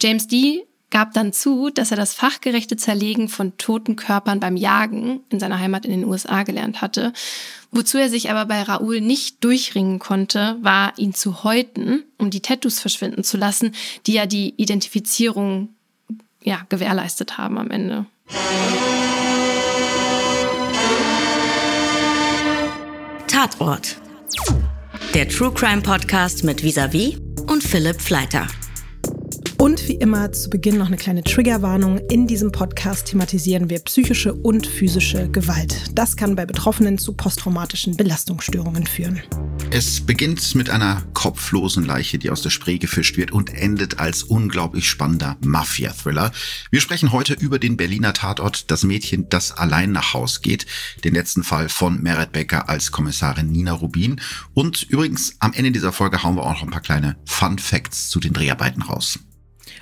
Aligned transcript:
James 0.00 0.28
Dee 0.28 0.64
gab 0.90 1.12
dann 1.12 1.32
zu, 1.32 1.70
dass 1.70 1.90
er 1.90 1.96
das 1.96 2.14
fachgerechte 2.14 2.76
Zerlegen 2.76 3.28
von 3.28 3.56
toten 3.58 3.96
Körpern 3.96 4.40
beim 4.40 4.56
Jagen 4.56 5.20
in 5.28 5.38
seiner 5.38 5.58
Heimat 5.58 5.84
in 5.84 5.90
den 5.90 6.04
USA 6.04 6.44
gelernt 6.44 6.80
hatte. 6.80 7.12
Wozu 7.70 7.98
er 7.98 8.08
sich 8.08 8.30
aber 8.30 8.46
bei 8.46 8.62
Raoul 8.62 9.02
nicht 9.02 9.44
durchringen 9.44 9.98
konnte, 9.98 10.56
war 10.62 10.94
ihn 10.96 11.12
zu 11.12 11.44
häuten, 11.44 12.04
um 12.16 12.30
die 12.30 12.40
Tattoos 12.40 12.80
verschwinden 12.80 13.22
zu 13.22 13.36
lassen, 13.36 13.74
die 14.06 14.14
ja 14.14 14.24
die 14.24 14.54
Identifizierung 14.56 15.70
ja, 16.42 16.64
gewährleistet 16.70 17.36
haben 17.36 17.58
am 17.58 17.70
Ende. 17.70 18.06
Tatort. 23.26 24.00
Der 25.12 25.28
True 25.28 25.52
Crime 25.52 25.82
Podcast 25.82 26.44
mit 26.44 26.62
Visavi 26.62 27.18
und 27.46 27.62
Philipp 27.62 28.00
Fleiter. 28.00 28.46
Und 29.60 29.88
wie 29.88 29.94
immer 29.94 30.30
zu 30.30 30.50
Beginn 30.50 30.78
noch 30.78 30.86
eine 30.86 30.96
kleine 30.96 31.24
Triggerwarnung. 31.24 31.98
In 32.10 32.28
diesem 32.28 32.52
Podcast 32.52 33.08
thematisieren 33.08 33.68
wir 33.68 33.80
psychische 33.80 34.32
und 34.32 34.68
physische 34.68 35.28
Gewalt. 35.28 35.90
Das 35.94 36.16
kann 36.16 36.36
bei 36.36 36.46
Betroffenen 36.46 36.96
zu 36.96 37.12
posttraumatischen 37.12 37.96
Belastungsstörungen 37.96 38.86
führen. 38.86 39.20
Es 39.70 40.00
beginnt 40.00 40.54
mit 40.54 40.70
einer 40.70 41.02
kopflosen 41.12 41.84
Leiche, 41.84 42.18
die 42.18 42.30
aus 42.30 42.40
der 42.40 42.50
Spree 42.50 42.78
gefischt 42.78 43.16
wird 43.16 43.32
und 43.32 43.52
endet 43.52 43.98
als 43.98 44.22
unglaublich 44.22 44.88
spannender 44.88 45.36
Mafia-Thriller. 45.44 46.30
Wir 46.70 46.80
sprechen 46.80 47.10
heute 47.10 47.34
über 47.34 47.58
den 47.58 47.76
Berliner 47.76 48.12
Tatort 48.12 48.70
Das 48.70 48.84
Mädchen, 48.84 49.28
das 49.28 49.50
allein 49.50 49.90
nach 49.90 50.14
Haus 50.14 50.40
geht, 50.40 50.66
den 51.02 51.14
letzten 51.14 51.42
Fall 51.42 51.68
von 51.68 52.00
Meret 52.00 52.30
Becker 52.30 52.68
als 52.68 52.92
Kommissarin 52.92 53.50
Nina 53.50 53.72
Rubin. 53.72 54.20
Und 54.54 54.84
übrigens, 54.84 55.34
am 55.40 55.52
Ende 55.52 55.72
dieser 55.72 55.92
Folge 55.92 56.22
hauen 56.22 56.36
wir 56.36 56.44
auch 56.44 56.54
noch 56.54 56.62
ein 56.62 56.70
paar 56.70 56.80
kleine 56.80 57.16
Fun 57.24 57.58
Facts 57.58 58.08
zu 58.08 58.20
den 58.20 58.32
Dreharbeiten 58.32 58.82
raus. 58.82 59.18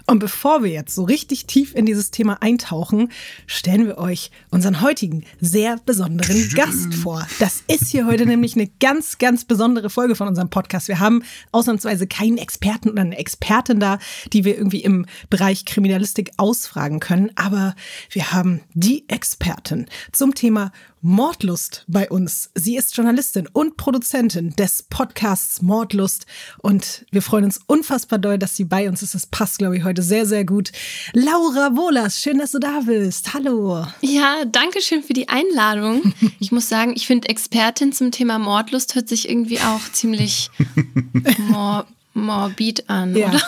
Und 0.06 0.18
bevor 0.18 0.62
wir 0.62 0.70
jetzt 0.70 0.94
so 0.94 1.04
richtig 1.04 1.46
tief 1.46 1.74
in 1.74 1.86
dieses 1.86 2.10
Thema 2.10 2.42
eintauchen, 2.42 3.10
stellen 3.46 3.86
wir 3.86 3.98
euch 3.98 4.30
unseren 4.50 4.80
heutigen 4.80 5.24
sehr 5.40 5.76
besonderen 5.84 6.48
Gast 6.54 6.94
vor. 6.94 7.26
Das 7.38 7.62
ist 7.68 7.88
hier 7.88 8.06
heute 8.06 8.26
nämlich 8.26 8.54
eine 8.54 8.68
ganz, 8.80 9.18
ganz 9.18 9.44
besondere 9.44 9.90
Folge 9.90 10.14
von 10.14 10.28
unserem 10.28 10.50
Podcast. 10.50 10.88
Wir 10.88 11.00
haben 11.00 11.22
ausnahmsweise 11.52 12.06
keinen 12.06 12.38
Experten 12.38 12.90
oder 12.90 13.02
eine 13.02 13.18
Expertin 13.18 13.80
da, 13.80 13.98
die 14.32 14.44
wir 14.44 14.56
irgendwie 14.56 14.82
im 14.82 15.06
Bereich 15.30 15.64
Kriminalistik 15.64 16.32
ausfragen 16.36 17.00
können, 17.00 17.30
aber 17.34 17.74
wir 18.10 18.32
haben 18.32 18.60
die 18.74 19.08
Expertin 19.08 19.86
zum 20.12 20.34
Thema 20.34 20.72
Mordlust 21.06 21.84
bei 21.86 22.10
uns. 22.10 22.50
Sie 22.56 22.76
ist 22.76 22.96
Journalistin 22.96 23.46
und 23.52 23.76
Produzentin 23.76 24.56
des 24.56 24.82
Podcasts 24.82 25.62
Mordlust 25.62 26.26
und 26.58 27.06
wir 27.12 27.22
freuen 27.22 27.44
uns 27.44 27.60
unfassbar 27.66 28.18
doll, 28.18 28.38
dass 28.38 28.56
sie 28.56 28.64
bei 28.64 28.88
uns 28.88 29.02
ist. 29.02 29.14
Es 29.14 29.26
passt, 29.26 29.58
glaube 29.58 29.76
ich, 29.76 29.84
heute 29.86 30.02
sehr, 30.02 30.26
sehr 30.26 30.44
gut. 30.44 30.72
Laura 31.12 31.76
Wohlers, 31.76 32.20
schön, 32.20 32.38
dass 32.38 32.50
du 32.52 32.58
da 32.58 32.80
bist. 32.80 33.32
Hallo. 33.32 33.86
Ja, 34.00 34.44
danke 34.44 34.82
schön 34.82 35.02
für 35.02 35.14
die 35.14 35.28
Einladung. 35.28 36.12
Ich 36.38 36.52
muss 36.52 36.68
sagen, 36.68 36.92
ich 36.94 37.06
finde 37.06 37.28
Expertin 37.28 37.92
zum 37.92 38.10
Thema 38.10 38.38
Mordlust 38.38 38.94
hört 38.94 39.08
sich 39.08 39.28
irgendwie 39.28 39.58
auch 39.58 39.80
ziemlich 39.92 40.50
morbid 42.16 42.88
an, 42.88 43.14
ja. 43.14 43.28
oder? 43.28 43.42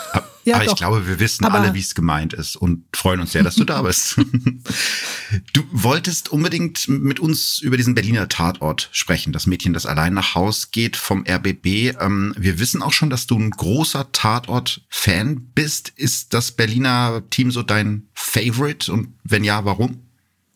Ja, 0.45 0.57
aber 0.57 0.65
doch. 0.65 0.73
ich 0.73 0.79
glaube, 0.79 1.07
wir 1.07 1.21
wissen 1.21 1.45
aber 1.45 1.61
alle, 1.61 1.75
wie 1.75 1.81
es 1.81 1.95
gemeint 1.95 2.33
ist 2.33 2.57
und 2.57 2.85
freuen 2.95 3.21
uns 3.21 3.33
sehr, 3.33 3.43
dass 3.43 3.57
du 3.57 3.65
da 3.65 3.83
bist. 3.83 4.17
du 5.53 5.63
wolltest 5.73 6.31
unbedingt 6.31 6.89
mit 6.89 7.21
uns 7.21 7.59
über 7.59 7.77
diesen 7.77 7.95
Berliner 7.95 8.29
Tatort 8.29 8.89
sprechen. 8.93 9.35
Das 9.35 9.47
Mädchen, 9.47 9.75
das 9.75 9.85
allein 9.85 10.15
nach 10.15 10.35
Haus 10.35 10.71
geht 10.71 10.97
vom 10.97 11.25
RBB. 11.29 12.01
Ähm, 12.01 12.35
wir 12.39 12.59
wissen 12.59 12.83
auch 12.83 12.93
schon, 12.93 13.11
dass 13.11 13.27
du 13.27 13.39
ein 13.39 13.51
großer 13.51 14.11
Tatort-Fan 14.13 15.51
bist. 15.55 15.93
Ist 15.97 16.33
das 16.33 16.53
Berliner 16.53 17.23
Team 17.29 17.51
so 17.51 17.63
dein 17.63 18.09
Favorite? 18.15 18.91
Und 18.91 19.09
wenn 19.25 19.45
ja, 19.45 19.67
warum? 19.67 20.03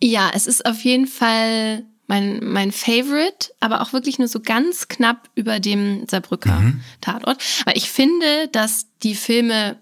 Ja, 0.01 0.31
es 0.35 0.47
ist 0.47 0.65
auf 0.65 0.81
jeden 0.81 1.07
Fall 1.07 1.85
mein, 2.13 2.41
mein 2.45 2.73
Favorite, 2.73 3.55
aber 3.59 3.81
auch 3.81 3.95
wirklich 3.95 4.19
nur 4.19 4.29
so 4.29 4.41
ganz 4.41 4.89
knapp 4.89 5.31
über 5.35 5.61
dem 5.61 6.07
Saarbrücker 6.07 6.61
mhm. 6.61 6.83
Tatort. 7.01 7.43
Weil 7.65 7.79
ich 7.79 7.89
finde, 7.89 8.49
dass 8.53 8.87
die 9.03 9.15
Filme 9.15 9.79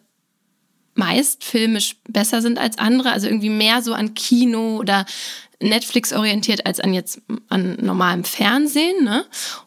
meist 0.94 1.42
filmisch 1.42 1.96
besser 2.08 2.40
sind 2.40 2.56
als 2.56 2.78
andere, 2.78 3.10
also 3.10 3.26
irgendwie 3.26 3.50
mehr 3.50 3.82
so 3.82 3.94
an 3.94 4.14
Kino 4.14 4.76
oder 4.76 5.06
Netflix 5.60 6.12
orientiert 6.12 6.66
als 6.66 6.78
an 6.78 6.94
jetzt 6.94 7.20
an 7.48 7.76
normalem 7.80 8.22
Fernsehen. 8.22 9.02
Ne? 9.02 9.24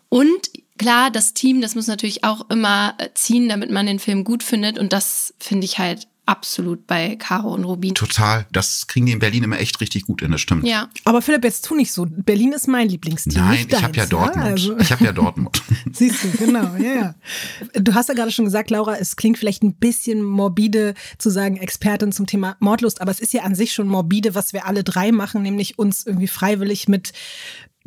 Und 0.07 0.49
klar, 0.77 1.11
das 1.11 1.33
Team, 1.33 1.59
das 1.59 1.75
muss 1.75 1.87
natürlich 1.87 2.23
auch 2.23 2.49
immer 2.49 2.95
ziehen, 3.13 3.49
damit 3.49 3.71
man 3.71 3.87
den 3.87 3.99
Film 3.99 4.23
gut 4.23 4.41
findet. 4.41 4.79
Und 4.79 4.93
das 4.93 5.33
finde 5.37 5.65
ich 5.65 5.79
halt 5.79 6.07
absolut 6.25 6.87
bei 6.87 7.15
Caro 7.17 7.53
und 7.53 7.65
Rubin. 7.65 7.95
Total. 7.95 8.45
Das 8.51 8.87
kriegen 8.87 9.05
die 9.05 9.11
in 9.11 9.19
Berlin 9.19 9.43
immer 9.43 9.59
echt 9.59 9.81
richtig 9.81 10.05
gut 10.05 10.21
in, 10.21 10.31
das 10.31 10.41
stimmt. 10.41 10.65
Ja. 10.65 10.89
Aber 11.03 11.21
Philipp, 11.21 11.43
jetzt 11.43 11.65
tu 11.65 11.75
nicht 11.75 11.91
so. 11.91 12.05
Berlin 12.09 12.53
ist 12.53 12.67
mein 12.67 12.87
Lieblingsteam. 12.87 13.43
Nein, 13.43 13.67
ich 13.69 13.83
habe 13.83 13.95
ja 13.97 14.05
Dortmund. 14.05 14.45
Also. 14.45 14.77
Ich 14.79 14.91
habe 14.91 15.03
ja 15.03 15.11
Dortmund. 15.11 15.61
Siehst 15.91 16.23
du, 16.23 16.31
genau, 16.31 16.75
ja, 16.77 16.93
ja. 16.93 17.15
Du 17.73 17.93
hast 17.93 18.09
ja 18.09 18.15
gerade 18.15 18.31
schon 18.31 18.45
gesagt, 18.45 18.69
Laura, 18.69 18.95
es 18.97 19.15
klingt 19.15 19.37
vielleicht 19.37 19.63
ein 19.63 19.75
bisschen 19.75 20.23
morbide 20.23 20.93
zu 21.17 21.29
sagen, 21.29 21.57
Expertin 21.57 22.11
zum 22.11 22.25
Thema 22.25 22.55
Mordlust, 22.59 23.01
aber 23.01 23.11
es 23.11 23.19
ist 23.19 23.33
ja 23.33 23.43
an 23.43 23.55
sich 23.55 23.73
schon 23.73 23.87
morbide, 23.87 24.35
was 24.35 24.53
wir 24.53 24.65
alle 24.65 24.83
drei 24.83 25.11
machen, 25.11 25.41
nämlich 25.41 25.77
uns 25.77 26.05
irgendwie 26.05 26.27
freiwillig 26.27 26.87
mit 26.87 27.11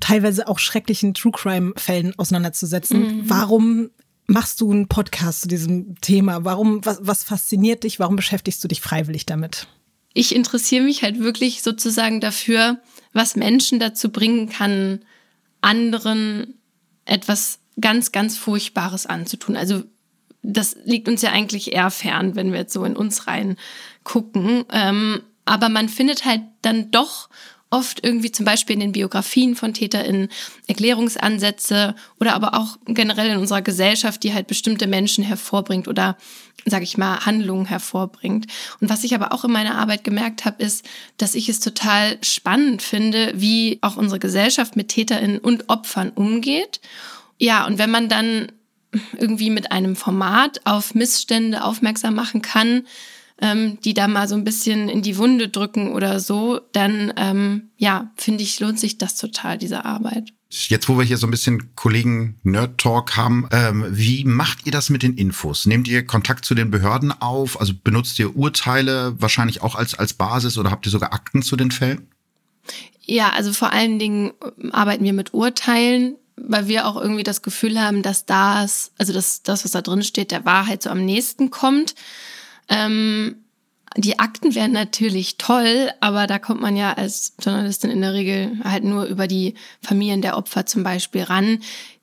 teilweise 0.00 0.46
auch 0.46 0.58
schrecklichen 0.58 1.14
True 1.14 1.32
Crime 1.32 1.72
Fällen 1.76 2.12
auseinanderzusetzen. 2.18 3.00
Mhm. 3.00 3.22
Warum 3.30 3.90
machst 4.26 4.60
du 4.60 4.70
einen 4.70 4.88
Podcast 4.88 5.42
zu 5.42 5.48
diesem 5.48 6.00
Thema? 6.00 6.44
Warum, 6.44 6.84
was, 6.84 6.98
was 7.02 7.24
fasziniert 7.24 7.84
dich? 7.84 7.98
Warum 7.98 8.16
beschäftigst 8.16 8.62
du 8.62 8.68
dich 8.68 8.80
freiwillig 8.80 9.26
damit? 9.26 9.66
Ich 10.12 10.34
interessiere 10.34 10.84
mich 10.84 11.02
halt 11.02 11.18
wirklich 11.18 11.62
sozusagen 11.62 12.20
dafür, 12.20 12.80
was 13.12 13.36
Menschen 13.36 13.78
dazu 13.78 14.10
bringen 14.10 14.48
kann, 14.48 15.00
anderen 15.60 16.54
etwas 17.04 17.58
ganz, 17.80 18.12
ganz 18.12 18.38
Furchtbares 18.38 19.06
anzutun. 19.06 19.56
Also 19.56 19.84
das 20.42 20.76
liegt 20.84 21.08
uns 21.08 21.22
ja 21.22 21.32
eigentlich 21.32 21.72
eher 21.72 21.90
fern, 21.90 22.34
wenn 22.34 22.52
wir 22.52 22.60
jetzt 22.60 22.72
so 22.72 22.84
in 22.84 22.96
uns 22.96 23.26
rein 23.26 23.56
gucken. 24.04 24.64
Ähm, 24.72 25.22
aber 25.44 25.68
man 25.68 25.88
findet 25.88 26.24
halt 26.24 26.42
dann 26.62 26.90
doch 26.90 27.28
oft 27.76 28.02
irgendwie 28.02 28.32
zum 28.32 28.46
Beispiel 28.46 28.74
in 28.74 28.80
den 28.80 28.92
Biografien 28.92 29.54
von 29.54 29.74
TäterInnen 29.74 30.28
Erklärungsansätze 30.66 31.94
oder 32.18 32.34
aber 32.34 32.54
auch 32.54 32.78
generell 32.86 33.30
in 33.30 33.36
unserer 33.36 33.60
Gesellschaft, 33.60 34.22
die 34.22 34.32
halt 34.32 34.46
bestimmte 34.46 34.86
Menschen 34.86 35.22
hervorbringt 35.22 35.86
oder, 35.86 36.16
sage 36.64 36.84
ich 36.84 36.96
mal, 36.96 37.26
Handlungen 37.26 37.66
hervorbringt. 37.66 38.46
Und 38.80 38.88
was 38.88 39.04
ich 39.04 39.14
aber 39.14 39.32
auch 39.32 39.44
in 39.44 39.52
meiner 39.52 39.76
Arbeit 39.76 40.04
gemerkt 40.04 40.46
habe, 40.46 40.62
ist, 40.62 40.86
dass 41.18 41.34
ich 41.34 41.50
es 41.50 41.60
total 41.60 42.16
spannend 42.22 42.80
finde, 42.80 43.34
wie 43.36 43.78
auch 43.82 43.98
unsere 43.98 44.20
Gesellschaft 44.20 44.74
mit 44.74 44.88
TäterInnen 44.88 45.38
und 45.38 45.68
Opfern 45.68 46.10
umgeht. 46.10 46.80
Ja, 47.38 47.66
und 47.66 47.76
wenn 47.76 47.90
man 47.90 48.08
dann 48.08 48.52
irgendwie 49.18 49.50
mit 49.50 49.70
einem 49.70 49.96
Format 49.96 50.62
auf 50.64 50.94
Missstände 50.94 51.62
aufmerksam 51.62 52.14
machen 52.14 52.40
kann, 52.40 52.86
ähm, 53.40 53.78
die 53.84 53.94
da 53.94 54.08
mal 54.08 54.28
so 54.28 54.34
ein 54.34 54.44
bisschen 54.44 54.88
in 54.88 55.02
die 55.02 55.18
Wunde 55.18 55.48
drücken 55.48 55.92
oder 55.92 56.20
so, 56.20 56.60
dann 56.72 57.12
ähm, 57.16 57.70
ja, 57.76 58.10
finde 58.16 58.42
ich, 58.42 58.60
lohnt 58.60 58.80
sich 58.80 58.98
das 58.98 59.16
total, 59.16 59.58
diese 59.58 59.84
Arbeit. 59.84 60.32
Jetzt, 60.48 60.88
wo 60.88 60.96
wir 60.96 61.04
hier 61.04 61.18
so 61.18 61.26
ein 61.26 61.32
bisschen 61.32 61.74
Kollegen-Nerd-Talk 61.74 63.16
haben, 63.16 63.48
ähm, 63.50 63.84
wie 63.90 64.24
macht 64.24 64.64
ihr 64.64 64.72
das 64.72 64.90
mit 64.90 65.02
den 65.02 65.14
Infos? 65.14 65.66
Nehmt 65.66 65.88
ihr 65.88 66.06
Kontakt 66.06 66.44
zu 66.44 66.54
den 66.54 66.70
Behörden 66.70 67.12
auf? 67.12 67.60
Also 67.60 67.74
benutzt 67.82 68.18
ihr 68.18 68.36
Urteile 68.36 69.20
wahrscheinlich 69.20 69.62
auch 69.62 69.74
als, 69.74 69.94
als 69.94 70.14
Basis 70.14 70.56
oder 70.56 70.70
habt 70.70 70.86
ihr 70.86 70.92
sogar 70.92 71.12
Akten 71.12 71.42
zu 71.42 71.56
den 71.56 71.72
Fällen? 71.72 72.08
Ja, 73.04 73.30
also 73.30 73.52
vor 73.52 73.72
allen 73.72 73.98
Dingen 73.98 74.32
ähm, 74.62 74.72
arbeiten 74.72 75.04
wir 75.04 75.12
mit 75.12 75.34
Urteilen, 75.34 76.16
weil 76.36 76.68
wir 76.68 76.86
auch 76.86 76.96
irgendwie 76.96 77.24
das 77.24 77.42
Gefühl 77.42 77.80
haben, 77.80 78.02
dass 78.02 78.24
das, 78.24 78.92
also 78.98 79.12
dass 79.12 79.42
das, 79.42 79.64
was 79.64 79.72
da 79.72 79.82
drin 79.82 80.02
steht, 80.02 80.30
der 80.30 80.44
Wahrheit 80.44 80.82
so 80.82 80.90
am 80.90 81.04
nächsten 81.04 81.50
kommt. 81.50 81.94
Ähm, 82.68 83.36
die 83.96 84.18
Akten 84.18 84.54
wären 84.54 84.72
natürlich 84.72 85.38
toll, 85.38 85.90
aber 86.00 86.26
da 86.26 86.38
kommt 86.38 86.60
man 86.60 86.76
ja 86.76 86.92
als 86.92 87.34
Journalistin 87.40 87.90
in 87.90 88.02
der 88.02 88.12
Regel 88.12 88.58
halt 88.62 88.84
nur 88.84 89.04
über 89.04 89.26
die 89.26 89.54
Familien 89.82 90.22
der 90.22 90.36
Opfer 90.36 90.66
zum 90.66 90.82
Beispiel 90.82 91.22
ran, 91.22 91.60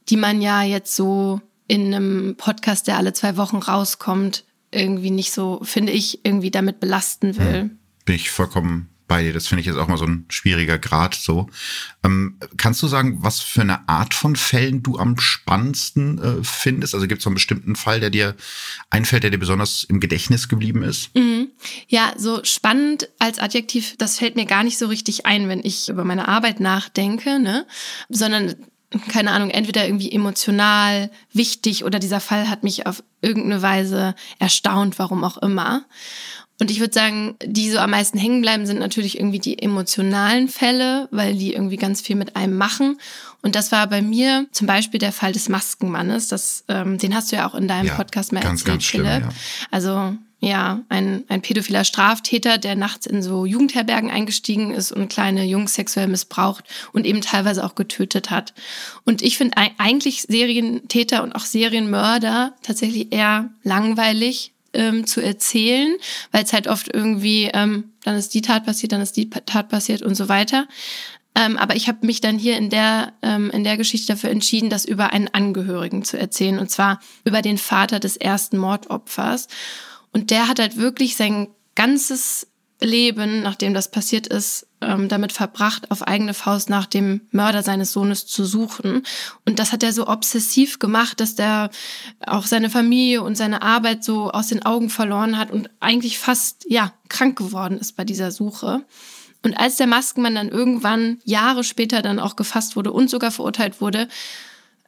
die 0.10 0.18
man 0.18 0.42
ja 0.42 0.64
jetzt 0.64 0.96
so 0.96 1.40
in 1.68 1.94
einem 1.94 2.36
Podcast, 2.36 2.88
der 2.88 2.98
alle 2.98 3.14
zwei 3.14 3.38
Wochen 3.38 3.58
rauskommt, 3.58 4.44
irgendwie 4.72 5.12
nicht 5.12 5.32
so, 5.32 5.60
finde 5.64 5.92
ich, 5.92 6.26
irgendwie 6.26 6.52
damit 6.52 6.80
belasten 6.80 7.38
will. 7.38 7.70
Bin 8.06 8.16
ich 8.16 8.32
vollkommen 8.32 8.90
bei 9.14 9.22
dir. 9.22 9.32
Das 9.32 9.46
finde 9.46 9.62
ich 9.62 9.68
jetzt 9.68 9.78
auch 9.78 9.88
mal 9.88 10.00
so 10.00 10.06
ein 10.06 10.26
schwieriger 10.30 10.80
Grad 10.80 11.14
so. 11.14 11.48
Ähm, 12.04 12.40
kannst 12.58 12.82
du 12.82 12.88
sagen, 12.88 13.20
was 13.22 13.42
für 13.42 13.62
eine 13.62 13.88
Art 13.88 14.16
von 14.16 14.36
Fällen 14.36 14.82
du 14.82 14.98
am 14.98 15.20
spannendsten 15.20 16.18
äh, 16.18 16.44
findest? 16.44 16.96
Also 16.96 17.06
gibt 17.06 17.22
es 17.22 17.28
einen 17.28 17.36
bestimmten 17.36 17.76
Fall, 17.76 18.00
der 18.00 18.10
dir 18.10 18.36
einfällt, 18.90 19.22
der 19.22 19.30
dir 19.30 19.38
besonders 19.38 19.84
im 19.84 20.00
Gedächtnis 20.00 20.50
geblieben 20.50 20.82
ist? 20.82 21.16
Mhm. 21.16 21.50
Ja, 21.88 22.14
so 22.18 22.44
spannend 22.44 23.08
als 23.20 23.38
Adjektiv, 23.38 23.98
das 24.00 24.18
fällt 24.18 24.36
mir 24.36 24.46
gar 24.46 24.64
nicht 24.64 24.80
so 24.80 24.88
richtig 24.88 25.28
ein, 25.28 25.48
wenn 25.48 25.64
ich 25.64 25.90
über 25.90 26.04
meine 26.04 26.28
Arbeit 26.28 26.60
nachdenke, 26.60 27.38
ne? 27.38 27.68
Sondern 28.10 28.56
keine 29.10 29.32
Ahnung, 29.32 29.52
entweder 29.52 29.86
irgendwie 29.86 30.12
emotional 30.12 31.12
wichtig 31.32 31.84
oder 31.84 32.00
dieser 32.00 32.20
Fall 32.20 32.50
hat 32.50 32.64
mich 32.64 32.88
auf 32.88 33.04
irgendeine 33.22 33.62
Weise 33.62 34.16
erstaunt, 34.40 34.98
warum 34.98 35.24
auch 35.24 35.38
immer. 35.38 35.86
Und 36.64 36.72
ich 36.72 36.80
würde 36.80 36.94
sagen, 36.94 37.36
die 37.44 37.70
so 37.70 37.78
am 37.78 37.90
meisten 37.90 38.18
hängen 38.18 38.42
bleiben, 38.42 38.66
sind 38.66 38.80
natürlich 38.80 39.20
irgendwie 39.20 39.40
die 39.40 39.62
emotionalen 39.62 40.48
Fälle, 40.48 41.10
weil 41.12 41.36
die 41.36 41.54
irgendwie 41.54 41.76
ganz 41.76 42.00
viel 42.00 42.16
mit 42.16 42.38
einem 42.38 42.56
machen. 42.56 43.02
Und 43.42 43.56
das 43.56 43.74
war 43.74 43.86
bei 43.88 44.02
mir 44.02 44.48
zum 44.54 44.66
Beispiel 44.66 44.98
der 44.98 45.12
Fall 45.12 45.34
des 45.34 45.50
Maskenmannes. 45.50 46.30
Das, 46.30 46.64
ähm, 46.70 46.98
den 46.98 47.14
hast 47.16 47.34
du 47.34 47.36
ja 47.36 47.50
auch 47.50 47.54
in 47.54 47.68
deinem 47.68 47.88
ja, 47.88 47.96
Podcast 47.96 48.32
mal 48.32 48.40
ganz, 48.40 48.62
erzählt, 48.62 48.76
ganz 48.76 48.84
schlimm, 48.86 49.06
Philipp. 49.06 49.24
ja. 49.24 49.30
Also 49.72 50.16
ja, 50.40 50.80
ein, 50.88 51.26
ein 51.28 51.42
pädophiler 51.42 51.84
Straftäter, 51.84 52.58
der 52.58 52.78
nachts 52.78 53.08
in 53.08 53.22
so 53.22 53.46
Jugendherbergen 53.46 54.10
eingestiegen 54.10 54.72
ist 54.72 54.94
und 54.94 55.10
kleine 55.10 55.44
Jungs 55.44 55.74
sexuell 55.74 56.08
missbraucht 56.08 56.64
und 56.94 57.06
eben 57.06 57.20
teilweise 57.20 57.66
auch 57.66 57.76
getötet 57.76 58.30
hat. 58.30 58.54
Und 59.04 59.22
ich 59.22 59.38
finde 59.38 59.58
eigentlich 59.58 60.22
Serientäter 60.22 61.24
und 61.24 61.36
auch 61.36 61.44
Serienmörder 61.44 62.54
tatsächlich 62.62 63.12
eher 63.12 63.50
langweilig 63.64 64.54
ähm, 64.74 65.08
zu 65.08 65.22
erzählen, 65.22 65.96
weil 66.32 66.44
es 66.44 66.54
halt 66.54 66.68
oft 66.68 66.94
irgendwie, 66.94 67.50
ähm, 67.54 67.94
dann 68.04 68.16
ist 68.16 68.34
die 68.34 68.42
Tat 68.42 68.66
passiert, 68.66 68.92
dann 68.92 69.02
ist 69.02 69.18
die 69.18 69.30
Tat 69.30 69.70
passiert 69.70 70.02
und 70.02 70.16
so 70.16 70.30
weiter. 70.30 70.68
Ähm, 71.36 71.58
aber 71.58 71.76
ich 71.76 71.88
habe 71.88 72.06
mich 72.06 72.22
dann 72.22 72.38
hier 72.38 72.58
in 72.58 72.70
der, 72.70 73.14
ähm, 73.24 73.50
in 73.50 73.64
der 73.64 73.78
Geschichte 73.78 74.14
dafür 74.14 74.30
entschieden, 74.30 74.70
das 74.70 74.86
über 74.86 75.14
einen 75.14 75.30
Angehörigen 75.30 76.04
zu 76.04 76.18
erzählen, 76.18 76.60
und 76.60 76.70
zwar 76.70 77.00
über 77.24 77.42
den 77.42 77.58
Vater 77.58 78.00
des 78.00 78.18
ersten 78.18 78.58
Mordopfers. 78.58 79.48
Und 80.12 80.30
der 80.30 80.48
hat 80.48 80.60
halt 80.60 80.78
wirklich 80.78 81.16
sein 81.16 81.48
ganzes 81.76 82.48
Leben, 82.80 83.42
nachdem 83.42 83.74
das 83.74 83.90
passiert 83.90 84.28
ist, 84.28 84.68
ähm, 84.88 85.10
damit 85.10 85.32
verbracht, 85.32 85.90
auf 85.92 86.02
eigene 86.04 86.34
Faust 86.34 86.70
nach 86.70 86.86
dem 86.86 87.22
Mörder 87.32 87.64
seines 87.64 87.92
Sohnes 87.92 88.26
zu 88.26 88.46
suchen. 88.46 89.04
Und 89.46 89.60
das 89.60 89.72
hat 89.72 89.84
er 89.84 89.94
so 89.94 90.08
obsessiv 90.08 90.80
gemacht, 90.80 91.20
dass 91.20 91.36
der 91.36 91.70
auch 92.26 92.46
seine 92.46 92.70
Familie 92.70 93.22
und 93.24 93.36
seine 93.36 93.62
Arbeit 93.62 94.04
so 94.04 94.32
aus 94.32 94.48
den 94.48 94.66
Augen 94.66 94.90
verloren 94.90 95.38
hat 95.38 95.52
und 95.52 95.70
eigentlich 95.80 96.20
fast, 96.20 96.66
ja, 96.68 96.94
krank 97.10 97.38
geworden 97.38 97.78
ist 97.78 97.96
bei 97.96 98.04
dieser 98.04 98.32
Suche. 98.32 98.84
Und 99.44 99.56
als 99.56 99.76
der 99.76 99.88
Maskenmann 99.88 100.36
dann 100.36 100.50
irgendwann 100.50 101.20
Jahre 101.26 101.64
später 101.64 102.02
dann 102.02 102.20
auch 102.20 102.36
gefasst 102.36 102.76
wurde 102.76 102.92
und 102.92 103.10
sogar 103.10 103.32
verurteilt 103.32 103.82
wurde, 103.82 104.08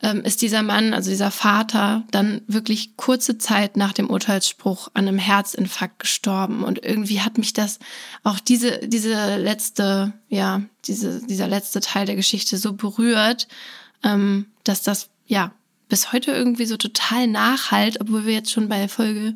ähm, 0.02 0.22
ist 0.22 0.42
dieser 0.42 0.62
Mann, 0.62 0.94
also 0.94 1.10
dieser 1.10 1.32
Vater, 1.32 2.04
dann 2.12 2.42
wirklich 2.48 2.98
kurze 2.98 3.38
Zeit 3.38 3.78
nach 3.78 3.94
dem 3.94 4.10
Urteilsspruch 4.10 4.90
an 4.94 5.08
einem 5.08 5.18
Herzinfarkt 5.18 6.00
gestorben. 6.00 6.64
Und 6.64 6.84
irgendwie 6.84 7.22
hat 7.22 7.38
mich 7.38 7.54
das 7.54 7.80
auch 8.24 8.40
diese, 8.40 8.80
diese 8.88 9.38
letzte, 9.38 10.14
ja, 10.28 10.62
diese, 10.86 11.26
dieser 11.26 11.48
letzte 11.48 11.80
Teil 11.80 12.06
der 12.06 12.16
Geschichte 12.16 12.58
so 12.58 12.74
berührt, 12.74 13.48
ähm, 14.04 14.48
dass 14.64 14.82
das, 14.84 15.10
ja, 15.26 15.54
bis 15.88 16.12
heute 16.12 16.32
irgendwie 16.32 16.66
so 16.66 16.78
total 16.78 17.28
nachhalt, 17.28 18.02
obwohl 18.02 18.26
wir 18.26 18.34
jetzt 18.34 18.52
schon 18.52 18.68
bei 18.68 18.88
Folge 18.88 19.36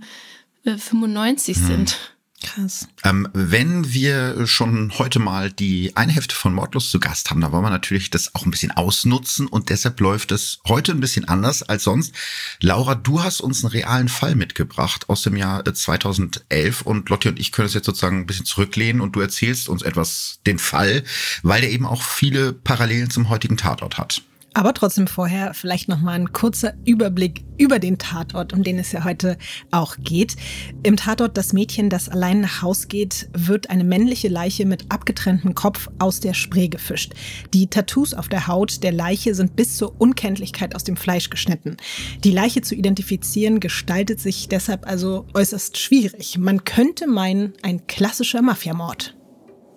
äh, 0.66 0.78
95 0.78 1.58
hm. 1.58 1.66
sind. 1.66 1.98
Krass. 2.42 2.88
Ähm, 3.04 3.28
wenn 3.34 3.92
wir 3.92 4.48
schon 4.48 4.98
heute 4.98 5.20
mal 5.20 5.52
die 5.52 5.96
eine 5.98 6.14
Hälfte 6.14 6.36
von 6.36 6.54
Mordlos 6.54 6.90
zu 6.90 7.00
Gast 7.00 7.30
haben, 7.30 7.42
da 7.42 7.52
wollen 7.52 7.64
wir 7.64 7.70
natürlich 7.70 8.10
das 8.10 8.34
auch 8.34 8.46
ein 8.46 8.52
bisschen 8.52 8.72
ausnutzen 8.72 9.48
und 9.48 9.70
deshalb 9.70 10.00
läuft 10.00 10.32
es 10.32 10.60
heute 10.68 10.94
ein 10.94 11.02
bisschen 11.02 11.28
anders 11.28 11.64
als 11.64 11.84
sonst. 11.84 12.14
Laura, 12.62 12.96
du 12.96 13.22
hast 13.22 13.42
uns 13.42 13.64
einen 13.64 13.72
realen 13.72 14.08
Fall 14.08 14.36
mitgebracht 14.36 15.10
aus 15.10 15.24
dem 15.24 15.36
Jahr 15.36 15.66
2011 15.66 16.82
äh, 16.82 16.84
und 16.86 17.10
Lotti 17.10 17.28
und 17.28 17.40
ich 17.40 17.52
können 17.52 17.68
es 17.68 17.74
jetzt 17.74 17.86
sozusagen 17.86 18.20
ein 18.20 18.28
bisschen 18.28 18.46
zurücklehnen 18.46 19.02
und 19.02 19.16
du 19.16 19.20
erzählst 19.20 19.68
uns 19.68 19.82
etwas 19.82 20.40
den 20.46 20.60
Fall, 20.60 21.04
weil 21.44 21.62
der 21.62 21.72
eben 21.72 21.86
auch 21.86 22.04
viele 22.04 22.54
Parallelen 22.54 23.10
zum 23.10 23.28
heutigen 23.28 23.58
Tatort 23.58 23.98
hat. 23.98 24.22
Aber 24.54 24.74
trotzdem 24.74 25.08
vorher 25.08 25.54
vielleicht 25.54 25.90
noch 25.90 26.02
mal 26.02 26.14
ein 26.14 26.34
kurzer 26.34 26.74
Überblick 26.86 27.46
über 27.58 27.78
den 27.78 27.98
Tatort, 27.98 28.54
um 28.54 28.64
den 28.64 28.80
es 28.80 28.92
ja 28.92 29.04
heute 29.04 29.38
auch 29.70 29.98
geht. 30.00 30.36
Im 30.82 30.98
Tatort 30.98 31.38
Das 31.38 31.54
Mädchen, 31.54 31.90
das 31.90 32.10
allein 32.10 32.42
nach 32.42 32.62
Haus 32.62 32.88
geht, 32.88 33.30
wird 33.34 33.70
eine 33.70 33.84
männliche 33.84 34.28
Leiche 34.28 34.66
mit 34.66 34.92
abgetrenntem 34.92 35.54
Kopf 35.56 35.90
aus 36.00 36.20
der 36.20 36.34
Spree 36.34 36.68
gefischt. 36.68 37.14
Die 37.54 37.68
Tattoos 37.68 38.14
auf 38.14 38.28
der 38.28 38.48
Haut 38.48 38.82
der 38.84 38.92
Leiche 38.92 39.36
sind 39.36 39.56
bis 39.56 39.78
zur 39.78 40.00
Unkenntlichkeit 40.00 40.76
aus 40.76 40.84
dem 40.84 40.98
Fleisch 40.98 41.30
geschnitten. 41.30 41.78
Die 42.24 42.32
Leiche 42.32 42.62
zu 42.62 42.76
identifizieren 42.76 43.60
gestaltet 43.60 44.20
sich 44.20 44.48
deshalb 44.48 44.88
also 44.88 45.28
äußerst 45.34 45.78
schwierig. 45.78 46.38
Man 46.38 46.64
könnte 46.64 47.08
meinen, 47.08 47.54
ein 47.62 47.86
klassischer 47.88 48.42
Mafiamord. 48.42 49.16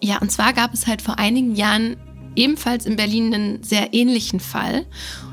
Ja, 0.03 0.19
und 0.19 0.33
zwar 0.33 0.53
gab 0.53 0.73
es 0.75 0.87
halt 0.87 1.03
vor 1.03 1.19
einigen 1.19 1.55
Jahren 1.55 1.97
ebenfalls 2.37 2.87
in 2.87 2.97
Berlin 2.97 3.35
einen 3.35 3.63
sehr 3.63 3.95
ähnlichen 3.95 4.41
Fall. 4.41 4.87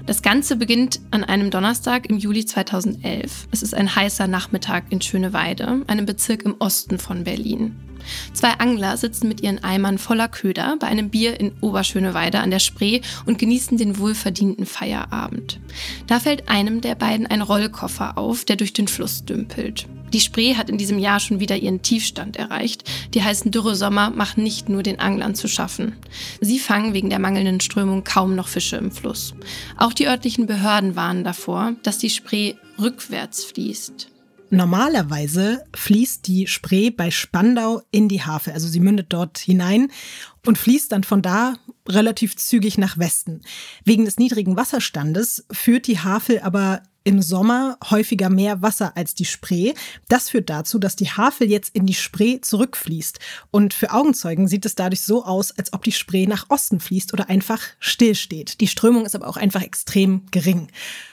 Das 0.06 0.22
Ganze 0.22 0.56
beginnt 0.56 1.00
an 1.12 1.24
einem 1.24 1.52
Donnerstag 1.52 2.10
im 2.10 2.18
Juli 2.18 2.46
2011. 2.46 3.48
Es 3.52 3.64
ist 3.64 3.74
ein 3.74 3.96
heißer 3.96 4.28
Nachmittag 4.28 4.86
in 4.92 5.02
Schöneweide, 5.02 5.84
einem 5.88 6.06
Bezirk 6.06 6.44
im 6.44 6.56
Osten 6.60 7.00
von 7.00 7.24
Berlin. 7.24 7.89
Zwei 8.34 8.52
Angler 8.54 8.98
sitzen 8.98 9.28
mit 9.28 9.42
ihren 9.42 9.64
Eimern 9.64 9.98
voller 9.98 10.28
Köder 10.28 10.78
bei 10.80 10.88
einem 10.88 11.10
Bier 11.10 11.40
in 11.40 11.52
Oberschöneweide 11.62 12.40
an 12.40 12.52
der 12.52 12.60
Spree 12.60 13.02
und 13.26 13.40
genießen 13.40 13.78
den 13.78 13.98
wohlverdienten 13.98 14.66
Feierabend. 14.66 15.60
Da 16.08 16.20
fällt 16.20 16.50
einem 16.50 16.82
der 16.82 16.96
beiden 16.96 17.28
ein 17.28 17.42
Rollkoffer 17.42 18.18
auf, 18.18 18.46
der 18.46 18.56
durch 18.56 18.74
den 18.74 18.88
Fluss 18.88 19.26
dümpelt. 19.26 19.88
Die 20.14 20.20
Spree 20.20 20.56
hat 20.56 20.70
in 20.70 20.78
diesem 20.78 20.98
Jahr 20.98 21.20
schon 21.20 21.40
wieder 21.40 21.58
ihren 21.58 21.82
Tiefstand 21.82 22.36
erreicht. 22.36 22.84
Die 23.14 23.24
heißen 23.24 23.52
Dürresommer 23.52 24.10
machen 24.10 24.44
nicht 24.44 24.70
nur 24.70 24.84
den 24.84 25.00
Anglern 25.00 25.36
zu 25.36 25.48
schaffen. 25.48 25.96
Sie 26.42 26.60
fangen 26.60 26.94
wegen 26.94 27.10
der 27.10 27.20
mangelnden 27.20 27.60
Strömung 27.60 28.04
kaum 28.04 28.36
noch 28.36 28.48
Fische 28.48 28.78
im 28.78 28.92
Fluss. 28.92 29.36
Auch 29.78 29.94
die 29.94 30.08
örtlichen 30.08 30.48
Behörden 30.48 30.96
warnen 30.96 31.24
davor, 31.24 31.74
dass 31.84 32.00
die 32.00 32.10
Spree 32.10 32.56
rückwärts 32.80 33.44
fließt. 33.44 34.08
Normalerweise 34.52 35.64
fließt 35.76 36.28
die 36.28 36.48
Spree 36.48 36.90
bei 36.90 37.12
Spandau 37.12 37.82
in 37.92 38.10
die 38.10 38.24
Havel, 38.24 38.54
also 38.54 38.68
sie 38.68 38.80
mündet 38.80 39.08
dort 39.10 39.38
hinein 39.38 39.92
und 40.46 40.58
fließt 40.58 40.92
dann 40.92 41.04
von 41.04 41.22
da 41.22 41.56
relativ 41.88 42.36
zügig 42.36 42.78
nach 42.78 42.98
Westen. 42.98 43.42
Wegen 43.86 44.06
des 44.06 44.18
niedrigen 44.18 44.58
Wasserstandes 44.58 45.46
führt 45.52 45.88
die 45.88 46.00
Havel 46.00 46.40
aber 46.40 46.82
im 47.04 47.22
Sommer 47.22 47.78
häufiger 47.90 48.30
mehr 48.30 48.62
Wasser 48.62 48.96
als 48.98 49.16
die 49.16 49.26
Spree. 49.26 49.74
Das 50.10 50.30
führt 50.30 50.50
dazu, 50.50 50.80
dass 50.80 50.96
die 50.96 51.10
Havel 51.10 51.50
jetzt 51.50 51.74
in 51.74 51.86
die 51.86 51.94
Spree 51.94 52.42
zurückfließt. 52.42 53.20
Und 53.52 53.74
für 53.74 53.92
Augenzeugen 53.94 54.48
sieht 54.48 54.66
es 54.66 54.76
dadurch 54.76 55.02
so 55.02 55.24
aus, 55.26 55.52
als 55.52 55.74
ob 55.74 55.84
die 55.84 55.92
Spree 55.92 56.28
nach 56.28 56.46
Osten 56.50 56.80
fließt 56.80 57.14
oder 57.14 57.30
einfach 57.30 57.62
stillsteht. 57.80 58.60
Die 58.62 58.68
Strömung 58.68 59.06
ist 59.06 59.16
aber 59.16 59.28
auch 59.28 59.38
einfach 59.38 59.62
extrem 59.62 60.26
gering. 60.32 60.68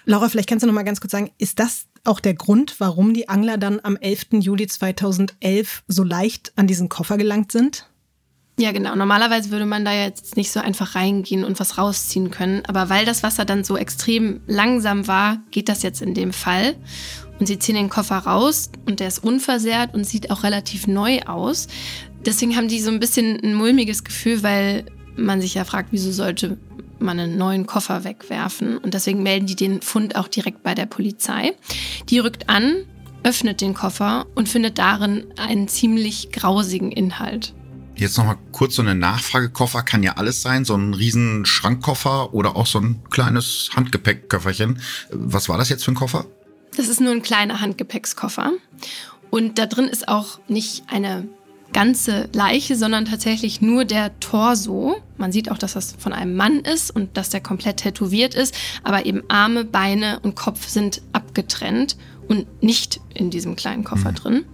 Laura, 0.04 0.28
vielleicht 0.28 0.48
kannst 0.48 0.64
du 0.64 0.66
noch 0.66 0.74
mal 0.74 0.82
ganz 0.82 1.00
kurz 1.00 1.12
sagen, 1.12 1.30
ist 1.38 1.58
das 1.60 1.86
auch 2.06 2.20
der 2.20 2.34
Grund, 2.34 2.78
warum 2.78 3.14
die 3.14 3.28
Angler 3.28 3.58
dann 3.58 3.80
am 3.82 3.96
11. 3.96 4.26
Juli 4.40 4.66
2011 4.66 5.84
so 5.88 6.02
leicht 6.02 6.52
an 6.56 6.66
diesen 6.66 6.88
Koffer 6.88 7.16
gelangt 7.16 7.52
sind? 7.52 7.86
Ja, 8.58 8.72
genau. 8.72 8.94
Normalerweise 8.94 9.50
würde 9.50 9.66
man 9.66 9.84
da 9.84 9.92
jetzt 9.92 10.36
nicht 10.36 10.50
so 10.50 10.60
einfach 10.60 10.94
reingehen 10.94 11.44
und 11.44 11.60
was 11.60 11.76
rausziehen 11.76 12.30
können. 12.30 12.62
Aber 12.66 12.88
weil 12.88 13.04
das 13.04 13.22
Wasser 13.22 13.44
dann 13.44 13.64
so 13.64 13.76
extrem 13.76 14.40
langsam 14.46 15.06
war, 15.06 15.38
geht 15.50 15.68
das 15.68 15.82
jetzt 15.82 16.00
in 16.00 16.14
dem 16.14 16.32
Fall. 16.32 16.74
Und 17.38 17.46
sie 17.46 17.58
ziehen 17.58 17.74
den 17.74 17.90
Koffer 17.90 18.16
raus 18.16 18.70
und 18.86 19.00
der 19.00 19.08
ist 19.08 19.22
unversehrt 19.22 19.92
und 19.92 20.04
sieht 20.04 20.30
auch 20.30 20.42
relativ 20.42 20.86
neu 20.86 21.20
aus. 21.26 21.68
Deswegen 22.24 22.56
haben 22.56 22.68
die 22.68 22.80
so 22.80 22.90
ein 22.90 22.98
bisschen 22.98 23.38
ein 23.44 23.54
mulmiges 23.54 24.04
Gefühl, 24.04 24.42
weil 24.42 24.86
man 25.16 25.42
sich 25.42 25.54
ja 25.54 25.64
fragt, 25.64 25.88
wieso 25.92 26.12
sollte 26.12 26.56
man 27.00 27.18
einen 27.18 27.36
neuen 27.36 27.66
Koffer 27.66 28.04
wegwerfen. 28.04 28.78
Und 28.78 28.94
deswegen 28.94 29.22
melden 29.22 29.46
die 29.46 29.56
den 29.56 29.82
Fund 29.82 30.16
auch 30.16 30.28
direkt 30.28 30.62
bei 30.62 30.74
der 30.74 30.86
Polizei. 30.86 31.52
Die 32.08 32.18
rückt 32.18 32.48
an, 32.48 32.84
öffnet 33.22 33.60
den 33.60 33.74
Koffer 33.74 34.26
und 34.34 34.48
findet 34.48 34.78
darin 34.78 35.26
einen 35.36 35.68
ziemlich 35.68 36.30
grausigen 36.32 36.92
Inhalt. 36.92 37.54
Jetzt 37.96 38.18
nochmal 38.18 38.36
kurz 38.52 38.74
so 38.74 38.82
eine 38.82 38.94
Nachfrage. 38.94 39.48
Koffer 39.48 39.82
kann 39.82 40.02
ja 40.02 40.12
alles 40.12 40.42
sein, 40.42 40.66
so 40.66 40.74
ein 40.74 40.92
riesen 40.92 41.46
Schrankkoffer 41.46 42.34
oder 42.34 42.54
auch 42.54 42.66
so 42.66 42.78
ein 42.78 43.02
kleines 43.10 43.70
Handgepäckköfferchen. 43.74 44.80
Was 45.10 45.48
war 45.48 45.56
das 45.56 45.70
jetzt 45.70 45.84
für 45.84 45.92
ein 45.92 45.96
Koffer? 45.96 46.26
Das 46.76 46.88
ist 46.88 47.00
nur 47.00 47.12
ein 47.12 47.22
kleiner 47.22 47.62
Handgepäckskoffer. 47.62 48.52
Und 49.30 49.58
da 49.58 49.66
drin 49.66 49.86
ist 49.86 50.08
auch 50.08 50.38
nicht 50.46 50.84
eine 50.88 51.26
ganze 51.72 52.28
Leiche, 52.32 52.76
sondern 52.76 53.04
tatsächlich 53.04 53.60
nur 53.60 53.84
der 53.84 54.18
Torso. 54.20 54.96
Man 55.18 55.32
sieht 55.32 55.50
auch, 55.50 55.58
dass 55.58 55.74
das 55.74 55.94
von 55.98 56.12
einem 56.12 56.34
Mann 56.36 56.60
ist 56.60 56.90
und 56.90 57.16
dass 57.16 57.30
der 57.30 57.40
komplett 57.40 57.78
tätowiert 57.78 58.34
ist, 58.34 58.54
aber 58.82 59.06
eben 59.06 59.22
Arme, 59.28 59.64
Beine 59.64 60.20
und 60.22 60.36
Kopf 60.36 60.68
sind 60.68 61.02
abgetrennt 61.12 61.96
und 62.28 62.62
nicht 62.62 63.00
in 63.14 63.30
diesem 63.30 63.56
kleinen 63.56 63.84
Koffer 63.84 64.12
mhm. 64.12 64.16
drin. 64.16 64.44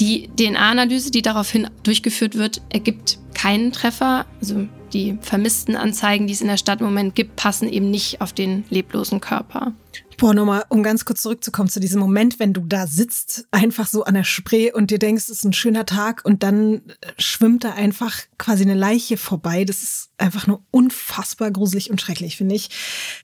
Die 0.00 0.28
DNA-Analyse, 0.38 1.10
die 1.10 1.22
daraufhin 1.22 1.68
durchgeführt 1.82 2.36
wird, 2.36 2.62
ergibt 2.68 3.18
keinen 3.34 3.72
Treffer. 3.72 4.26
Also 4.40 4.68
die 4.92 5.18
vermissten 5.20 5.76
Anzeigen, 5.76 6.26
die 6.26 6.32
es 6.32 6.40
in 6.40 6.48
der 6.48 6.56
Stadt 6.56 6.80
im 6.80 6.86
Moment 6.86 7.14
gibt, 7.14 7.36
passen 7.36 7.68
eben 7.68 7.90
nicht 7.90 8.20
auf 8.20 8.32
den 8.32 8.64
leblosen 8.70 9.20
Körper. 9.20 9.72
Boah, 10.18 10.34
nochmal, 10.34 10.64
um 10.68 10.82
ganz 10.82 11.04
kurz 11.04 11.22
zurückzukommen 11.22 11.68
zu 11.68 11.78
diesem 11.78 12.00
Moment, 12.00 12.40
wenn 12.40 12.52
du 12.52 12.62
da 12.62 12.88
sitzt, 12.88 13.46
einfach 13.52 13.86
so 13.86 14.02
an 14.02 14.14
der 14.14 14.24
Spree 14.24 14.72
und 14.72 14.90
dir 14.90 14.98
denkst, 14.98 15.24
es 15.24 15.28
ist 15.30 15.44
ein 15.44 15.52
schöner 15.52 15.86
Tag 15.86 16.24
und 16.24 16.42
dann 16.42 16.82
schwimmt 17.18 17.62
da 17.62 17.74
einfach 17.74 18.18
quasi 18.36 18.64
eine 18.64 18.74
Leiche 18.74 19.16
vorbei. 19.16 19.64
Das 19.64 19.84
ist 19.84 20.07
einfach 20.18 20.46
nur 20.46 20.62
unfassbar 20.70 21.50
gruselig 21.50 21.90
und 21.90 22.00
schrecklich, 22.00 22.36
finde 22.36 22.56
ich. 22.56 22.70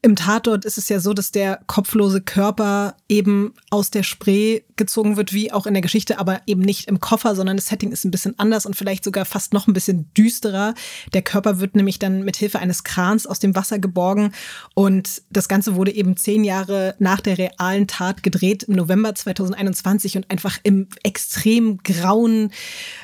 Im 0.00 0.16
Tatort 0.16 0.64
ist 0.64 0.78
es 0.78 0.88
ja 0.88 1.00
so, 1.00 1.12
dass 1.12 1.32
der 1.32 1.60
kopflose 1.66 2.20
Körper 2.20 2.96
eben 3.08 3.54
aus 3.70 3.90
der 3.90 4.04
Spree 4.04 4.62
gezogen 4.76 5.16
wird, 5.16 5.32
wie 5.32 5.52
auch 5.52 5.66
in 5.66 5.74
der 5.74 5.82
Geschichte, 5.82 6.18
aber 6.18 6.40
eben 6.46 6.62
nicht 6.62 6.88
im 6.88 7.00
Koffer, 7.00 7.34
sondern 7.34 7.56
das 7.56 7.66
Setting 7.66 7.92
ist 7.92 8.04
ein 8.04 8.10
bisschen 8.10 8.38
anders 8.38 8.66
und 8.66 8.76
vielleicht 8.76 9.04
sogar 9.04 9.24
fast 9.24 9.52
noch 9.52 9.66
ein 9.66 9.72
bisschen 9.72 10.12
düsterer. 10.14 10.74
Der 11.12 11.22
Körper 11.22 11.60
wird 11.60 11.76
nämlich 11.76 11.98
dann 11.98 12.24
mit 12.24 12.36
Hilfe 12.36 12.58
eines 12.58 12.84
Krans 12.84 13.26
aus 13.26 13.38
dem 13.38 13.54
Wasser 13.54 13.78
geborgen 13.78 14.32
und 14.74 15.22
das 15.30 15.48
Ganze 15.48 15.74
wurde 15.74 15.94
eben 15.94 16.16
zehn 16.16 16.44
Jahre 16.44 16.94
nach 16.98 17.20
der 17.20 17.38
realen 17.38 17.86
Tat 17.86 18.22
gedreht, 18.22 18.64
im 18.64 18.74
November 18.74 19.14
2021 19.14 20.16
und 20.16 20.30
einfach 20.30 20.58
im 20.62 20.88
extrem 21.02 21.78
grauen, 21.78 22.50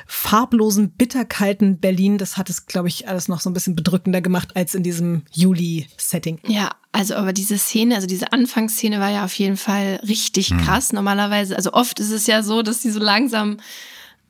farblosen, 0.07 0.91
bitterkalten 0.91 1.79
Berlin. 1.79 2.17
Das 2.17 2.37
hat 2.37 2.49
es, 2.49 2.65
glaube 2.65 2.87
ich, 2.87 3.07
alles 3.07 3.27
noch 3.27 3.39
so 3.41 3.49
ein 3.49 3.53
bisschen 3.53 3.75
bedrückender 3.81 4.21
gemacht 4.21 4.55
als 4.55 4.75
in 4.75 4.83
diesem 4.83 5.23
Juli-Setting. 5.31 6.39
Ja, 6.47 6.69
also 6.91 7.15
aber 7.15 7.33
diese 7.33 7.57
Szene, 7.57 7.95
also 7.95 8.07
diese 8.07 8.31
Anfangsszene 8.31 8.99
war 8.99 9.09
ja 9.09 9.25
auf 9.25 9.33
jeden 9.33 9.57
Fall 9.57 9.99
richtig 10.07 10.51
mhm. 10.51 10.61
krass. 10.61 10.93
Normalerweise, 10.93 11.55
also 11.55 11.73
oft 11.73 11.99
ist 11.99 12.11
es 12.11 12.27
ja 12.27 12.43
so, 12.43 12.61
dass 12.61 12.81
die 12.81 12.91
so 12.91 12.99
langsam 12.99 13.57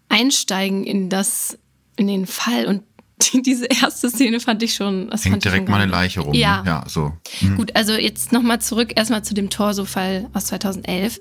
einsteigen 0.09 0.85
in 0.85 1.09
das, 1.09 1.57
in 1.97 2.07
den 2.07 2.27
Fall 2.27 2.65
und 2.65 2.83
diese 3.45 3.65
erste 3.65 4.09
Szene 4.09 4.39
fand 4.39 4.63
ich 4.63 4.73
schon. 4.73 5.09
Das 5.09 5.25
Hängt 5.25 5.43
direkt 5.43 5.69
mal 5.69 5.81
eine 5.81 5.91
Leiche 5.91 6.21
rum. 6.21 6.33
Ja, 6.33 6.61
ne? 6.63 6.69
ja 6.69 6.83
so. 6.87 7.13
Mhm. 7.41 7.57
Gut, 7.57 7.75
also 7.75 7.93
jetzt 7.93 8.31
nochmal 8.31 8.61
zurück 8.61 8.93
erstmal 8.95 9.23
zu 9.23 9.33
dem 9.33 9.49
Torso-Fall 9.49 10.29
aus 10.33 10.45
2011. 10.45 11.19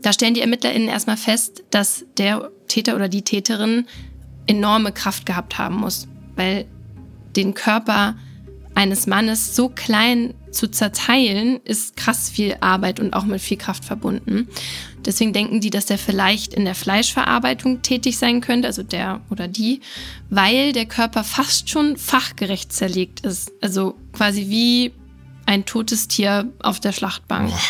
Da 0.00 0.12
stellen 0.12 0.34
die 0.34 0.40
ErmittlerInnen 0.40 0.88
erstmal 0.88 1.16
fest, 1.16 1.62
dass 1.70 2.04
der 2.16 2.50
Täter 2.68 2.94
oder 2.94 3.08
die 3.08 3.22
Täterin 3.22 3.86
enorme 4.46 4.92
Kraft 4.92 5.26
gehabt 5.26 5.58
haben 5.58 5.76
muss, 5.76 6.08
weil 6.36 6.66
den 7.36 7.54
Körper 7.54 8.16
eines 8.74 9.06
Mannes 9.06 9.54
so 9.54 9.68
klein 9.68 10.34
zu 10.50 10.68
zerteilen, 10.68 11.60
ist 11.64 11.96
krass 11.96 12.30
viel 12.30 12.56
Arbeit 12.60 13.00
und 13.00 13.14
auch 13.14 13.24
mit 13.24 13.40
viel 13.40 13.56
Kraft 13.56 13.84
verbunden. 13.84 14.48
Deswegen 15.04 15.32
denken 15.32 15.60
die, 15.60 15.70
dass 15.70 15.86
der 15.86 15.98
vielleicht 15.98 16.54
in 16.54 16.64
der 16.64 16.74
Fleischverarbeitung 16.74 17.82
tätig 17.82 18.18
sein 18.18 18.40
könnte, 18.40 18.68
also 18.68 18.82
der 18.82 19.20
oder 19.30 19.48
die, 19.48 19.80
weil 20.30 20.72
der 20.72 20.86
Körper 20.86 21.24
fast 21.24 21.70
schon 21.70 21.96
fachgerecht 21.96 22.72
zerlegt 22.72 23.20
ist. 23.20 23.50
Also 23.60 23.98
quasi 24.12 24.48
wie 24.48 24.92
ein 25.46 25.64
totes 25.64 26.08
Tier 26.08 26.52
auf 26.62 26.80
der 26.80 26.92
Schlachtbank. 26.92 27.50
Boah. 27.50 27.60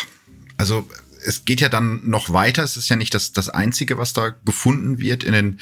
Also 0.57 0.87
es 1.25 1.45
geht 1.45 1.61
ja 1.61 1.69
dann 1.69 2.01
noch 2.07 2.31
weiter. 2.31 2.63
Es 2.63 2.77
ist 2.77 2.89
ja 2.89 2.95
nicht 2.95 3.13
das, 3.13 3.33
das 3.33 3.49
Einzige, 3.49 3.97
was 3.97 4.13
da 4.13 4.29
gefunden 4.29 4.99
wird. 4.99 5.23
In 5.23 5.33
den 5.33 5.59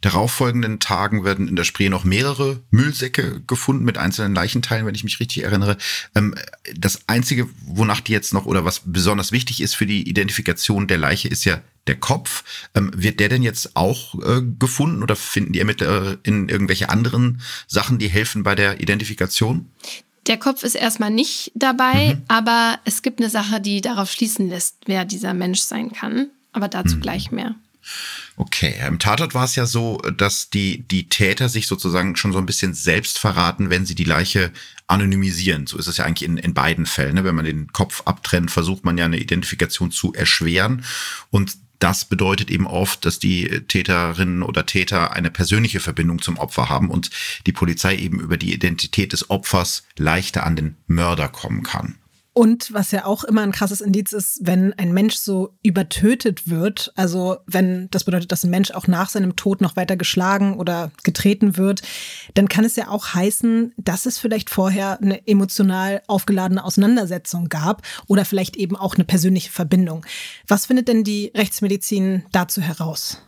darauffolgenden 0.00 0.80
Tagen 0.80 1.24
werden 1.24 1.48
in 1.48 1.56
der 1.56 1.64
Spree 1.64 1.88
noch 1.88 2.04
mehrere 2.04 2.62
Müllsäcke 2.70 3.42
gefunden 3.46 3.84
mit 3.84 3.98
einzelnen 3.98 4.34
Leichenteilen, 4.34 4.86
wenn 4.86 4.94
ich 4.94 5.04
mich 5.04 5.20
richtig 5.20 5.44
erinnere. 5.44 5.76
Ähm, 6.14 6.34
das 6.76 7.08
Einzige, 7.08 7.48
wonach 7.64 8.00
die 8.00 8.12
jetzt 8.12 8.34
noch 8.34 8.46
oder 8.46 8.64
was 8.64 8.82
besonders 8.84 9.32
wichtig 9.32 9.60
ist 9.60 9.74
für 9.74 9.86
die 9.86 10.08
Identifikation 10.08 10.86
der 10.86 10.98
Leiche, 10.98 11.28
ist 11.28 11.44
ja 11.44 11.60
der 11.86 11.96
Kopf. 11.96 12.44
Ähm, 12.74 12.90
wird 12.94 13.20
der 13.20 13.28
denn 13.28 13.42
jetzt 13.42 13.76
auch 13.76 14.14
äh, 14.22 14.42
gefunden 14.58 15.02
oder 15.02 15.16
finden 15.16 15.52
die 15.52 15.58
Ermittler 15.58 16.18
in 16.22 16.48
irgendwelche 16.48 16.88
anderen 16.88 17.40
Sachen, 17.66 17.98
die 17.98 18.08
helfen 18.08 18.42
bei 18.42 18.54
der 18.54 18.80
Identifikation? 18.80 19.70
Der 20.26 20.38
Kopf 20.38 20.62
ist 20.62 20.74
erstmal 20.74 21.10
nicht 21.10 21.52
dabei, 21.54 22.14
mhm. 22.14 22.22
aber 22.28 22.78
es 22.84 23.02
gibt 23.02 23.20
eine 23.20 23.30
Sache, 23.30 23.60
die 23.60 23.80
darauf 23.80 24.10
schließen 24.10 24.48
lässt, 24.48 24.76
wer 24.86 25.04
dieser 25.04 25.34
Mensch 25.34 25.60
sein 25.60 25.92
kann. 25.92 26.28
Aber 26.52 26.68
dazu 26.68 26.96
mhm. 26.96 27.00
gleich 27.00 27.30
mehr. 27.30 27.54
Okay, 28.36 28.74
im 28.86 28.98
Tatort 28.98 29.34
war 29.34 29.44
es 29.44 29.56
ja 29.56 29.66
so, 29.66 29.98
dass 29.98 30.48
die, 30.48 30.88
die 30.88 31.08
Täter 31.08 31.48
sich 31.48 31.66
sozusagen 31.66 32.16
schon 32.16 32.32
so 32.32 32.38
ein 32.38 32.46
bisschen 32.46 32.72
selbst 32.74 33.18
verraten, 33.18 33.70
wenn 33.70 33.84
sie 33.84 33.94
die 33.94 34.04
Leiche 34.04 34.52
anonymisieren. 34.86 35.66
So 35.66 35.78
ist 35.78 35.86
es 35.86 35.98
ja 35.98 36.04
eigentlich 36.04 36.28
in, 36.28 36.38
in 36.38 36.54
beiden 36.54 36.86
Fällen. 36.86 37.14
Ne? 37.14 37.24
Wenn 37.24 37.34
man 37.34 37.44
den 37.44 37.72
Kopf 37.72 38.02
abtrennt, 38.06 38.50
versucht 38.50 38.84
man 38.84 38.96
ja 38.96 39.04
eine 39.04 39.18
Identifikation 39.18 39.90
zu 39.90 40.14
erschweren. 40.14 40.84
Und 41.30 41.56
das 41.78 42.04
bedeutet 42.04 42.50
eben 42.50 42.66
oft, 42.66 43.04
dass 43.04 43.18
die 43.18 43.62
Täterinnen 43.68 44.42
oder 44.42 44.66
Täter 44.66 45.12
eine 45.12 45.30
persönliche 45.30 45.80
Verbindung 45.80 46.22
zum 46.22 46.38
Opfer 46.38 46.68
haben 46.68 46.90
und 46.90 47.10
die 47.46 47.52
Polizei 47.52 47.96
eben 47.96 48.20
über 48.20 48.36
die 48.36 48.52
Identität 48.52 49.12
des 49.12 49.30
Opfers 49.30 49.84
leichter 49.96 50.44
an 50.44 50.56
den 50.56 50.76
Mörder 50.86 51.28
kommen 51.28 51.62
kann. 51.62 51.96
Und 52.36 52.72
was 52.72 52.90
ja 52.90 53.04
auch 53.04 53.22
immer 53.22 53.42
ein 53.42 53.52
krasses 53.52 53.80
Indiz 53.80 54.12
ist, 54.12 54.40
wenn 54.42 54.72
ein 54.72 54.92
Mensch 54.92 55.14
so 55.14 55.54
übertötet 55.62 56.50
wird, 56.50 56.92
also 56.96 57.36
wenn 57.46 57.88
das 57.92 58.02
bedeutet, 58.02 58.32
dass 58.32 58.42
ein 58.42 58.50
Mensch 58.50 58.72
auch 58.72 58.88
nach 58.88 59.08
seinem 59.08 59.36
Tod 59.36 59.60
noch 59.60 59.76
weiter 59.76 59.96
geschlagen 59.96 60.58
oder 60.58 60.90
getreten 61.04 61.56
wird, 61.56 61.82
dann 62.34 62.48
kann 62.48 62.64
es 62.64 62.74
ja 62.74 62.88
auch 62.88 63.14
heißen, 63.14 63.72
dass 63.76 64.04
es 64.04 64.18
vielleicht 64.18 64.50
vorher 64.50 65.00
eine 65.00 65.24
emotional 65.28 66.02
aufgeladene 66.08 66.64
Auseinandersetzung 66.64 67.48
gab 67.48 67.82
oder 68.08 68.24
vielleicht 68.24 68.56
eben 68.56 68.74
auch 68.74 68.96
eine 68.96 69.04
persönliche 69.04 69.52
Verbindung. 69.52 70.04
Was 70.48 70.66
findet 70.66 70.88
denn 70.88 71.04
die 71.04 71.30
Rechtsmedizin 71.36 72.24
dazu 72.32 72.60
heraus? 72.60 73.22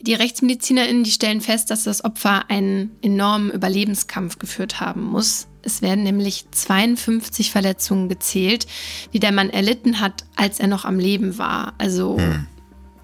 Die 0.00 0.14
RechtsmedizinerInnen, 0.14 1.04
die 1.04 1.10
stellen 1.10 1.40
fest, 1.40 1.70
dass 1.70 1.84
das 1.84 2.04
Opfer 2.04 2.50
einen 2.50 2.90
enormen 3.02 3.50
Überlebenskampf 3.50 4.38
geführt 4.38 4.80
haben 4.80 5.04
muss. 5.04 5.46
Es 5.68 5.82
werden 5.82 6.02
nämlich 6.02 6.46
52 6.50 7.50
Verletzungen 7.50 8.08
gezählt, 8.08 8.66
die 9.12 9.20
der 9.20 9.32
Mann 9.32 9.50
erlitten 9.50 10.00
hat, 10.00 10.24
als 10.34 10.60
er 10.60 10.66
noch 10.66 10.86
am 10.86 10.98
Leben 10.98 11.36
war. 11.36 11.74
Also 11.76 12.16
hm. 12.16 12.46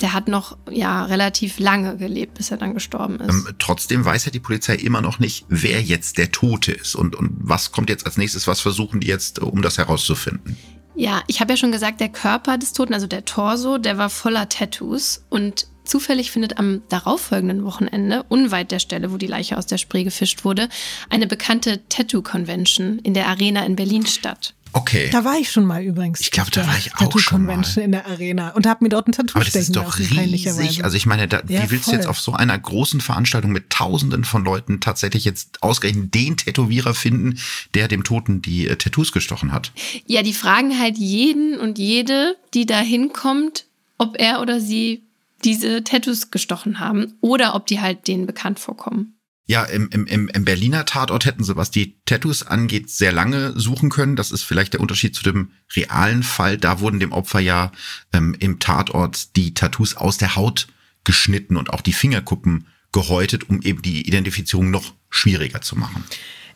der 0.01 0.15
hat 0.15 0.29
noch 0.29 0.57
ja 0.71 1.05
relativ 1.05 1.59
lange 1.59 1.99
gelebt, 1.99 2.39
bis 2.39 2.51
er 2.51 2.57
dann 2.57 2.73
gestorben 2.73 3.21
ist. 3.21 3.29
Ähm, 3.29 3.55
trotzdem 3.59 4.03
weiß 4.03 4.25
ja 4.25 4.33
die 4.33 4.41
Polizei 4.41 4.77
immer 4.77 5.03
noch 5.03 5.19
nicht, 5.19 5.45
wer 5.51 5.83
jetzt 5.83 6.17
der 6.17 6.33
Tote 6.33 6.73
ist 6.73 6.95
und, 6.95 7.15
und 7.15 7.33
was 7.35 7.71
kommt 7.71 7.91
jetzt 7.91 8.07
als 8.07 8.17
nächstes, 8.17 8.47
was 8.47 8.61
versuchen 8.61 9.01
die 9.01 9.09
jetzt, 9.09 9.41
um 9.41 9.61
das 9.61 9.77
herauszufinden. 9.77 10.57
Ja, 10.95 11.23
ich 11.27 11.43
habe 11.43 11.53
ja 11.53 11.57
schon 11.59 11.73
gesagt, 11.73 12.01
der 12.01 12.09
Körper 12.09 12.57
des 12.57 12.73
Toten, 12.73 12.95
also 12.95 13.07
der 13.07 13.27
Torso, 13.27 13.77
der 13.77 13.99
war 13.99 14.09
voller 14.09 14.49
Tattoos 14.49 15.23
und 15.29 15.67
Zufällig 15.85 16.31
findet 16.31 16.59
am 16.59 16.83
darauffolgenden 16.89 17.65
Wochenende, 17.65 18.25
unweit 18.29 18.71
der 18.71 18.79
Stelle, 18.79 19.13
wo 19.13 19.17
die 19.17 19.27
Leiche 19.27 19.59
aus 19.59 19.67
der 19.67 19.79
Spree 19.79 20.05
gefischt 20.05 20.45
wurde, 20.45 20.69
eine 21.11 21.27
bekannte 21.27 21.81
Tattoo-Convention 21.89 22.99
in 23.01 23.15
der 23.15 23.29
Arena 23.29 23.65
in 23.65 23.77
Berlin 23.77 24.07
statt. 24.07 24.55
Okay. 24.77 25.09
Da 25.13 25.25
war 25.25 25.39
ich 25.39 25.53
schon 25.53 25.65
mal 25.65 25.85
übrigens. 25.85 26.21
Ich 26.21 26.33
glaube, 26.33 26.51
da 26.51 26.67
war 26.67 26.77
ich 26.77 26.93
auch 26.97 27.19
schon 27.21 27.45
mal. 27.45 27.63
in 27.77 27.93
der 27.93 28.07
Arena 28.07 28.51
und 28.51 28.67
habe 28.67 28.83
mir 28.83 28.89
dort 28.89 29.07
ein 29.07 29.13
Tattoo 29.13 29.37
Aber 29.37 29.45
das 29.45 29.55
ist 29.55 29.77
doch 29.77 30.01
riesig. 30.01 30.83
Also 30.83 30.97
ich 30.97 31.07
meine, 31.07 31.29
da, 31.29 31.43
ja, 31.47 31.63
wie 31.63 31.71
willst 31.71 31.85
voll. 31.85 31.95
du 31.95 31.99
jetzt 31.99 32.09
auf 32.09 32.19
so 32.19 32.33
einer 32.33 32.59
großen 32.59 33.01
Veranstaltung 33.01 33.53
mit 33.53 33.71
Tausenden 33.71 34.25
von 34.25 34.45
Leuten 34.45 34.81
tatsächlich 34.81 35.25
jetzt 35.25 35.63
ausgerechnet 35.63 36.13
den 36.13 36.37
Tätowierer 36.37 36.93
finden, 36.93 37.39
der 37.75 37.87
dem 37.87 38.03
Toten 38.03 38.43
die 38.43 38.67
äh, 38.67 38.75
Tattoos 38.75 39.13
gestochen 39.13 39.53
hat? 39.53 39.71
Ja, 40.07 40.23
die 40.23 40.35
fragen 40.35 40.77
halt 40.77 40.99
jeden 40.99 41.61
und 41.61 41.79
jede, 41.79 42.37
die 42.53 42.67
da 42.67 42.81
hinkommt, 42.81 43.67
ob 43.97 44.19
er 44.19 44.41
oder 44.41 44.61
sie 44.61 45.05
diese 45.43 45.85
Tattoos 45.85 46.31
gestochen 46.31 46.79
haben 46.81 47.15
oder 47.21 47.55
ob 47.55 47.67
die 47.67 47.81
halt 47.81 48.07
denen 48.09 48.27
bekannt 48.27 48.59
vorkommen. 48.59 49.19
Ja, 49.47 49.65
im, 49.65 49.91
im, 49.91 50.29
im 50.29 50.45
Berliner 50.45 50.87
Tatort 50.87 51.27
hätten 51.27 51.45
sie, 51.45 51.55
was 51.55 51.71
die 51.71 52.01
Tattoos 52.07 52.47
angeht, 52.47 52.89
sehr 52.89 53.13
lange 53.13 53.53
suchen 53.59 53.91
können. 53.91 54.17
Das 54.17 54.31
ist 54.31 54.43
vielleicht 54.43 54.73
der 54.73 54.81
Unterschied 54.81 55.15
zu 55.15 55.23
dem 55.23 55.51
realen 55.77 56.23
Fall. 56.23 56.57
Da 56.57 56.81
wurden 56.81 56.99
dem 56.99 57.13
Opfer 57.13 57.41
ja 57.41 57.71
ähm, 58.15 58.35
im 58.39 58.59
Tatort 58.59 59.37
die 59.37 59.53
Tattoos 59.53 59.97
aus 59.97 60.17
der 60.17 60.37
Haut 60.37 60.69
geschnitten 61.05 61.59
und 61.59 61.71
auch 61.71 61.83
die 61.83 61.93
Fingerkuppen 61.93 62.69
gehäutet, 62.93 63.51
um 63.51 63.61
eben 63.61 63.83
die 63.83 64.07
Identifizierung 64.07 64.71
noch 64.71 64.95
schwieriger 65.11 65.61
zu 65.61 65.77
machen. 65.77 66.05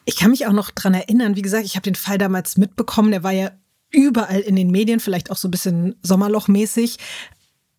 Ich 0.06 0.16
kann 0.16 0.30
mich 0.30 0.46
auch 0.46 0.52
noch 0.52 0.70
dran 0.70 0.94
erinnern, 0.94 1.36
wie 1.36 1.42
gesagt, 1.42 1.66
ich 1.66 1.74
habe 1.74 1.82
den 1.82 1.94
Fall 1.94 2.16
damals 2.16 2.56
mitbekommen, 2.56 3.10
der 3.10 3.22
war 3.22 3.32
ja 3.32 3.50
überall 3.90 4.40
in 4.40 4.56
den 4.56 4.70
Medien, 4.70 5.00
vielleicht 5.00 5.30
auch 5.30 5.36
so 5.36 5.48
ein 5.48 5.50
bisschen 5.50 5.96
Sommerlochmäßig 6.02 6.96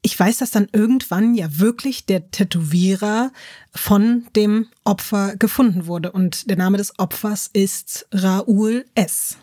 ich 0.02 0.18
weiß, 0.18 0.38
dass 0.38 0.52
dann 0.52 0.68
irgendwann 0.72 1.36
ja 1.36 1.60
wirklich 1.60 2.06
der 2.06 2.32
Tätowierer 2.32 3.32
von 3.74 4.26
dem 4.36 4.68
Opfer 4.84 5.36
gefunden 5.36 5.88
wurde. 5.88 6.12
Und 6.12 6.50
der 6.50 6.58
Name 6.58 6.78
des 6.78 6.98
Opfers 7.00 7.50
ist 7.52 8.08
Raoul 8.14 8.86
S. 8.96 9.38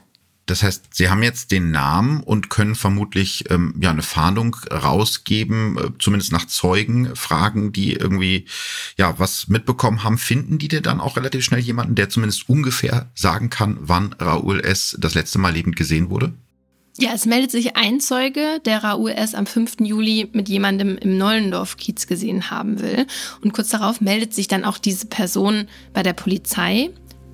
Das 0.46 0.62
heißt, 0.62 0.94
Sie 0.94 1.10
haben 1.10 1.24
jetzt 1.24 1.50
den 1.50 1.72
Namen 1.72 2.22
und 2.22 2.50
können 2.50 2.76
vermutlich 2.76 3.50
ähm, 3.50 3.74
ja 3.80 3.90
eine 3.90 4.02
Fahndung 4.02 4.54
rausgeben, 4.70 5.76
äh, 5.76 5.90
zumindest 5.98 6.30
nach 6.30 6.46
Zeugen 6.46 7.16
fragen, 7.16 7.72
die 7.72 7.94
irgendwie 7.94 8.46
ja 8.96 9.18
was 9.18 9.48
mitbekommen 9.48 10.04
haben. 10.04 10.18
Finden 10.18 10.58
die 10.58 10.68
denn 10.68 10.84
dann 10.84 11.00
auch 11.00 11.16
relativ 11.16 11.44
schnell 11.44 11.60
jemanden, 11.60 11.96
der 11.96 12.10
zumindest 12.10 12.48
ungefähr 12.48 13.10
sagen 13.16 13.50
kann, 13.50 13.76
wann 13.80 14.12
Raoul 14.20 14.60
S. 14.60 14.96
das 15.00 15.14
letzte 15.14 15.40
Mal 15.40 15.52
lebend 15.52 15.74
gesehen 15.74 16.10
wurde? 16.10 16.32
Ja, 16.98 17.10
es 17.14 17.26
meldet 17.26 17.50
sich 17.50 17.76
ein 17.76 18.00
Zeuge, 18.00 18.60
der 18.64 18.82
Raoul 18.82 19.10
S. 19.10 19.34
am 19.34 19.46
5. 19.46 19.80
Juli 19.80 20.30
mit 20.32 20.48
jemandem 20.48 20.96
im 20.96 21.18
Nollendorf-Kiez 21.18 22.06
gesehen 22.06 22.50
haben 22.50 22.80
will. 22.80 23.06
Und 23.42 23.52
kurz 23.52 23.68
darauf 23.68 24.00
meldet 24.00 24.32
sich 24.32 24.48
dann 24.48 24.64
auch 24.64 24.78
diese 24.78 25.06
Person 25.06 25.68
bei 25.92 26.02
der 26.02 26.14
Polizei, 26.14 26.90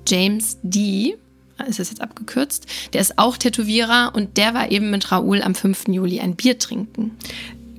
James 0.07 0.57
D., 0.63 1.15
ist 1.67 1.79
es 1.79 1.91
jetzt 1.91 2.01
abgekürzt. 2.01 2.65
Der 2.91 2.99
ist 2.99 3.17
auch 3.17 3.37
Tätowierer 3.37 4.11
und 4.13 4.37
der 4.37 4.53
war 4.53 4.69
eben 4.71 4.91
mit 4.91 5.11
Raoul 5.11 5.41
am 5.41 5.55
5. 5.55 5.87
Juli 5.87 6.19
ein 6.19 6.35
Bier 6.35 6.59
trinken. 6.59 7.11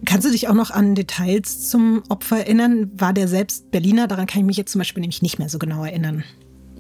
Kannst 0.07 0.27
du 0.27 0.31
dich 0.31 0.49
auch 0.49 0.55
noch 0.55 0.71
an 0.71 0.95
Details 0.95 1.69
zum 1.69 2.03
Opfer 2.09 2.39
erinnern? 2.39 2.91
War 2.95 3.13
der 3.13 3.29
selbst 3.29 3.71
Berliner? 3.71 4.07
Daran 4.07 4.27
kann 4.27 4.41
ich 4.41 4.47
mich 4.47 4.57
jetzt 4.57 4.73
zum 4.73 4.79
Beispiel 4.79 5.01
nämlich 5.01 5.23
nicht 5.23 5.39
mehr 5.39 5.49
so 5.49 5.59
genau 5.59 5.85
erinnern. 5.85 6.25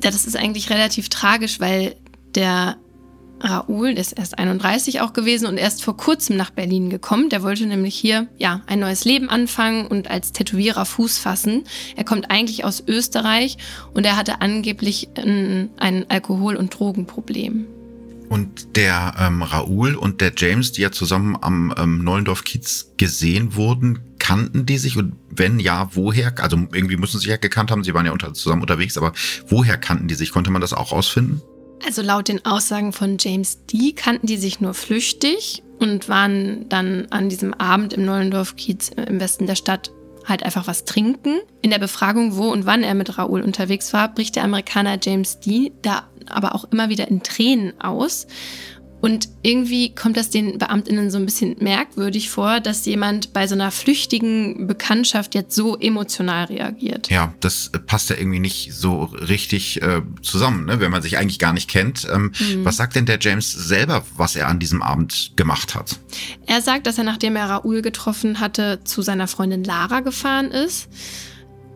Ja, 0.03 0.11
das 0.11 0.27
ist 0.27 0.37
eigentlich 0.37 0.71
relativ 0.71 1.09
tragisch, 1.09 1.61
weil 1.61 1.97
der 2.35 2.77
Raoul 3.45 3.91
ist 3.91 4.13
erst 4.13 4.39
31 4.39 5.01
auch 5.01 5.13
gewesen 5.13 5.47
und 5.47 5.59
erst 5.59 5.85
vor 5.85 5.97
kurzem 5.97 6.37
nach 6.37 6.51
Berlin 6.51 6.89
gekommen. 6.89 7.29
Der 7.29 7.43
wollte 7.43 7.67
nämlich 7.67 7.95
hier 7.95 8.27
ja 8.39 8.63
ein 8.67 8.81
neues 8.81 9.05
Leben 9.05 9.29
anfangen 9.29 9.87
und 9.87 10.11
als 10.11 10.33
Tätowierer 10.33 10.87
Fuß 10.87 11.19
fassen. 11.19 11.65
Er 11.97 12.05
kommt 12.05 12.31
eigentlich 12.31 12.65
aus 12.65 12.83
Österreich 12.87 13.59
und 13.93 14.07
er 14.07 14.17
hatte 14.17 14.41
angeblich 14.41 15.09
ein, 15.17 15.71
ein 15.77 16.09
Alkohol- 16.09 16.57
und 16.57 16.79
Drogenproblem. 16.79 17.67
Und 18.31 18.77
der 18.77 19.15
ähm, 19.19 19.43
Raoul 19.43 19.95
und 19.95 20.21
der 20.21 20.33
James, 20.37 20.73
die 20.73 20.81
ja 20.81 20.91
zusammen 20.91 21.37
am 21.41 21.75
ähm, 21.77 22.03
Neulendorf-Kiez 22.03 22.95
gesehen 22.97 23.55
wurden, 23.55 24.01
kannten 24.19 24.65
die 24.65 24.79
sich? 24.79 24.97
Und 24.97 25.15
wenn 25.31 25.61
ja, 25.61 25.91
woher? 25.93 26.33
Also 26.39 26.57
irgendwie 26.73 26.97
müssen 26.97 27.19
sie 27.19 27.25
sich 27.25 27.29
ja 27.29 27.37
gekannt 27.37 27.71
haben, 27.71 27.85
sie 27.85 27.93
waren 27.93 28.07
ja 28.07 28.13
unter, 28.13 28.33
zusammen 28.33 28.63
unterwegs, 28.63 28.97
aber 28.97 29.13
woher 29.47 29.77
kannten 29.77 30.09
die 30.09 30.15
sich? 30.15 30.33
Konnte 30.33 30.51
man 30.51 30.63
das 30.63 30.73
auch 30.73 30.93
rausfinden? 30.93 31.43
Also 31.85 32.03
laut 32.03 32.29
den 32.29 32.45
Aussagen 32.45 32.93
von 32.93 33.17
James 33.19 33.67
D. 33.67 33.93
kannten 33.93 34.27
die 34.27 34.37
sich 34.37 34.61
nur 34.61 34.75
flüchtig 34.75 35.63
und 35.79 36.09
waren 36.09 36.69
dann 36.69 37.07
an 37.11 37.29
diesem 37.29 37.55
Abend 37.55 37.93
im 37.93 38.05
Neulendorf-Kiez 38.05 38.91
im 38.91 39.21
Westen 39.21 39.47
der 39.47 39.57
Stadt 39.57 39.91
halt 40.25 40.43
einfach 40.43 40.67
was 40.67 40.85
trinken. 40.85 41.41
In 41.61 41.71
der 41.71 41.79
Befragung, 41.79 42.37
wo 42.37 42.51
und 42.51 42.67
wann 42.67 42.83
er 42.83 42.95
mit 42.95 43.19
Raoul 43.19 43.43
unterwegs 43.43 43.93
war, 43.93 44.13
bricht 44.13 44.37
der 44.37 44.45
Amerikaner 44.45 44.99
James 45.01 45.41
D. 45.41 45.73
da 45.83 46.09
aber 46.27 46.55
auch 46.55 46.65
immer 46.71 46.89
wieder 46.89 47.09
in 47.09 47.23
Tränen 47.23 47.79
aus 47.81 48.27
und 49.05 49.29
irgendwie 49.43 49.95
kommt 49.95 50.17
das 50.17 50.31
den 50.31 50.57
Beamtinnen 50.57 51.11
so 51.11 51.19
ein 51.19 51.27
bisschen 51.27 51.57
merkwürdig 51.61 52.31
vor, 52.31 52.61
dass 52.61 52.87
jemand 52.87 53.35
bei 53.35 53.47
so 53.47 53.55
einer 53.55 53.71
flüchtigen 53.71 54.67
Bekanntschaft 54.67 55.35
jetzt 55.35 55.55
so 55.55 55.77
emotional 55.77 56.47
reagiert. 56.47 57.11
Ja, 57.11 57.35
das 57.41 57.71
passt 57.87 58.09
ja 58.09 58.17
irgendwie 58.17 58.39
nicht 58.39 58.73
so 58.73 59.03
richtig 59.03 59.83
äh, 59.83 60.01
zusammen, 60.23 60.65
ne? 60.65 60.81
wenn 60.81 60.91
man 60.91 61.03
sich 61.03 61.19
eigentlich 61.19 61.39
gar 61.39 61.53
nicht 61.53 61.69
kennt. 61.69 62.09
Ähm, 62.11 62.33
mhm. 62.39 62.65
Was 62.65 62.79
sagt 62.79 62.97
denn 62.97 63.05
der 63.05 63.19
James 63.21 63.53
selber, 63.53 64.07
was 64.17 64.37
er 64.37 64.49
an 64.49 64.59
diesem 64.59 64.81
Abend 64.81 65.33
gemacht 65.37 65.75
hat? 65.75 66.01
Er 66.47 66.63
sagt, 66.63 66.87
dass 66.87 66.97
er, 66.97 67.05
nachdem 67.05 67.37
er 67.37 67.51
Raoul 67.51 67.83
getroffen 67.83 68.41
hatte, 68.41 68.81
zu 68.85 69.03
seiner 69.03 69.29
Freundin 69.29 69.65
Lara 69.65 70.01
gefahren 70.01 70.51
ist. 70.51 70.89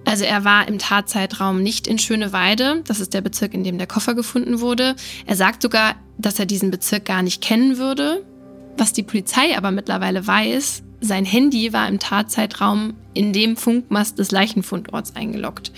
Also 0.05 0.25
er 0.25 0.45
war 0.45 0.69
im 0.69 0.79
Tatzeitraum 0.79 1.63
nicht 1.63 1.87
in 1.87 1.99
Schöneweide, 1.99 2.83
das 2.87 3.01
ist 3.01 3.15
der 3.15 3.21
Bezirk, 3.21 3.55
in 3.55 3.65
dem 3.65 3.79
der 3.79 3.87
Koffer 3.87 4.15
gefunden 4.15 4.61
wurde. 4.61 4.97
Er 5.27 5.37
sagt 5.37 5.63
sogar, 5.63 5.97
dass 6.17 6.39
er 6.39 6.47
diesen 6.47 6.71
Bezirk 6.71 7.05
gar 7.05 7.23
nicht 7.23 7.43
kennen 7.43 7.79
würde. 7.79 8.25
Was 8.77 8.93
die 8.93 9.03
Polizei 9.03 9.57
aber 9.57 9.71
mittlerweile 9.71 10.27
weiß, 10.27 10.83
sein 11.01 11.25
Handy 11.25 11.73
war 11.73 11.89
im 11.89 11.99
Tatzeitraum 11.99 12.95
in 13.15 13.33
dem 13.33 13.57
Funkmast 13.57 14.19
des 14.19 14.31
Leichenfundorts 14.31 15.15
eingeloggt. 15.15 15.73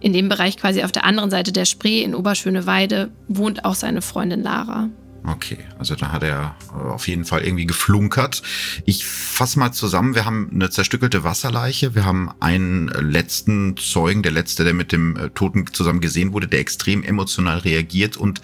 In 0.00 0.12
dem 0.12 0.28
Bereich 0.28 0.56
quasi 0.56 0.82
auf 0.82 0.92
der 0.92 1.04
anderen 1.04 1.30
Seite 1.30 1.52
der 1.52 1.64
Spree 1.64 2.02
in 2.02 2.14
Oberschöneweide 2.14 3.10
wohnt 3.28 3.64
auch 3.64 3.74
seine 3.74 4.02
Freundin 4.02 4.42
Lara. 4.42 4.88
Okay, 5.24 5.58
also 5.78 5.94
da 5.94 6.10
hat 6.10 6.24
er 6.24 6.56
äh, 6.70 6.88
auf 6.88 7.06
jeden 7.06 7.24
Fall 7.24 7.42
irgendwie 7.42 7.66
geflunkert. 7.66 8.42
Ich 8.84 9.04
fasse 9.04 9.58
mal 9.58 9.72
zusammen, 9.72 10.14
wir 10.14 10.24
haben 10.24 10.50
eine 10.52 10.70
zerstückelte 10.70 11.22
Wasserleiche, 11.22 11.94
wir 11.94 12.04
haben 12.04 12.30
einen 12.40 12.88
letzten 12.88 13.76
Zeugen, 13.76 14.22
der 14.22 14.32
letzte, 14.32 14.64
der 14.64 14.74
mit 14.74 14.90
dem 14.90 15.16
äh, 15.16 15.30
Toten 15.30 15.66
zusammen 15.72 16.00
gesehen 16.00 16.32
wurde, 16.32 16.48
der 16.48 16.60
extrem 16.60 17.04
emotional 17.04 17.58
reagiert 17.58 18.16
und 18.16 18.42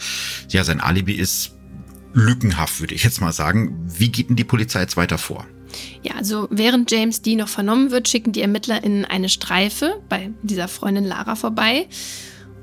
ja, 0.51 0.63
sein 0.63 0.81
Alibi 0.81 1.15
ist 1.15 1.53
lückenhaft, 2.13 2.81
würde 2.81 2.95
ich 2.95 3.03
jetzt 3.03 3.21
mal 3.21 3.33
sagen. 3.33 3.77
Wie 3.87 4.11
geht 4.11 4.29
denn 4.29 4.37
die 4.37 4.45
Polizei 4.45 4.81
jetzt 4.81 4.97
weiter 4.97 5.19
vor? 5.19 5.47
Ja, 6.03 6.15
also 6.15 6.49
während 6.51 6.91
James 6.91 7.23
D 7.23 7.37
noch 7.37 7.49
vernommen 7.49 7.91
wird, 7.91 8.09
schicken 8.09 8.33
die 8.33 8.41
ErmittlerInnen 8.41 9.05
eine 9.05 9.29
Streife 9.29 10.01
bei 10.09 10.31
dieser 10.43 10.69
Freundin 10.69 11.05
Lara 11.05 11.35
vorbei 11.35 11.89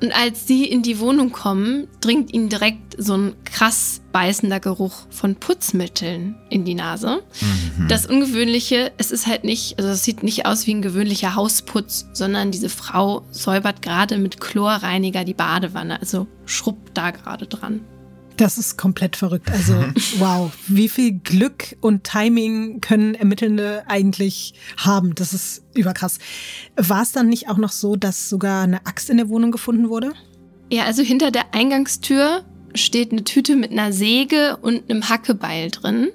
und 0.02 0.12
als 0.12 0.48
sie 0.48 0.66
in 0.66 0.82
die 0.82 1.00
Wohnung 1.00 1.32
kommen, 1.32 1.88
dringt 2.02 2.34
ihnen 2.34 2.50
direkt 2.50 2.96
so 2.98 3.16
ein 3.16 3.36
krass 3.46 4.02
beißender 4.12 4.60
Geruch 4.60 5.08
von 5.10 5.36
Putzmitteln 5.36 6.36
in 6.50 6.66
die 6.66 6.75
Nase. 6.75 7.22
Mhm. 7.42 7.88
Das 7.88 8.06
Ungewöhnliche, 8.06 8.92
es 8.98 9.12
ist 9.12 9.28
halt 9.28 9.44
nicht, 9.44 9.78
also 9.78 9.90
es 9.90 10.04
sieht 10.04 10.24
nicht 10.24 10.46
aus 10.46 10.68
wie 10.68 10.74
ein 10.74 10.82
gewöhnlicher 10.82 11.36
Hausputz, 11.36 12.08
sondern 12.14 12.52
diese 12.52 12.70
Frau 12.70 13.25
säubert 13.32 13.82
gerade 13.82 14.18
mit 14.18 14.40
Chlorreiniger 14.40 15.24
die 15.24 15.34
Badewanne, 15.34 16.00
also 16.00 16.28
schrubbt 16.46 16.98
da 16.98 17.12
gerade 17.12 17.48
dran. 17.48 17.81
Das 18.38 18.58
ist 18.58 18.78
komplett 18.78 19.16
verrückt. 19.16 19.50
Also, 19.50 19.74
wow, 20.18 20.52
wie 20.68 20.90
viel 20.90 21.14
Glück 21.14 21.78
und 21.82 22.04
Timing 22.04 22.82
können 22.82 23.16
Ermittelnde 23.16 23.84
eigentlich 23.88 24.54
haben? 24.78 25.16
Das 25.16 25.34
ist 25.34 25.64
überkrass. 25.74 26.20
War 26.76 27.02
es 27.02 27.12
dann 27.12 27.30
nicht 27.30 27.50
auch 27.50 27.58
noch 27.58 27.72
so, 27.72 27.96
dass 27.96 28.30
sogar 28.30 28.64
eine 28.64 28.86
Axt 28.86 29.10
in 29.10 29.18
der 29.18 29.30
Wohnung 29.30 29.52
gefunden 29.52 29.90
wurde? 29.90 30.14
Ja, 30.70 30.84
also 30.84 31.04
hinter 31.04 31.32
der 31.32 31.54
Eingangstür 31.54 32.44
steht 32.74 33.12
eine 33.12 33.24
Tüte 33.24 33.56
mit 33.56 33.72
einer 33.72 33.94
Säge 33.94 34.58
und 34.62 34.90
einem 34.90 35.08
Hackebeil 35.08 35.72
drin. 35.72 36.10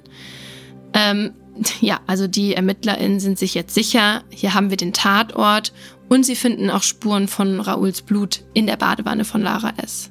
Ähm, 0.92 1.32
ja, 1.80 2.00
also 2.06 2.26
die 2.26 2.54
ErmittlerInnen 2.54 3.20
sind 3.20 3.38
sich 3.38 3.54
jetzt 3.54 3.74
sicher, 3.74 4.24
hier 4.30 4.54
haben 4.54 4.70
wir 4.70 4.76
den 4.76 4.92
Tatort 4.92 5.72
und 6.08 6.26
sie 6.26 6.36
finden 6.36 6.70
auch 6.70 6.82
Spuren 6.82 7.28
von 7.28 7.60
Raouls 7.60 8.02
Blut 8.02 8.44
in 8.52 8.66
der 8.66 8.76
Badewanne 8.76 9.24
von 9.24 9.42
Lara 9.42 9.72
S 9.76 10.10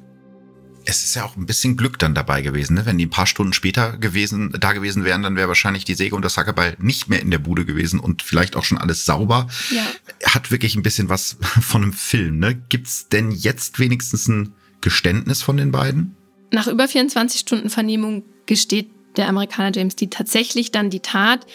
es 0.84 1.02
ist 1.02 1.14
ja 1.14 1.24
auch 1.24 1.36
ein 1.36 1.46
bisschen 1.46 1.76
Glück 1.76 1.98
dann 1.98 2.14
dabei 2.14 2.42
gewesen. 2.42 2.74
Ne? 2.74 2.86
Wenn 2.86 2.98
die 2.98 3.06
ein 3.06 3.10
paar 3.10 3.26
Stunden 3.26 3.52
später 3.52 3.96
gewesen, 3.96 4.54
da 4.58 4.72
gewesen 4.72 5.04
wären, 5.04 5.22
dann 5.22 5.36
wäre 5.36 5.48
wahrscheinlich 5.48 5.84
die 5.84 5.94
Säge 5.94 6.16
und 6.16 6.24
das 6.24 6.36
Hackebeil 6.36 6.76
nicht 6.78 7.08
mehr 7.08 7.20
in 7.20 7.30
der 7.30 7.38
Bude 7.38 7.64
gewesen 7.64 8.00
und 8.00 8.22
vielleicht 8.22 8.56
auch 8.56 8.64
schon 8.64 8.78
alles 8.78 9.04
sauber. 9.04 9.48
Ja. 9.70 9.84
Hat 10.24 10.50
wirklich 10.50 10.74
ein 10.74 10.82
bisschen 10.82 11.08
was 11.08 11.36
von 11.60 11.82
einem 11.82 11.92
Film. 11.92 12.38
Ne? 12.38 12.54
Gibt 12.68 12.86
es 12.86 13.08
denn 13.08 13.30
jetzt 13.30 13.78
wenigstens 13.78 14.28
ein 14.28 14.54
Geständnis 14.80 15.42
von 15.42 15.56
den 15.56 15.72
beiden? 15.72 16.16
Nach 16.52 16.66
über 16.66 16.88
24 16.88 17.40
Stunden 17.40 17.70
Vernehmung 17.70 18.24
gesteht 18.46 18.90
der 19.16 19.28
Amerikaner 19.28 19.72
James 19.74 19.96
D 19.96 20.06
tatsächlich 20.06 20.72
dann 20.72 20.90
die 20.90 21.00
Tat. 21.00 21.46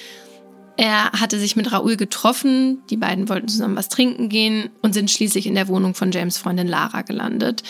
Er 0.77 1.11
hatte 1.13 1.39
sich 1.39 1.55
mit 1.55 1.71
Raoul 1.71 1.95
getroffen, 1.95 2.79
die 2.89 2.97
beiden 2.97 3.29
wollten 3.29 3.47
zusammen 3.47 3.77
was 3.77 3.88
trinken 3.88 4.27
gehen 4.27 4.69
und 4.81 4.93
sind 4.93 5.09
schließlich 5.09 5.47
in 5.47 5.55
der 5.55 5.69
Wohnung 5.69 5.95
von 5.95 6.11
James 6.11 6.38
Freundin 6.38 6.67
Lara 6.67 7.01
gelandet. 7.01 7.63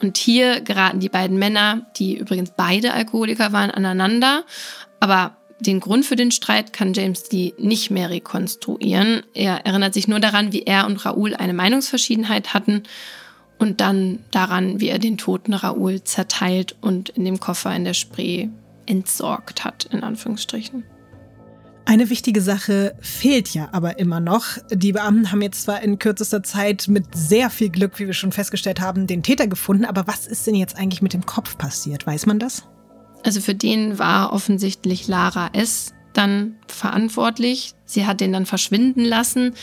Und 0.00 0.16
hier 0.16 0.60
geraten 0.60 1.00
die 1.00 1.08
beiden 1.08 1.38
Männer, 1.38 1.86
die 1.96 2.16
übrigens 2.16 2.52
beide 2.56 2.92
Alkoholiker 2.92 3.52
waren, 3.52 3.70
aneinander. 3.70 4.44
Aber 5.00 5.36
den 5.60 5.80
Grund 5.80 6.04
für 6.04 6.16
den 6.16 6.30
Streit 6.30 6.72
kann 6.72 6.94
James 6.94 7.24
D. 7.24 7.54
nicht 7.58 7.90
mehr 7.90 8.10
rekonstruieren. 8.10 9.22
Er 9.34 9.64
erinnert 9.66 9.94
sich 9.94 10.08
nur 10.08 10.20
daran, 10.20 10.52
wie 10.52 10.62
er 10.62 10.86
und 10.86 11.04
Raoul 11.04 11.34
eine 11.34 11.54
Meinungsverschiedenheit 11.54 12.54
hatten 12.54 12.82
und 13.58 13.80
dann 13.80 14.18
daran, 14.30 14.80
wie 14.80 14.88
er 14.88 14.98
den 14.98 15.16
toten 15.16 15.54
Raoul 15.54 16.02
zerteilt 16.02 16.76
und 16.80 17.10
in 17.10 17.24
dem 17.24 17.40
Koffer 17.40 17.74
in 17.74 17.84
der 17.84 17.94
Spree 17.94 18.48
entsorgt 18.86 19.64
hat, 19.64 19.84
in 19.86 20.02
Anführungsstrichen. 20.02 20.84
Eine 21.86 22.08
wichtige 22.08 22.40
Sache 22.40 22.94
fehlt 23.00 23.52
ja 23.52 23.68
aber 23.72 23.98
immer 23.98 24.18
noch. 24.18 24.56
Die 24.70 24.92
Beamten 24.92 25.30
haben 25.30 25.42
jetzt 25.42 25.62
zwar 25.62 25.82
in 25.82 25.98
kürzester 25.98 26.42
Zeit 26.42 26.88
mit 26.88 27.04
sehr 27.14 27.50
viel 27.50 27.68
Glück, 27.68 27.98
wie 27.98 28.06
wir 28.06 28.14
schon 28.14 28.32
festgestellt 28.32 28.80
haben, 28.80 29.06
den 29.06 29.22
Täter 29.22 29.46
gefunden, 29.46 29.84
aber 29.84 30.06
was 30.06 30.26
ist 30.26 30.46
denn 30.46 30.54
jetzt 30.54 30.76
eigentlich 30.78 31.02
mit 31.02 31.12
dem 31.12 31.26
Kopf 31.26 31.58
passiert? 31.58 32.06
Weiß 32.06 32.24
man 32.24 32.38
das? 32.38 32.62
Also 33.22 33.40
für 33.40 33.54
den 33.54 33.98
war 33.98 34.32
offensichtlich 34.32 35.08
Lara 35.08 35.50
S. 35.52 35.92
dann 36.14 36.56
verantwortlich. 36.68 37.74
Sie 37.84 38.06
hat 38.06 38.20
den 38.20 38.32
dann 38.32 38.46
verschwinden 38.46 39.04
lassen 39.04 39.54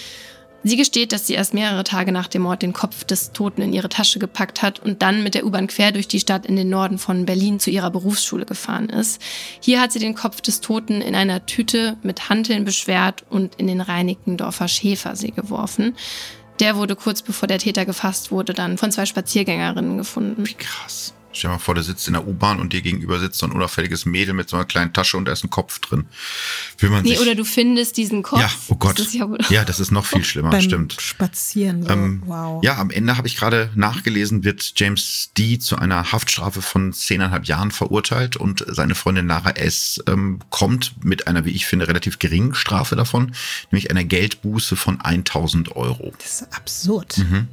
Sie 0.64 0.78
gesteht, 0.78 1.12
dass 1.12 1.26
sie 1.26 1.34
erst 1.34 1.56
mehrere 1.56 1.84
Tage 1.84 2.12
nach 2.12 2.28
dem 2.28 2.44
Mord 2.44 2.62
den 2.62 2.74
Kopf 2.74 3.04
des 3.04 3.32
Toten 3.32 3.64
in 3.64 3.74
ihre 3.74 3.90
Tasche 3.90 4.20
gepackt 4.20 4.62
hat 4.62 4.80
und 4.80 5.02
dann 5.02 5.24
mit 5.24 5.34
der 5.34 5.46
U-Bahn 5.46 5.66
quer 5.66 5.92
durch 5.92 6.08
die 6.08 6.20
Stadt 6.20 6.46
in 6.46 6.56
den 6.56 6.70
Norden 6.70 7.00
von 7.00 7.26
Berlin 7.26 7.60
zu 7.60 7.72
ihrer 7.72 7.90
Berufsschule 7.90 8.46
gefahren 8.46 8.90
ist. 8.90 9.20
Hier 9.60 9.82
hat 9.82 9.92
sie 9.92 10.00
den 10.00 10.14
Kopf 10.14 10.40
des 10.40 10.62
Toten 10.62 11.02
in 11.02 11.16
einer 11.16 11.48
Tüte 11.48 11.98
mit 12.04 12.30
Hanteln 12.30 12.64
beschwert 12.64 13.24
und 13.30 13.56
in 13.56 13.66
den 13.66 13.82
Reinickendorfer 13.82 14.68
Schäfersee 14.68 15.32
geworfen. 15.32 15.96
Der 16.60 16.76
wurde 16.76 16.96
kurz 16.96 17.24
bevor 17.24 17.48
der 17.48 17.58
Täter 17.58 17.86
gefasst 17.86 18.32
wurde, 18.32 18.54
dann 18.54 18.78
von 18.78 18.92
zwei 18.92 19.08
Spaziergängerinnen 19.08 19.98
gefunden. 19.98 20.46
Wie 20.46 20.54
krass. 20.54 21.16
Stell 21.34 21.50
dir 21.50 21.54
mal 21.56 21.60
vor, 21.60 21.76
du 21.76 21.84
sitzt 21.84 22.08
in 22.08 22.14
der 22.14 22.28
U-Bahn 22.28 22.60
und 22.60 22.74
dir 22.74 22.82
gegenüber 22.82 23.20
sitzt 23.20 23.40
so 23.40 23.46
ein 23.46 23.52
unauffälliges 23.52 24.06
Mädel 24.06 24.34
mit 24.34 24.50
so 24.50 24.58
einer 24.58 24.66
kleinen 24.66 24.94
Tasche 24.94 25.18
und 25.18 25.26
da 25.26 25.32
ist 25.32 25.44
ein 25.44 25.50
Kopf 25.50 25.80
drin. 25.80 26.06
Will 26.80 26.90
man 26.90 27.04
nee, 27.04 27.12
sich 27.12 27.20
oder 27.20 27.36
du 27.36 27.46
findest 27.46 27.98
diesen 27.98 28.24
Kopf. 28.24 28.42
Ja, 28.42 28.50
oh 28.68 28.76
Gott. 28.76 29.00
Das 29.00 29.14
ja, 29.14 29.28
ja, 29.50 29.64
das 29.64 29.80
ist 29.80 29.92
noch 29.92 30.06
viel 30.06 30.24
schlimmer, 30.24 30.50
Beim 30.50 30.62
stimmt. 30.62 30.98
Spazieren, 31.00 31.84
so. 31.84 31.90
Ähm, 31.90 32.24
wow. 32.26 32.62
Ja, 32.64 32.78
am 32.78 32.90
Ende 32.90 33.18
habe 33.18 33.28
ich 33.28 33.38
gerade 33.38 33.70
nachgelesen, 33.76 34.44
wird 34.44 34.74
James 34.76 35.32
D. 35.38 35.60
zu 35.60 35.78
einer 35.78 36.12
Haftstrafe 36.12 36.62
von 36.62 36.92
zehneinhalb 36.94 37.46
Jahren 37.46 37.72
verurteilt 37.72 38.36
und 38.36 38.66
seine 38.68 38.96
Freundin 38.96 39.28
Lara 39.28 39.52
S. 39.52 40.04
Ähm, 40.08 40.40
kommt 40.50 41.04
mit 41.04 41.28
einer, 41.28 41.46
wie 41.46 41.52
ich 41.52 41.66
finde, 41.66 41.88
relativ 41.88 42.20
geringen 42.20 42.54
Strafe 42.56 42.96
davon, 42.96 43.34
nämlich 43.72 43.90
einer 43.90 44.04
Geldbuße 44.04 44.76
von 44.76 45.00
1000 45.00 45.76
Euro. 45.76 46.14
Das 46.20 46.42
ist 46.42 46.54
absurd. 46.54 47.18
Mhm. 47.18 47.48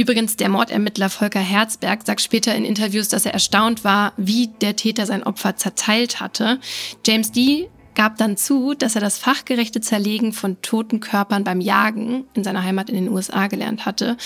Übrigens, 0.00 0.36
der 0.36 0.48
Mordermittler 0.48 1.10
Volker 1.10 1.40
Herzberg 1.40 2.06
sagt 2.06 2.22
später 2.22 2.54
in 2.54 2.64
Interviews, 2.64 3.08
dass 3.08 3.26
er 3.26 3.34
erstaunt 3.34 3.84
war, 3.84 4.14
wie 4.16 4.48
der 4.62 4.74
Täter 4.74 5.04
sein 5.04 5.22
Opfer 5.22 5.56
zerteilt 5.56 6.20
hatte. 6.20 6.58
James 7.04 7.32
D 7.32 7.68
gab 7.94 8.16
dann 8.16 8.38
zu, 8.38 8.72
dass 8.72 8.94
er 8.94 9.02
das 9.02 9.18
fachgerechte 9.18 9.82
Zerlegen 9.82 10.32
von 10.32 10.62
toten 10.62 11.00
Körpern 11.00 11.44
beim 11.44 11.60
Jagen 11.60 12.24
in 12.32 12.44
seiner 12.44 12.64
Heimat 12.64 12.88
in 12.88 12.94
den 12.94 13.10
USA 13.10 13.46
gelernt 13.48 13.84
hatte. 13.84 14.16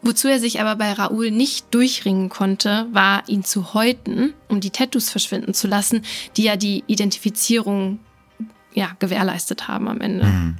Wozu 0.00 0.28
er 0.28 0.38
sich 0.38 0.60
aber 0.60 0.76
bei 0.76 0.92
Raoul 0.92 1.32
nicht 1.32 1.74
durchringen 1.74 2.28
konnte, 2.28 2.86
war 2.92 3.28
ihn 3.28 3.42
zu 3.42 3.74
häuten, 3.74 4.32
um 4.46 4.60
die 4.60 4.70
Tattoos 4.70 5.10
verschwinden 5.10 5.54
zu 5.54 5.66
lassen, 5.66 6.02
die 6.36 6.44
ja 6.44 6.54
die 6.54 6.84
Identifizierung 6.86 7.98
ja, 8.76 8.94
gewährleistet 8.98 9.68
haben 9.68 9.88
am 9.88 10.02
Ende. 10.02 10.26
Mhm. 10.26 10.56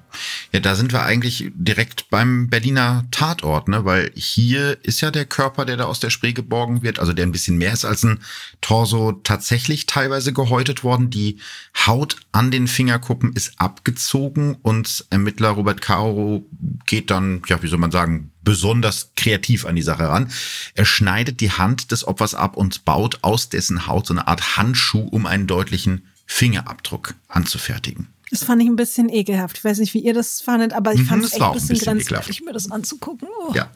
Ja, 0.50 0.60
da 0.60 0.74
sind 0.74 0.90
wir 0.94 1.02
eigentlich 1.02 1.52
direkt 1.54 2.08
beim 2.08 2.48
Berliner 2.48 3.04
Tatort, 3.10 3.68
ne? 3.68 3.84
Weil 3.84 4.10
hier 4.14 4.78
ist 4.82 5.02
ja 5.02 5.10
der 5.10 5.26
Körper, 5.26 5.66
der 5.66 5.76
da 5.76 5.84
aus 5.84 6.00
der 6.00 6.08
Spree 6.08 6.32
geborgen 6.32 6.82
wird, 6.82 6.98
also 6.98 7.12
der 7.12 7.26
ein 7.26 7.32
bisschen 7.32 7.58
mehr 7.58 7.74
ist 7.74 7.84
als 7.84 8.04
ein 8.04 8.20
Torso, 8.62 9.12
tatsächlich 9.12 9.84
teilweise 9.84 10.32
gehäutet 10.32 10.82
worden. 10.82 11.10
Die 11.10 11.40
Haut 11.86 12.16
an 12.32 12.50
den 12.50 12.68
Fingerkuppen 12.68 13.34
ist 13.34 13.60
abgezogen 13.60 14.56
und 14.62 15.04
Ermittler 15.10 15.50
Robert 15.50 15.82
Caro 15.82 16.46
geht 16.86 17.10
dann, 17.10 17.42
ja, 17.48 17.62
wie 17.62 17.68
soll 17.68 17.78
man 17.78 17.90
sagen, 17.90 18.30
besonders 18.42 19.10
kreativ 19.14 19.66
an 19.66 19.76
die 19.76 19.82
Sache 19.82 20.08
ran. 20.08 20.30
Er 20.72 20.86
schneidet 20.86 21.42
die 21.42 21.50
Hand 21.50 21.92
des 21.92 22.08
Opfers 22.08 22.34
ab 22.34 22.56
und 22.56 22.86
baut 22.86 23.18
aus 23.20 23.50
dessen 23.50 23.86
Haut 23.86 24.06
so 24.06 24.14
eine 24.14 24.26
Art 24.26 24.56
Handschuh, 24.56 25.06
um 25.06 25.26
einen 25.26 25.46
deutlichen 25.46 26.06
Fingerabdruck 26.26 27.14
anzufertigen. 27.28 28.08
Das 28.30 28.42
fand 28.44 28.60
ich 28.60 28.68
ein 28.68 28.76
bisschen 28.76 29.08
ekelhaft. 29.08 29.58
Ich 29.58 29.64
weiß 29.64 29.78
nicht, 29.78 29.94
wie 29.94 30.00
ihr 30.00 30.12
das 30.12 30.40
fandet, 30.40 30.72
aber 30.72 30.92
ich 30.92 31.00
mhm, 31.00 31.06
fand 31.06 31.24
es 31.24 31.32
echt 31.32 31.42
ein 31.42 31.52
bisschen, 31.52 31.68
bisschen 31.68 31.92
grenzwertig, 31.92 32.42
mir 32.42 32.52
das 32.52 32.70
anzugucken. 32.70 33.28
Oh. 33.48 33.52
Ja. 33.54 33.70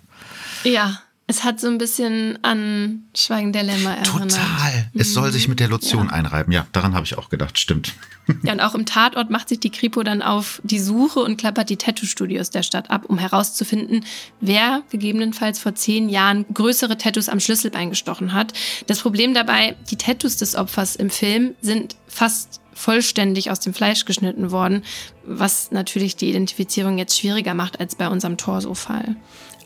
Ja, 0.65 1.01
es 1.31 1.45
hat 1.45 1.61
so 1.61 1.69
ein 1.69 1.79
bisschen 1.79 2.41
an 2.43 3.05
Schweigen 3.15 3.53
der 3.53 3.63
Lämmer 3.63 3.91
erinnert. 3.91 4.33
Total. 4.33 4.91
Es 4.95 5.15
soll 5.15 5.31
sich 5.31 5.47
mit 5.47 5.61
der 5.61 5.69
Lotion 5.69 6.07
ja. 6.07 6.13
einreiben. 6.13 6.53
Ja, 6.53 6.67
daran 6.73 6.93
habe 6.95 7.07
ich 7.07 7.17
auch 7.17 7.29
gedacht. 7.31 7.59
Stimmt. 7.59 7.95
Ja, 8.45 8.53
und 8.53 8.61
auch 8.61 8.77
im 8.77 8.87
Tatort 8.87 9.29
macht 9.29 9.49
sich 9.49 9.59
die 9.59 9.71
Kripo 9.71 10.05
dann 10.05 10.23
auf 10.23 10.61
die 10.63 10.79
Suche 10.79 11.19
und 11.19 11.37
klappert 11.37 11.69
die 11.69 11.77
Tattoo-Studios 11.77 12.51
der 12.51 12.63
Stadt 12.63 12.89
ab, 12.89 13.07
um 13.09 13.19
herauszufinden, 13.19 14.05
wer 14.41 14.83
gegebenenfalls 14.91 15.59
vor 15.59 15.75
zehn 15.75 16.09
Jahren 16.09 16.47
größere 16.55 16.97
Tattoos 16.97 17.29
am 17.29 17.41
Schlüsselbein 17.41 17.91
gestochen 17.91 18.33
hat. 18.33 18.53
Das 18.87 19.01
Problem 19.01 19.35
dabei, 19.35 19.75
die 19.91 19.97
Tattoos 19.97 20.37
des 20.37 20.55
Opfers 20.55 20.95
im 20.95 21.11
Film 21.11 21.57
sind 21.61 21.97
fast 22.07 22.61
vollständig 22.73 23.51
aus 23.51 23.59
dem 23.59 23.75
Fleisch 23.75 24.05
geschnitten 24.05 24.53
worden, 24.53 24.85
was 25.25 25.73
natürlich 25.73 26.15
die 26.15 26.29
Identifizierung 26.31 26.99
jetzt 26.99 27.19
schwieriger 27.19 27.55
macht 27.55 27.81
als 27.81 27.97
bei 27.97 28.09
unserem 28.09 28.37
Torso-Fall. 28.37 29.17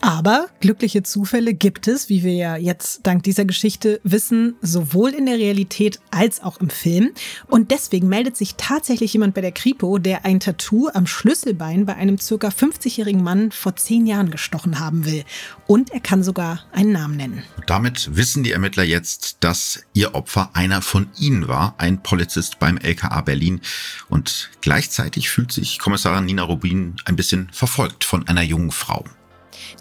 Aber 0.05 0.49
glückliche 0.59 1.01
Zufälle 1.01 1.55
gibt 1.55 1.87
es, 1.87 2.09
wie 2.09 2.21
wir 2.21 2.33
ja 2.33 2.57
jetzt 2.57 3.07
dank 3.07 3.23
dieser 3.23 3.43
Geschichte 3.43 3.99
wissen, 4.03 4.53
sowohl 4.61 5.09
in 5.09 5.25
der 5.25 5.39
Realität 5.39 5.99
als 6.11 6.43
auch 6.43 6.59
im 6.59 6.69
Film. 6.69 7.09
Und 7.47 7.71
deswegen 7.71 8.07
meldet 8.07 8.37
sich 8.37 8.53
tatsächlich 8.55 9.13
jemand 9.13 9.33
bei 9.33 9.41
der 9.41 9.51
Kripo, 9.51 9.97
der 9.97 10.23
ein 10.23 10.39
Tattoo 10.39 10.89
am 10.93 11.07
Schlüsselbein 11.07 11.87
bei 11.87 11.95
einem 11.95 12.19
circa 12.19 12.49
50-jährigen 12.49 13.23
Mann 13.23 13.51
vor 13.51 13.77
zehn 13.77 14.05
Jahren 14.05 14.29
gestochen 14.29 14.79
haben 14.79 15.05
will. 15.05 15.23
Und 15.65 15.89
er 15.89 16.01
kann 16.01 16.21
sogar 16.21 16.63
einen 16.71 16.91
Namen 16.91 17.17
nennen. 17.17 17.41
Damit 17.65 18.15
wissen 18.15 18.43
die 18.43 18.51
Ermittler 18.51 18.83
jetzt, 18.83 19.37
dass 19.39 19.85
ihr 19.93 20.13
Opfer 20.13 20.51
einer 20.53 20.83
von 20.83 21.07
ihnen 21.17 21.47
war, 21.47 21.73
ein 21.79 22.03
Polizist 22.03 22.59
beim 22.59 22.77
LKA 22.77 23.21
Berlin. 23.21 23.59
Und 24.07 24.51
gleichzeitig 24.61 25.31
fühlt 25.31 25.51
sich 25.51 25.79
Kommissarin 25.79 26.25
Nina 26.25 26.43
Rubin 26.43 26.97
ein 27.05 27.15
bisschen 27.15 27.49
verfolgt 27.51 28.03
von 28.03 28.27
einer 28.27 28.43
jungen 28.43 28.69
Frau. 28.69 29.03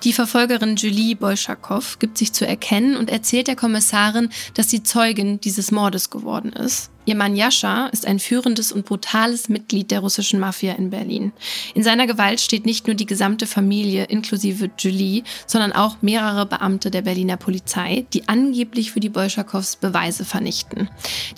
Die 0.02 0.12
Verfolgerin 0.12 0.76
Julie 0.76 1.16
Bolschakow 1.16 1.98
gibt 1.98 2.18
sich 2.18 2.32
zu 2.32 2.46
erkennen 2.46 2.96
und 2.96 3.10
erzählt 3.10 3.48
der 3.48 3.56
Kommissarin, 3.56 4.30
dass 4.54 4.70
sie 4.70 4.82
Zeugin 4.82 5.40
dieses 5.40 5.70
Mordes 5.70 6.10
geworden 6.10 6.52
ist. 6.52 6.90
Ihr 7.06 7.16
Mann 7.16 7.36
Jascha 7.36 7.88
ist 7.88 8.06
ein 8.06 8.18
führendes 8.18 8.72
und 8.72 8.86
brutales 8.86 9.50
Mitglied 9.50 9.90
der 9.90 10.00
russischen 10.00 10.40
Mafia 10.40 10.72
in 10.74 10.88
Berlin. 10.88 11.32
In 11.74 11.82
seiner 11.82 12.06
Gewalt 12.06 12.40
steht 12.40 12.64
nicht 12.64 12.86
nur 12.86 12.96
die 12.96 13.04
gesamte 13.04 13.46
Familie 13.46 14.04
inklusive 14.04 14.70
Julie, 14.78 15.22
sondern 15.46 15.72
auch 15.72 15.98
mehrere 16.00 16.46
Beamte 16.46 16.90
der 16.90 17.02
Berliner 17.02 17.36
Polizei, 17.36 18.06
die 18.14 18.26
angeblich 18.28 18.90
für 18.90 19.00
die 19.00 19.10
Bolschakows 19.10 19.76
Beweise 19.76 20.24
vernichten. 20.24 20.88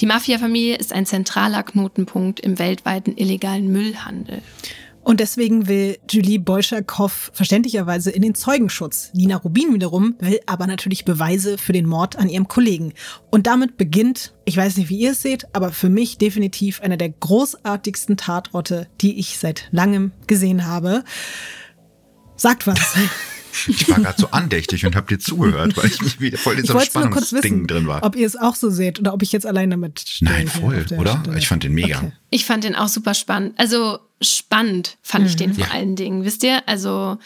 Die 0.00 0.06
Mafia-Familie 0.06 0.76
ist 0.76 0.92
ein 0.92 1.06
zentraler 1.06 1.64
Knotenpunkt 1.64 2.38
im 2.38 2.60
weltweiten 2.60 3.16
illegalen 3.16 3.72
Müllhandel. 3.72 4.42
Und 5.06 5.20
deswegen 5.20 5.68
will 5.68 5.98
Julie 6.10 6.40
Bolschakow 6.40 7.30
verständlicherweise 7.32 8.10
in 8.10 8.22
den 8.22 8.34
Zeugenschutz. 8.34 9.10
Nina 9.14 9.36
Rubin 9.36 9.72
wiederum 9.72 10.16
will 10.18 10.40
aber 10.46 10.66
natürlich 10.66 11.04
Beweise 11.04 11.58
für 11.58 11.72
den 11.72 11.86
Mord 11.86 12.16
an 12.16 12.28
ihrem 12.28 12.48
Kollegen. 12.48 12.92
Und 13.30 13.46
damit 13.46 13.76
beginnt, 13.76 14.34
ich 14.46 14.56
weiß 14.56 14.76
nicht, 14.76 14.88
wie 14.88 14.98
ihr 14.98 15.12
es 15.12 15.22
seht, 15.22 15.46
aber 15.54 15.70
für 15.70 15.88
mich 15.88 16.18
definitiv 16.18 16.80
einer 16.80 16.96
der 16.96 17.10
großartigsten 17.10 18.16
Tatorte, 18.16 18.88
die 19.00 19.20
ich 19.20 19.38
seit 19.38 19.68
langem 19.70 20.10
gesehen 20.26 20.66
habe. 20.66 21.04
Sagt 22.34 22.66
was. 22.66 22.80
Ich 23.68 23.88
war 23.88 24.00
gerade 24.00 24.20
so 24.20 24.30
andächtig 24.30 24.84
und 24.86 24.96
habe 24.96 25.06
dir 25.06 25.18
zugehört, 25.18 25.76
weil 25.76 25.86
ich 25.86 26.00
mich 26.00 26.20
wieder 26.20 26.38
voll 26.38 26.58
in 26.58 26.64
so 26.64 26.76
einem 26.76 26.86
Spannungsding 26.86 27.66
drin 27.66 27.86
war. 27.86 28.02
Ob 28.02 28.16
ihr 28.16 28.26
es 28.26 28.36
auch 28.36 28.54
so 28.54 28.70
seht 28.70 28.98
oder 28.98 29.14
ob 29.14 29.22
ich 29.22 29.32
jetzt 29.32 29.46
allein 29.46 29.70
damit 29.70 30.00
stehe. 30.00 30.30
Nein, 30.30 30.48
voll, 30.48 30.84
oder? 30.96 31.20
Stelle. 31.22 31.38
Ich 31.38 31.48
fand 31.48 31.64
den 31.64 31.72
mega. 31.72 31.98
Okay. 31.98 32.12
Ich 32.30 32.44
fand 32.44 32.64
den 32.64 32.74
auch 32.74 32.88
super 32.88 33.14
spannend. 33.14 33.54
Also 33.58 33.98
spannend 34.20 34.98
fand 35.02 35.24
mhm. 35.24 35.30
ich 35.30 35.36
den 35.36 35.54
vor 35.54 35.66
ja. 35.66 35.72
allen 35.72 35.96
Dingen, 35.96 36.24
wisst 36.24 36.42
ihr? 36.42 36.66
Also, 36.66 37.18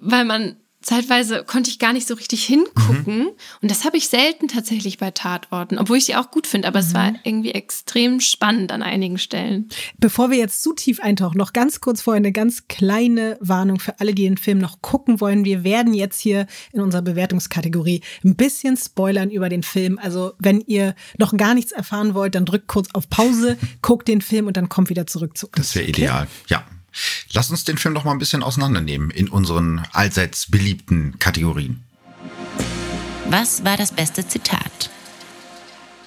weil 0.00 0.24
man 0.24 0.56
zeitweise 0.84 1.44
konnte 1.44 1.70
ich 1.70 1.78
gar 1.78 1.92
nicht 1.92 2.06
so 2.06 2.14
richtig 2.14 2.44
hingucken. 2.44 3.18
Mhm. 3.18 3.30
Und 3.62 3.70
das 3.70 3.84
habe 3.84 3.96
ich 3.96 4.08
selten 4.08 4.48
tatsächlich 4.48 4.98
bei 4.98 5.10
Tatorten, 5.10 5.78
obwohl 5.78 5.96
ich 5.96 6.04
sie 6.04 6.14
auch 6.14 6.30
gut 6.30 6.46
finde, 6.46 6.68
aber 6.68 6.80
mhm. 6.80 6.86
es 6.86 6.94
war 6.94 7.12
irgendwie 7.24 7.52
extrem 7.52 8.20
spannend 8.20 8.70
an 8.70 8.82
einigen 8.82 9.18
Stellen. 9.18 9.68
Bevor 9.98 10.30
wir 10.30 10.38
jetzt 10.38 10.62
zu 10.62 10.74
tief 10.74 11.00
eintauchen, 11.00 11.38
noch 11.38 11.52
ganz 11.52 11.80
kurz 11.80 12.02
vorher 12.02 12.18
eine 12.18 12.32
ganz 12.32 12.68
kleine 12.68 13.38
Warnung 13.40 13.80
für 13.80 13.98
alle, 14.00 14.14
die 14.14 14.24
den 14.24 14.36
Film 14.36 14.58
noch 14.58 14.82
gucken 14.82 15.20
wollen. 15.20 15.44
Wir 15.44 15.64
werden 15.64 15.94
jetzt 15.94 16.20
hier 16.20 16.46
in 16.72 16.80
unserer 16.80 17.02
Bewertungskategorie 17.02 18.02
ein 18.24 18.36
bisschen 18.36 18.76
spoilern 18.76 19.30
über 19.30 19.48
den 19.48 19.62
Film. 19.62 19.98
Also 19.98 20.32
wenn 20.38 20.60
ihr 20.60 20.94
noch 21.18 21.36
gar 21.36 21.54
nichts 21.54 21.72
erfahren 21.72 22.14
wollt, 22.14 22.34
dann 22.34 22.44
drückt 22.44 22.68
kurz 22.68 22.88
auf 22.92 23.08
Pause, 23.08 23.56
guckt 23.82 24.06
den 24.08 24.20
Film 24.20 24.46
und 24.46 24.56
dann 24.56 24.68
kommt 24.68 24.90
wieder 24.90 25.06
zurück 25.06 25.36
zu 25.38 25.46
uns. 25.46 25.56
Das 25.56 25.74
wäre 25.74 25.86
ideal, 25.86 26.24
okay? 26.24 26.30
ja. 26.48 26.64
Lass 27.32 27.50
uns 27.50 27.64
den 27.64 27.78
Film 27.78 27.94
doch 27.94 28.04
mal 28.04 28.12
ein 28.12 28.18
bisschen 28.18 28.42
auseinandernehmen 28.42 29.10
in 29.10 29.28
unseren 29.28 29.86
allseits 29.92 30.50
beliebten 30.50 31.18
Kategorien. 31.18 31.84
Was 33.28 33.64
war 33.64 33.76
das 33.76 33.92
beste 33.92 34.26
Zitat? 34.26 34.90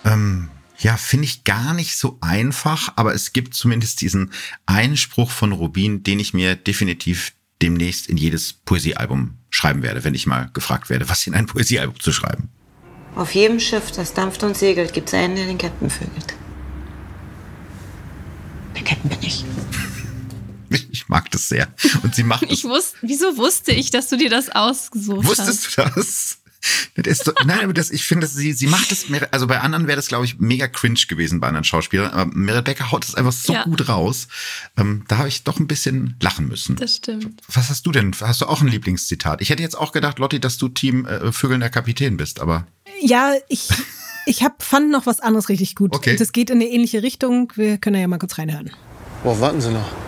Ähm, 0.06 0.50
ja, 0.80 0.96
finde 0.96 1.26
ich 1.26 1.44
gar 1.44 1.74
nicht 1.74 1.98
so 1.98 2.18
einfach, 2.22 2.94
aber 2.96 3.14
es 3.14 3.34
gibt 3.34 3.56
zumindest 3.56 4.02
diesen 4.02 4.32
Einspruch 4.66 5.32
von 5.32 5.52
Rubin, 5.52 6.04
den 6.04 6.20
ich 6.20 6.34
mir 6.34 6.56
definitiv 6.56 7.34
demnächst 7.62 8.08
in 8.08 8.18
jedes 8.18 8.54
Poesiealbum 8.54 9.38
schreiben 9.50 9.82
werde, 9.82 10.04
wenn 10.04 10.14
ich 10.14 10.28
mal 10.28 10.50
gefragt 10.54 10.90
werde, 10.90 11.10
was 11.10 11.26
in 11.26 11.34
ein 11.34 11.48
Poesiealbum 11.48 12.00
zu 12.00 12.12
schreiben. 12.12 12.50
Auf 13.16 13.34
jedem 13.34 13.60
Schiff, 13.60 13.92
das 13.92 14.14
dampft 14.14 14.44
und 14.44 14.56
segelt, 14.56 14.94
gibt 14.94 15.08
es 15.08 15.16
einen, 15.16 15.36
der 15.36 15.48
den 15.48 15.58
Captain 15.58 15.90
vögelt. 15.90 16.36
Der 18.76 18.84
Captain 18.84 19.10
bin 19.10 19.20
ich. 19.24 19.44
Ich 20.70 21.08
mag 21.08 21.32
das 21.32 21.50
sehr. 21.50 21.68
Und 22.04 22.16
sie 22.16 22.24
macht. 22.24 22.44
ich 22.50 22.64
wusste, 22.64 22.98
wieso 23.02 23.38
wusste 23.38 23.72
ich, 23.72 23.92
dass 23.92 24.10
du 24.10 24.18
dir 24.18 24.30
das 24.30 24.50
ausgesucht 24.50 25.26
Wusstest 25.26 25.78
hast? 25.78 25.78
Wusstest 25.78 25.78
du 25.78 26.00
das? 26.00 26.38
das 26.96 27.34
nein, 27.46 27.64
aber 27.64 27.74
das, 27.74 27.92
ich 27.92 28.04
finde, 28.04 28.28
sie, 28.28 28.54
sie 28.54 28.68
macht 28.68 28.92
es, 28.92 29.06
also 29.32 29.48
bei 29.48 29.60
anderen 29.60 29.88
wäre 29.88 29.96
das, 29.96 30.08
glaube 30.08 30.26
ich, 30.26 30.40
mega 30.40 30.68
cringe 30.68 31.00
gewesen 31.08 31.40
bei 31.40 31.48
anderen 31.48 31.64
Schauspielern, 31.64 32.12
aber 32.12 32.32
Merit 32.34 32.66
Becker 32.66 32.92
haut 32.92 33.04
das 33.08 33.16
einfach 33.16 33.32
so 33.32 33.54
ja. 33.54 33.64
gut 33.64 33.88
raus. 33.88 34.28
Ähm, 34.76 35.04
da 35.08 35.20
habe 35.20 35.28
ich 35.28 35.44
doch 35.44 35.60
ein 35.60 35.68
bisschen 35.68 36.16
lachen 36.22 36.48
müssen. 36.48 36.76
Das 36.76 36.98
stimmt. 36.98 37.42
Was 37.48 37.70
hast 37.70 37.86
du 37.86 37.92
denn? 37.92 38.14
Hast 38.20 38.42
du 38.42 38.46
auch 38.48 38.62
ein 38.62 38.68
Lieblingszitat? 38.68 39.42
Ich 39.42 39.50
hätte 39.50 39.64
jetzt 39.64 39.78
auch 39.78 39.92
gedacht, 39.92 40.20
Lotti, 40.20 40.40
dass 40.40 40.58
du 40.58 40.70
Team 40.70 41.06
äh, 41.06 41.32
Vögelnder 41.32 41.70
Kapitän 41.70 42.18
bist, 42.18 42.40
aber. 42.40 42.68
Ja, 43.02 43.34
ich, 43.48 43.70
ich 44.26 44.44
hab, 44.44 44.64
fand 44.64 44.92
noch 44.92 45.06
was 45.06 45.20
anderes 45.20 45.50
richtig 45.50 45.76
gut. 45.76 45.96
Okay. 45.96 46.16
Das 46.16 46.32
geht 46.32 46.50
in 46.50 46.58
eine 46.58 46.70
ähnliche 46.70 47.04
Richtung. 47.04 47.54
Wir 47.56 47.78
können 47.78 48.00
ja 48.00 48.08
mal 48.08 48.18
kurz 48.18 48.38
reinhören. 48.38 48.72
Boah, 49.24 49.40
warten 49.40 49.62
Sie 49.62 49.72
noch. 49.72 50.07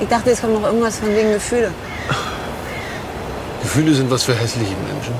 Ich 0.00 0.08
dachte, 0.08 0.30
es 0.30 0.40
kommt 0.40 0.54
noch 0.54 0.64
irgendwas 0.64 0.98
von 0.98 1.08
wegen 1.14 1.32
Gefühle. 1.32 1.72
Gefühle 3.62 3.94
sind 3.94 4.10
was 4.10 4.24
für 4.24 4.34
hässliche 4.34 4.74
Menschen. 4.92 5.14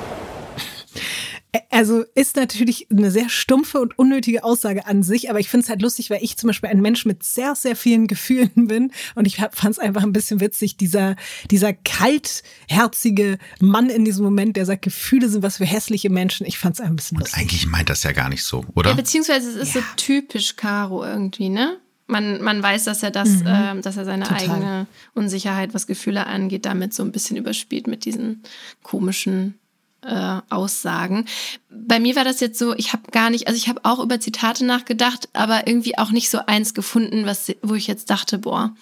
Also 1.71 2.05
ist 2.15 2.37
natürlich 2.37 2.89
eine 2.91 3.11
sehr 3.11 3.29
stumpfe 3.29 3.81
und 3.81 3.99
unnötige 3.99 4.45
Aussage 4.45 4.87
an 4.87 5.03
sich, 5.03 5.31
aber 5.31 5.41
ich 5.41 5.49
finde 5.49 5.65
es 5.65 5.71
halt 5.71 5.83
lustig, 5.83 6.09
weil 6.11 6.23
ich 6.23 6.37
zum 6.37 6.49
Beispiel 6.49 6.71
ein 6.71 6.81
Mensch 6.81 7.07
mit 7.07 7.23
sehr, 7.23 7.55
sehr 7.55 7.77
vielen 7.77 8.07
Gefühlen 8.07 8.51
bin 8.69 8.93
und 9.15 9.27
ich 9.27 9.37
fand 9.37 9.73
es 9.73 9.79
einfach 9.79 10.03
ein 10.03 10.13
bisschen 10.13 10.41
witzig, 10.41 10.77
dieser, 10.77 11.17
dieser 11.51 11.73
kaltherzige 11.73 13.39
Mann 13.61 13.91
in 13.91 14.05
diesem 14.05 14.25
Moment, 14.25 14.57
der 14.57 14.65
sagt, 14.65 14.83
Gefühle 14.83 15.29
sind 15.29 15.43
was 15.43 15.59
für 15.59 15.65
hässliche 15.65 16.11
Menschen. 16.11 16.47
Ich 16.47 16.59
fand 16.59 16.75
es 16.75 16.81
ein 16.81 16.97
bisschen 16.97 17.19
lustig. 17.19 17.37
Und 17.37 17.41
eigentlich 17.41 17.67
meint 17.67 17.91
das 17.91 18.03
ja 18.05 18.13
gar 18.13 18.29
nicht 18.29 18.45
so, 18.45 18.65
oder? 18.75 18.91
Ja, 18.91 18.97
beziehungsweise 18.97 19.51
es 19.51 19.57
ist 19.57 19.75
ja. 19.75 19.81
so 19.81 19.87
typisch 19.97 20.57
Caro 20.57 21.05
irgendwie, 21.05 21.49
ne? 21.49 21.79
Man, 22.11 22.43
man 22.43 22.63
weiß, 22.63 22.85
dass 22.85 23.03
er 23.03 23.11
das, 23.11 23.29
mhm. 23.29 23.47
äh, 23.47 23.81
dass 23.81 23.97
er 23.97 24.05
seine 24.05 24.25
Total. 24.25 24.43
eigene 24.43 24.87
Unsicherheit, 25.15 25.75
was 25.75 25.87
Gefühle 25.87 26.27
angeht, 26.27 26.67
damit 26.67 26.93
so 26.93 27.03
ein 27.03 27.13
bisschen 27.13 27.37
überspielt 27.37 27.87
mit 27.87 28.05
diesen 28.05 28.43
komischen 28.83 29.55
äh, 30.03 30.41
Aussagen. 30.49 31.27
Bei 31.71 32.01
mir 32.01 32.17
war 32.17 32.25
das 32.25 32.41
jetzt 32.41 32.59
so, 32.59 32.75
ich 32.75 32.93
habe 32.93 33.11
gar 33.11 33.31
nicht, 33.31 33.49
also 33.49 33.57
ich 33.57 33.69
habe 33.69 33.81
auch 33.85 34.01
über 34.01 34.21
Zitate 34.21 34.65
nachgedacht, 34.65 35.29
aber 35.33 35.67
irgendwie 35.67 35.99
auch 35.99 36.11
nicht 36.11 36.31
so 36.31 36.39
eins 36.47 36.75
gefunden, 36.75 37.27
was, 37.27 37.53
wo 37.63 37.75
ich 37.75 37.87
jetzt 37.87 38.11
dachte, 38.11 38.39
boah, 38.39 38.75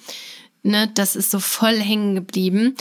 ne, 0.63 0.91
das 0.95 1.17
ist 1.17 1.31
so 1.31 1.41
voll 1.41 1.77
hängen 1.77 2.15
geblieben. 2.15 2.75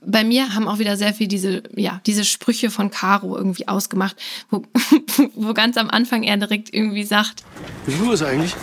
Bei 0.00 0.22
mir 0.22 0.54
haben 0.54 0.68
auch 0.68 0.78
wieder 0.78 0.96
sehr 0.96 1.12
viel 1.12 1.26
diese, 1.26 1.62
ja, 1.74 2.00
diese 2.06 2.24
Sprüche 2.24 2.70
von 2.70 2.90
Caro 2.90 3.36
irgendwie 3.36 3.66
ausgemacht, 3.66 4.16
wo, 4.50 4.62
wo 5.34 5.54
ganz 5.54 5.76
am 5.76 5.90
Anfang 5.90 6.22
er 6.22 6.36
direkt 6.36 6.72
irgendwie 6.72 7.04
sagt. 7.04 7.42
Wie 7.86 7.92
viel 7.92 8.06
Uhr 8.06 8.14
ist 8.14 8.22
eigentlich? 8.22 8.54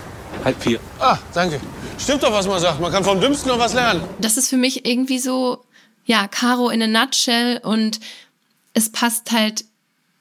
Halb 0.46 0.62
vier. 0.62 0.80
Ah, 1.00 1.18
danke. 1.34 1.60
Stimmt 1.98 2.22
doch, 2.22 2.32
was 2.32 2.48
man 2.48 2.60
sagt. 2.60 2.80
Man 2.80 2.92
kann 2.92 3.04
vom 3.04 3.20
Dümmsten 3.20 3.50
noch 3.50 3.58
was 3.58 3.74
lernen. 3.74 4.04
Das 4.22 4.38
ist 4.38 4.48
für 4.48 4.58
mich 4.58 4.86
irgendwie 4.86 5.18
so, 5.18 5.66
ja, 6.06 6.28
Caro 6.28 6.70
in 6.70 6.84
a 6.84 6.88
nutshell 6.88 7.60
und 7.64 8.00
es 8.76 8.92
passt 8.92 9.32
halt 9.32 9.66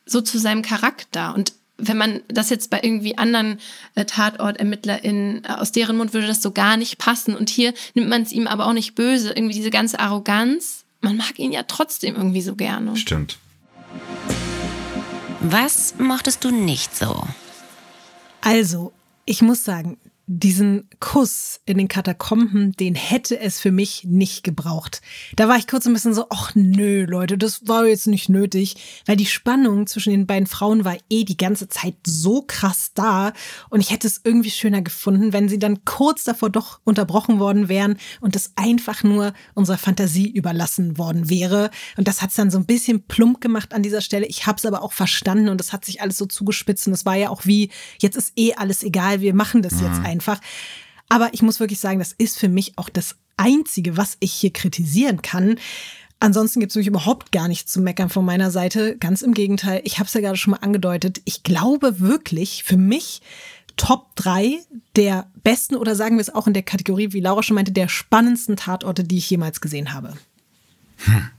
so 0.07 0.23
zu 0.23 0.39
seinem 0.39 0.63
Charakter. 0.63 1.35
Und 1.35 1.53
wenn 1.77 1.99
man 1.99 2.23
das 2.29 2.49
jetzt 2.49 2.71
bei 2.71 2.81
irgendwie 2.83 3.19
anderen 3.19 3.61
äh, 3.97 4.07
TatortermittlerInnen, 4.07 5.45
äh, 5.45 5.49
aus 5.49 5.73
deren 5.73 5.99
Mund 5.99 6.15
würde 6.15 6.29
das 6.29 6.41
so 6.41 6.53
gar 6.53 6.79
nicht 6.79 6.97
passen. 6.97 7.37
Und 7.37 7.51
hier 7.51 7.75
nimmt 7.93 8.09
man 8.09 8.23
es 8.23 8.33
ihm 8.33 8.47
aber 8.47 8.67
auch 8.67 8.73
nicht 8.73 8.95
böse. 8.95 9.31
Irgendwie 9.31 9.55
diese 9.55 9.71
ganze 9.71 9.99
Arroganz. 9.99 10.85
Man 11.03 11.19
mag 11.19 11.39
ihn 11.39 11.53
ja 11.53 11.65
trotzdem 11.65 12.17
irgendwie 12.17 12.41
so 12.41 12.55
gerne. 12.55 12.97
Stimmt. 12.97 13.37
Was 15.41 15.97
mochtest 15.99 16.43
du 16.45 16.51
nicht 16.51 16.97
so? 16.97 17.25
Also, 18.41 18.93
ich 19.27 19.43
muss 19.43 19.65
sagen, 19.65 19.99
diesen 20.27 20.89
Kuss 21.01 21.61
in 21.67 21.77
den 21.77 21.89
Katakomben, 21.89 22.73
den 22.73 22.95
hätte 22.95 23.39
es 23.39 23.61
für 23.61 23.73
mich 23.73 24.05
nicht 24.05 24.43
gebraucht. 24.43 25.03
Da 25.37 25.49
war 25.49 25.59
ich 25.59 25.67
kurz 25.67 25.87
ein 25.87 25.93
bisschen 25.93 26.15
so, 26.15 26.27
ach 26.31 26.53
nö, 26.55 27.05
Leute, 27.05 27.37
das 27.37 27.69
war 27.69 27.87
jetzt 27.87 28.07
nicht 28.07 28.31
nötig, 28.31 29.03
weil 29.05 29.17
die 29.17 29.27
Spannung 29.27 29.87
zwischen 29.87 30.13
den 30.13 30.27
beiden 30.27 30.47
Frauen 30.47 30.85
war 30.85 30.97
eh 31.11 31.25
die 31.25 31.37
ganze 31.37 31.69
Zeit 31.69 31.97
so 32.07 32.43
krass 32.47 32.93
da 32.95 33.35
und 33.69 33.81
ich 33.81 33.91
hätte 33.91 34.07
es 34.07 34.23
irgendwie 34.25 34.51
schöner 34.51 34.81
gefunden, 34.81 35.35
wenn 35.35 35.51
sie 35.51 35.59
dann 35.59 35.85
kurz 35.85 36.25
davor 36.25 36.49
doch 36.49 36.81
unterbrochen 36.85 37.39
worden 37.39 37.69
wären 37.69 37.99
und 38.23 38.35
es 38.35 38.53
einfach 38.57 39.03
nur 39.03 39.35
unserer 39.53 39.79
Fantasie 39.79 40.31
überlassen 40.31 40.97
worden 40.97 41.29
wäre. 41.29 41.71
Und 41.99 42.09
das 42.09 42.23
hat 42.23 42.31
es 42.31 42.37
dann 42.37 42.51
so 42.51 42.59
ein 42.59 42.67
bisschen 42.67 43.03
plump 43.03 43.43
gemacht 43.43 43.75
an 43.75 43.83
dieser 43.83 44.01
Stelle. 44.01 44.25
Ich 44.27 44.47
habe 44.47 44.57
es 44.57 44.65
aber 44.65 44.83
auch 44.83 44.93
verstanden 44.93 45.51
und 45.51 45.61
es 45.61 45.75
hat 45.75 45.85
sich 45.85 46.01
alles 46.01 46.17
so 46.17 46.25
zugespitzt 46.25 46.87
und 46.87 46.95
es 46.95 47.05
war 47.05 47.17
ja 47.17 47.29
auch 47.29 47.45
wie, 47.45 47.69
jetzt 48.01 48.17
ist 48.17 48.33
eh 48.37 48.55
alles 48.55 48.83
egal, 48.83 49.21
wir 49.21 49.35
machen 49.35 49.61
das 49.61 49.81
jetzt 49.81 50.01
einfach 50.01 50.14
einfach. 50.15 50.41
Aber 51.09 51.35
ich 51.35 51.43
muss 51.43 51.61
wirklich 51.61 51.81
sagen, 51.81 51.99
das 51.99 52.13
ist 52.13 52.39
für 52.39 52.49
mich 52.49 52.79
auch 52.79 52.89
das 52.89 53.17
Einzige, 53.37 53.97
was 53.97 54.17
ich 54.21 54.33
hier 54.33 54.53
kritisieren 54.53 55.23
kann. 55.23 55.57
Ansonsten 56.21 56.61
gibt 56.61 56.71
es 56.71 56.77
nämlich 56.77 56.89
überhaupt 56.89 57.33
gar 57.33 57.49
nichts 57.49 57.73
zu 57.73 57.81
meckern 57.81 58.09
von 58.09 58.25
meiner 58.25 58.51
Seite. 58.51 58.97
Ganz 58.97 59.23
im 59.23 59.35
Gegenteil, 59.35 59.83
ich 59.85 59.99
habe 59.99 60.07
es 60.07 60.15
ja 60.15 60.21
gerade 60.21 60.39
schon 60.39 60.53
mal 60.53 60.61
angedeutet. 60.63 61.21
Ich 61.25 61.43
glaube 61.43 62.01
wirklich, 62.01 62.65
für 62.65 62.77
mich 62.77 63.21
Top 63.77 64.15
3 64.17 64.61
der 64.95 65.27
besten 65.43 65.75
oder 65.75 65.97
sagen 65.97 66.17
wir 66.17 66.23
es 66.23 66.33
auch 66.33 66.47
in 66.47 66.55
der 66.55 66.63
Kategorie, 66.63 67.13
wie 67.13 67.21
Laura 67.21 67.43
schon 67.43 67.57
meinte, 67.57 67.73
der 67.73 67.89
spannendsten 67.89 68.57
Tatorte, 68.57 69.03
die 69.03 69.19
ich 69.19 69.29
jemals 69.29 69.61
gesehen 69.61 69.93
habe. 69.93 70.15
Hm. 70.99 71.31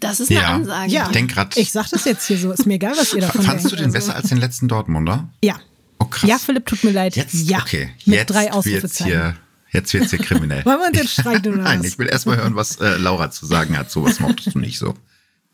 Das 0.00 0.18
ist 0.18 0.32
eine 0.32 0.40
ja. 0.40 0.48
Ansage. 0.48 0.90
Ja, 0.90 1.06
ich, 1.06 1.12
denk 1.12 1.32
grad, 1.32 1.56
ich 1.56 1.70
sag 1.70 1.88
das 1.90 2.04
jetzt 2.04 2.26
hier 2.26 2.36
so. 2.36 2.50
Ist 2.50 2.66
mir 2.66 2.74
egal, 2.74 2.94
was 2.96 3.14
ihr 3.14 3.20
davon 3.20 3.42
Fandst 3.42 3.66
denkt. 3.66 3.72
du 3.72 3.76
den 3.76 3.94
also. 3.94 3.98
besser 3.98 4.16
als 4.16 4.28
den 4.28 4.38
letzten 4.38 4.66
Dortmunder? 4.66 5.28
Ja. 5.44 5.60
Oh, 6.02 6.04
krass. 6.06 6.28
Ja, 6.28 6.38
Philipp, 6.38 6.66
tut 6.66 6.84
mir 6.84 6.90
leid. 6.90 7.16
Jetzt, 7.16 7.34
ja. 7.34 7.60
Okay, 7.60 7.90
mit 8.06 8.16
jetzt 8.16 8.30
drei 8.30 8.52
Ausrufezeichen. 8.52 9.36
Jetzt 9.72 9.94
wird 9.94 10.04
es 10.04 10.10
hier 10.10 10.18
kriminell. 10.18 10.64
Wollen 10.64 10.80
wir 10.80 10.88
uns 10.88 10.98
jetzt 10.98 11.12
streiten 11.12 11.54
oder 11.54 11.62
Nein, 11.62 11.82
ich 11.82 11.98
will 11.98 12.08
erst 12.08 12.26
mal 12.26 12.36
hören, 12.36 12.56
was 12.56 12.76
äh, 12.76 12.96
Laura 12.96 13.30
zu 13.30 13.46
sagen 13.46 13.78
hat. 13.78 13.90
Sowas 13.90 14.20
mochtest 14.20 14.54
du 14.54 14.58
nicht 14.58 14.78
so. 14.78 14.94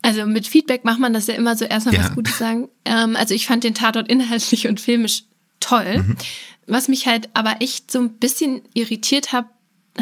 Also 0.01 0.25
mit 0.25 0.47
Feedback 0.47 0.83
macht 0.83 0.99
man 0.99 1.13
das 1.13 1.27
ja 1.27 1.35
immer 1.35 1.55
so 1.55 1.65
erstmal 1.65 1.95
ja. 1.95 2.03
was 2.03 2.15
Gutes 2.15 2.37
sagen. 2.37 2.69
Ähm, 2.85 3.15
also 3.15 3.33
ich 3.33 3.47
fand 3.47 3.63
den 3.63 3.75
Tatort 3.75 4.09
inhaltlich 4.09 4.67
und 4.67 4.81
filmisch 4.81 5.23
toll. 5.59 5.99
Mhm. 5.99 6.15
Was 6.67 6.87
mich 6.87 7.07
halt 7.07 7.29
aber 7.33 7.61
echt 7.61 7.91
so 7.91 7.99
ein 7.99 8.17
bisschen 8.17 8.61
irritiert 8.73 9.31
hat, 9.31 9.45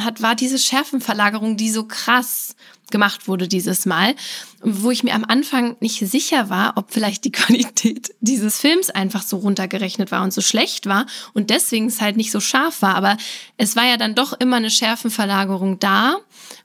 hat, 0.04 0.22
war 0.22 0.36
diese 0.36 0.58
Schärfenverlagerung, 0.58 1.58
die 1.58 1.70
so 1.70 1.86
krass 1.86 2.56
gemacht 2.90 3.28
wurde 3.28 3.48
dieses 3.48 3.86
Mal, 3.86 4.16
wo 4.62 4.92
ich 4.92 5.04
mir 5.04 5.14
am 5.14 5.26
Anfang 5.26 5.76
nicht 5.82 6.00
sicher 6.00 6.50
war, 6.50 6.74
ob 6.78 6.92
vielleicht 6.92 7.26
die 7.26 7.32
Qualität 7.34 8.14
dieses 8.22 8.60
Films 8.60 8.90
einfach 8.90 9.24
so 9.24 9.38
runtergerechnet 9.38 10.12
war 10.12 10.24
und 10.24 10.34
so 10.34 10.42
schlecht 10.42 10.86
war 10.86 11.06
und 11.34 11.50
deswegen 11.50 11.88
es 11.88 12.02
halt 12.02 12.18
nicht 12.18 12.32
so 12.32 12.40
scharf 12.40 12.82
war. 12.82 12.96
Aber 12.96 13.18
es 13.58 13.76
war 13.76 13.86
ja 13.86 13.98
dann 13.98 14.16
doch 14.16 14.34
immer 14.34 14.58
eine 14.58 14.72
Schärfenverlagerung 14.72 15.80
da 15.80 16.18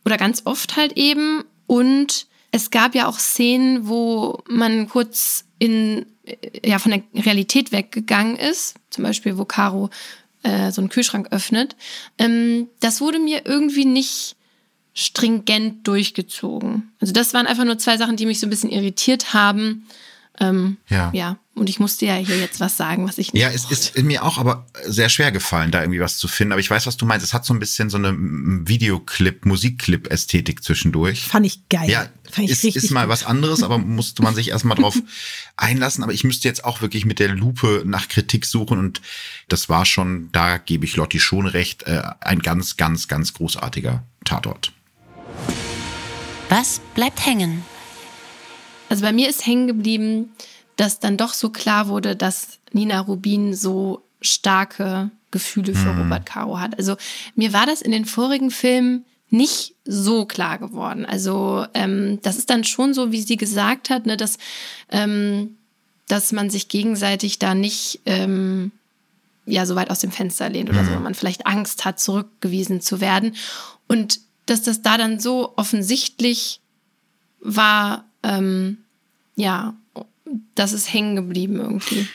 oder 0.04 0.16
ganz 0.16 0.42
oft 0.44 0.76
halt 0.76 0.92
eben 0.96 1.44
und 1.66 2.26
es 2.52 2.70
gab 2.70 2.94
ja 2.94 3.08
auch 3.08 3.18
Szenen, 3.18 3.88
wo 3.88 4.42
man 4.48 4.88
kurz 4.88 5.46
in 5.58 6.06
ja 6.64 6.78
von 6.78 6.92
der 6.92 7.24
Realität 7.24 7.72
weggegangen 7.72 8.36
ist, 8.36 8.76
zum 8.90 9.04
Beispiel 9.04 9.38
wo 9.38 9.44
Caro 9.44 9.90
äh, 10.42 10.70
so 10.70 10.80
einen 10.80 10.88
Kühlschrank 10.88 11.28
öffnet. 11.30 11.76
Ähm, 12.18 12.68
das 12.80 13.00
wurde 13.00 13.18
mir 13.18 13.42
irgendwie 13.46 13.84
nicht 13.84 14.36
stringent 14.94 15.86
durchgezogen. 15.86 16.92
Also 17.00 17.12
das 17.12 17.32
waren 17.34 17.46
einfach 17.46 17.64
nur 17.64 17.78
zwei 17.78 17.96
Sachen, 17.96 18.16
die 18.16 18.26
mich 18.26 18.40
so 18.40 18.46
ein 18.46 18.50
bisschen 18.50 18.70
irritiert 18.70 19.32
haben. 19.32 19.86
Ähm, 20.40 20.78
ja. 20.88 21.10
ja, 21.14 21.38
und 21.54 21.68
ich 21.68 21.78
musste 21.78 22.06
ja 22.06 22.14
hier 22.14 22.38
jetzt 22.38 22.60
was 22.60 22.78
sagen, 22.78 23.06
was 23.06 23.18
ich 23.18 23.34
nicht. 23.34 23.42
Ja, 23.42 23.50
es 23.50 23.70
ist 23.70 23.98
mir 24.02 24.24
auch 24.24 24.38
aber 24.38 24.66
sehr 24.86 25.10
schwer 25.10 25.30
gefallen, 25.32 25.70
da 25.70 25.82
irgendwie 25.82 26.00
was 26.00 26.16
zu 26.16 26.26
finden. 26.26 26.52
Aber 26.52 26.60
ich 26.60 26.70
weiß, 26.70 26.86
was 26.86 26.96
du 26.96 27.04
meinst. 27.04 27.26
Es 27.26 27.34
hat 27.34 27.44
so 27.44 27.52
ein 27.52 27.58
bisschen 27.58 27.90
so 27.90 27.98
eine 27.98 28.14
Videoclip, 28.16 29.44
Musikclip-Ästhetik 29.44 30.64
zwischendurch. 30.64 31.24
Fand 31.24 31.44
ich 31.44 31.68
geil. 31.68 31.90
Ja, 31.90 32.08
Fand 32.30 32.48
ich 32.48 32.64
ist, 32.64 32.76
ist 32.76 32.90
mal 32.90 33.10
was 33.10 33.24
anderes, 33.24 33.62
aber 33.62 33.76
musste 33.76 34.22
man 34.22 34.34
sich 34.34 34.48
erstmal 34.48 34.78
drauf 34.78 34.96
einlassen. 35.58 36.02
Aber 36.02 36.14
ich 36.14 36.24
müsste 36.24 36.48
jetzt 36.48 36.64
auch 36.64 36.80
wirklich 36.80 37.04
mit 37.04 37.18
der 37.18 37.28
Lupe 37.28 37.82
nach 37.84 38.08
Kritik 38.08 38.46
suchen. 38.46 38.78
Und 38.78 39.02
das 39.48 39.68
war 39.68 39.84
schon, 39.84 40.30
da 40.32 40.56
gebe 40.56 40.86
ich 40.86 40.96
Lotti 40.96 41.20
schon 41.20 41.46
recht, 41.46 41.82
äh, 41.82 42.02
ein 42.20 42.38
ganz, 42.38 42.78
ganz, 42.78 43.08
ganz 43.08 43.34
großartiger 43.34 44.02
Tatort. 44.24 44.72
Was 46.48 46.80
bleibt 46.94 47.26
hängen? 47.26 47.62
Also 48.88 49.02
bei 49.02 49.12
mir 49.12 49.28
ist 49.28 49.46
hängen 49.46 49.66
geblieben, 49.66 50.30
dass 50.76 51.00
dann 51.00 51.16
doch 51.16 51.34
so 51.34 51.50
klar 51.50 51.88
wurde, 51.88 52.16
dass 52.16 52.58
Nina 52.72 53.00
Rubin 53.00 53.54
so 53.54 54.02
starke 54.20 55.10
Gefühle 55.30 55.74
für 55.74 55.92
mhm. 55.92 56.02
Robert 56.02 56.26
Caro 56.26 56.60
hat. 56.60 56.78
Also 56.78 56.96
mir 57.34 57.52
war 57.52 57.66
das 57.66 57.82
in 57.82 57.92
den 57.92 58.04
vorigen 58.04 58.50
Filmen 58.50 59.04
nicht 59.30 59.74
so 59.84 60.26
klar 60.26 60.58
geworden. 60.58 61.06
Also 61.06 61.66
ähm, 61.74 62.20
das 62.22 62.36
ist 62.36 62.50
dann 62.50 62.64
schon 62.64 62.94
so, 62.94 63.12
wie 63.12 63.22
sie 63.22 63.36
gesagt 63.36 63.90
hat, 63.90 64.06
ne, 64.06 64.16
dass, 64.16 64.36
ähm, 64.90 65.56
dass 66.06 66.32
man 66.32 66.50
sich 66.50 66.68
gegenseitig 66.68 67.38
da 67.38 67.54
nicht 67.54 68.00
ähm, 68.04 68.72
ja 69.46 69.66
so 69.66 69.74
weit 69.74 69.90
aus 69.90 70.00
dem 70.00 70.12
Fenster 70.12 70.48
lehnt 70.48 70.68
oder 70.68 70.82
mhm. 70.82 70.86
so, 70.86 70.92
wenn 70.92 71.02
man 71.02 71.14
vielleicht 71.14 71.46
Angst 71.46 71.84
hat, 71.84 71.98
zurückgewiesen 71.98 72.80
zu 72.80 73.00
werden. 73.00 73.34
Und 73.88 74.20
dass 74.46 74.62
das 74.62 74.82
da 74.82 74.98
dann 74.98 75.18
so 75.18 75.54
offensichtlich 75.56 76.60
war, 77.40 78.04
ähm, 78.22 78.78
ja, 79.34 79.74
das 80.54 80.72
ist 80.72 80.92
hängen 80.92 81.16
geblieben 81.16 81.60
irgendwie. 81.60 82.08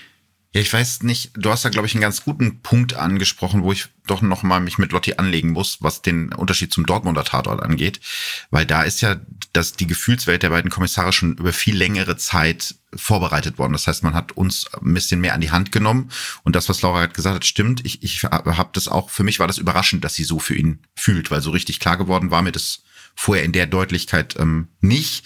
Ja, 0.54 0.62
ich 0.62 0.72
weiß 0.72 1.04
nicht, 1.04 1.32
du 1.36 1.52
hast 1.52 1.66
da, 1.66 1.70
glaube 1.70 1.88
ich, 1.88 1.94
einen 1.94 2.02
ganz 2.02 2.24
guten 2.24 2.62
Punkt 2.62 2.96
angesprochen, 2.96 3.64
wo 3.64 3.72
ich 3.72 3.88
doch 4.08 4.22
noch 4.22 4.44
mal 4.44 4.60
mich 4.60 4.78
mit 4.78 4.92
Lotti 4.92 5.16
anlegen 5.16 5.52
muss, 5.52 5.78
was 5.82 6.02
den 6.02 6.34
Unterschied 6.34 6.74
zum 6.74 6.86
Dortmunder 6.86 7.26
Tatort 7.26 7.62
angeht. 7.62 8.00
Weil 8.50 8.66
da 8.66 8.84
ist 8.84 9.02
ja 9.02 9.18
dass 9.58 9.74
die 9.74 9.88
Gefühlswelt 9.88 10.44
der 10.44 10.52
beiden 10.52 10.70
Kommissare 10.70 11.12
schon 11.12 11.36
über 11.36 11.52
viel 11.52 11.76
längere 11.76 12.16
Zeit 12.16 12.76
vorbereitet 12.94 13.58
worden. 13.58 13.74
Das 13.74 13.88
heißt, 13.88 14.04
man 14.04 14.14
hat 14.14 14.34
uns 14.34 14.68
ein 14.74 14.94
bisschen 14.94 15.20
mehr 15.20 15.34
an 15.34 15.42
die 15.42 15.50
Hand 15.50 15.72
genommen. 15.72 16.12
Und 16.44 16.56
das, 16.56 16.70
was 16.70 16.82
Laura 16.84 17.02
hat 17.02 17.16
gesagt 17.16 17.36
hat, 17.36 17.46
stimmt. 17.46 17.84
Ich, 17.84 18.04
ich 18.04 18.24
habe 18.24 18.70
das 18.74 18.88
auch, 18.88 19.10
für 19.10 19.24
mich 19.24 19.40
war 19.40 19.48
das 19.48 19.58
überraschend, 19.58 20.04
dass 20.04 20.14
sie 20.14 20.24
so 20.24 20.38
für 20.38 20.56
ihn 20.56 20.80
fühlt, 20.96 21.32
weil 21.32 21.42
so 21.42 21.50
richtig 21.50 21.80
klar 21.80 21.98
geworden 21.98 22.30
war 22.30 22.44
mir 22.44 22.52
das 22.52 22.84
vorher 23.16 23.44
in 23.44 23.52
der 23.52 23.66
Deutlichkeit 23.66 24.36
ähm, 24.38 24.68
nicht. 24.80 25.26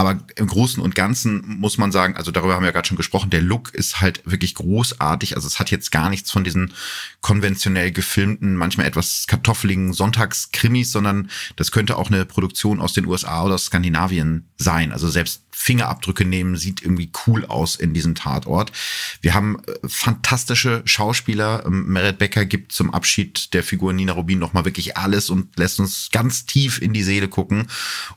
Aber 0.00 0.18
im 0.36 0.46
Großen 0.46 0.82
und 0.82 0.94
Ganzen 0.94 1.58
muss 1.58 1.76
man 1.76 1.92
sagen, 1.92 2.16
also 2.16 2.30
darüber 2.30 2.54
haben 2.54 2.62
wir 2.62 2.68
ja 2.68 2.72
gerade 2.72 2.88
schon 2.88 2.96
gesprochen, 2.96 3.28
der 3.28 3.42
Look 3.42 3.74
ist 3.74 4.00
halt 4.00 4.22
wirklich 4.24 4.54
großartig. 4.54 5.36
Also 5.36 5.46
es 5.46 5.58
hat 5.58 5.70
jetzt 5.70 5.92
gar 5.92 6.08
nichts 6.08 6.30
von 6.30 6.42
diesen 6.42 6.72
konventionell 7.20 7.92
gefilmten, 7.92 8.56
manchmal 8.56 8.86
etwas 8.86 9.26
kartoffeligen 9.26 9.92
Sonntagskrimis, 9.92 10.90
sondern 10.90 11.28
das 11.56 11.70
könnte 11.70 11.98
auch 11.98 12.08
eine 12.08 12.24
Produktion 12.24 12.80
aus 12.80 12.94
den 12.94 13.04
USA 13.04 13.44
oder 13.44 13.58
Skandinavien 13.58 14.48
sein. 14.56 14.90
Also 14.90 15.06
selbst 15.10 15.42
Fingerabdrücke 15.52 16.24
nehmen 16.24 16.56
sieht 16.56 16.82
irgendwie 16.82 17.10
cool 17.26 17.44
aus 17.44 17.76
in 17.76 17.94
diesem 17.94 18.14
Tatort. 18.14 18.72
Wir 19.20 19.34
haben 19.34 19.58
äh, 19.66 19.88
fantastische 19.88 20.82
Schauspieler. 20.84 21.64
Ähm, 21.66 21.86
Merit 21.88 22.18
Becker 22.18 22.44
gibt 22.44 22.72
zum 22.72 22.92
Abschied 22.92 23.52
der 23.54 23.62
Figur 23.62 23.92
Nina 23.92 24.12
Rubin 24.12 24.38
nochmal 24.38 24.64
wirklich 24.64 24.96
alles 24.96 25.30
und 25.30 25.58
lässt 25.58 25.78
uns 25.78 26.08
ganz 26.10 26.46
tief 26.46 26.80
in 26.80 26.92
die 26.92 27.02
Seele 27.02 27.28
gucken. 27.28 27.66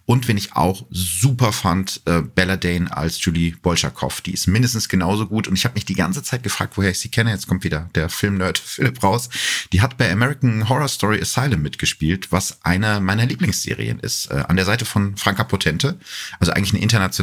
Und 0.05 0.27
wenn 0.27 0.37
ich 0.37 0.55
auch 0.55 0.85
super 0.89 1.51
fand, 1.51 1.73
fand 1.73 2.01
äh, 2.05 2.21
Bella 2.21 2.57
Dane 2.57 2.95
als 2.95 3.23
Julie 3.23 3.55
Bolschakow. 3.61 4.21
Die 4.21 4.33
ist 4.33 4.47
mindestens 4.47 4.89
genauso 4.89 5.27
gut 5.27 5.47
und 5.47 5.55
ich 5.55 5.65
habe 5.65 5.73
mich 5.73 5.85
die 5.85 5.95
ganze 5.95 6.21
Zeit 6.21 6.43
gefragt, 6.43 6.77
woher 6.77 6.91
ich 6.91 6.99
sie 6.99 7.09
kenne. 7.09 7.31
Jetzt 7.31 7.47
kommt 7.47 7.63
wieder 7.63 7.89
der 7.95 8.09
Filmnerd 8.09 8.57
Philipp 8.63 9.01
raus. 9.01 9.29
Die 9.71 9.81
hat 9.81 9.97
bei 9.97 10.11
American 10.11 10.69
Horror 10.69 10.87
Story 10.87 11.19
Asylum 11.19 11.61
mitgespielt, 11.61 12.31
was 12.31 12.59
eine 12.63 12.99
meiner 12.99 13.25
Lieblingsserien 13.25 13.99
ist. 13.99 14.27
Äh, 14.27 14.43
an 14.47 14.55
der 14.55 14.65
Seite 14.65 14.85
von 14.85 15.17
Franka 15.17 15.43
Potente, 15.43 15.97
also 16.39 16.51
eigentlich 16.51 16.73
eine 16.73 16.83
internationale 16.83 17.22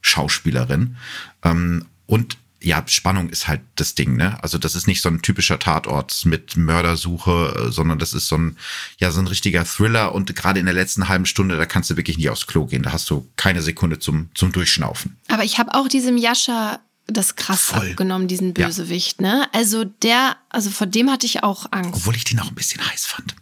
Schauspielerin. 0.00 0.96
Ähm, 1.42 1.86
und 2.06 2.38
ja, 2.62 2.82
Spannung 2.86 3.28
ist 3.28 3.48
halt 3.48 3.60
das 3.76 3.94
Ding, 3.94 4.16
ne? 4.16 4.42
Also 4.42 4.58
das 4.58 4.74
ist 4.74 4.86
nicht 4.86 5.00
so 5.00 5.08
ein 5.08 5.22
typischer 5.22 5.58
Tatort 5.58 6.24
mit 6.24 6.56
Mördersuche, 6.56 7.66
äh, 7.68 7.72
sondern 7.72 7.98
das 7.98 8.12
ist 8.12 8.28
so 8.28 8.36
ein, 8.36 8.56
ja, 8.98 9.10
so 9.10 9.20
ein 9.20 9.26
richtiger 9.26 9.64
Thriller 9.64 10.14
und 10.14 10.34
gerade 10.34 10.58
in 10.58 10.66
der 10.66 10.74
letzten 10.74 11.08
halben 11.08 11.26
Stunde, 11.26 11.56
da 11.56 11.66
kannst 11.66 11.90
du 11.90 11.96
wirklich 11.96 12.16
nicht 12.16 12.30
aufs 12.30 12.46
Klo 12.46 12.66
gehen. 12.66 12.82
Da 12.82 12.92
hast 12.92 13.08
du 13.10 13.28
keine 13.36 13.62
Sekunde 13.62 13.98
zum, 13.98 14.30
zum 14.34 14.52
Durchschnaufen. 14.52 15.16
Aber 15.28 15.44
ich 15.44 15.58
habe 15.58 15.74
auch 15.74 15.86
diesem 15.86 16.16
Jascha 16.16 16.80
das 17.06 17.36
krass 17.36 17.66
Voll. 17.66 17.90
abgenommen, 17.90 18.26
diesen 18.26 18.52
Bösewicht, 18.52 19.20
ja. 19.20 19.28
ne? 19.28 19.48
Also 19.52 19.84
der, 19.84 20.36
also 20.48 20.70
vor 20.70 20.88
dem 20.88 21.10
hatte 21.10 21.26
ich 21.26 21.42
auch 21.44 21.66
Angst. 21.70 21.94
Obwohl 21.94 22.16
ich 22.16 22.24
den 22.24 22.40
auch 22.40 22.48
ein 22.48 22.54
bisschen 22.54 22.84
heiß 22.84 23.06
fand. 23.06 23.36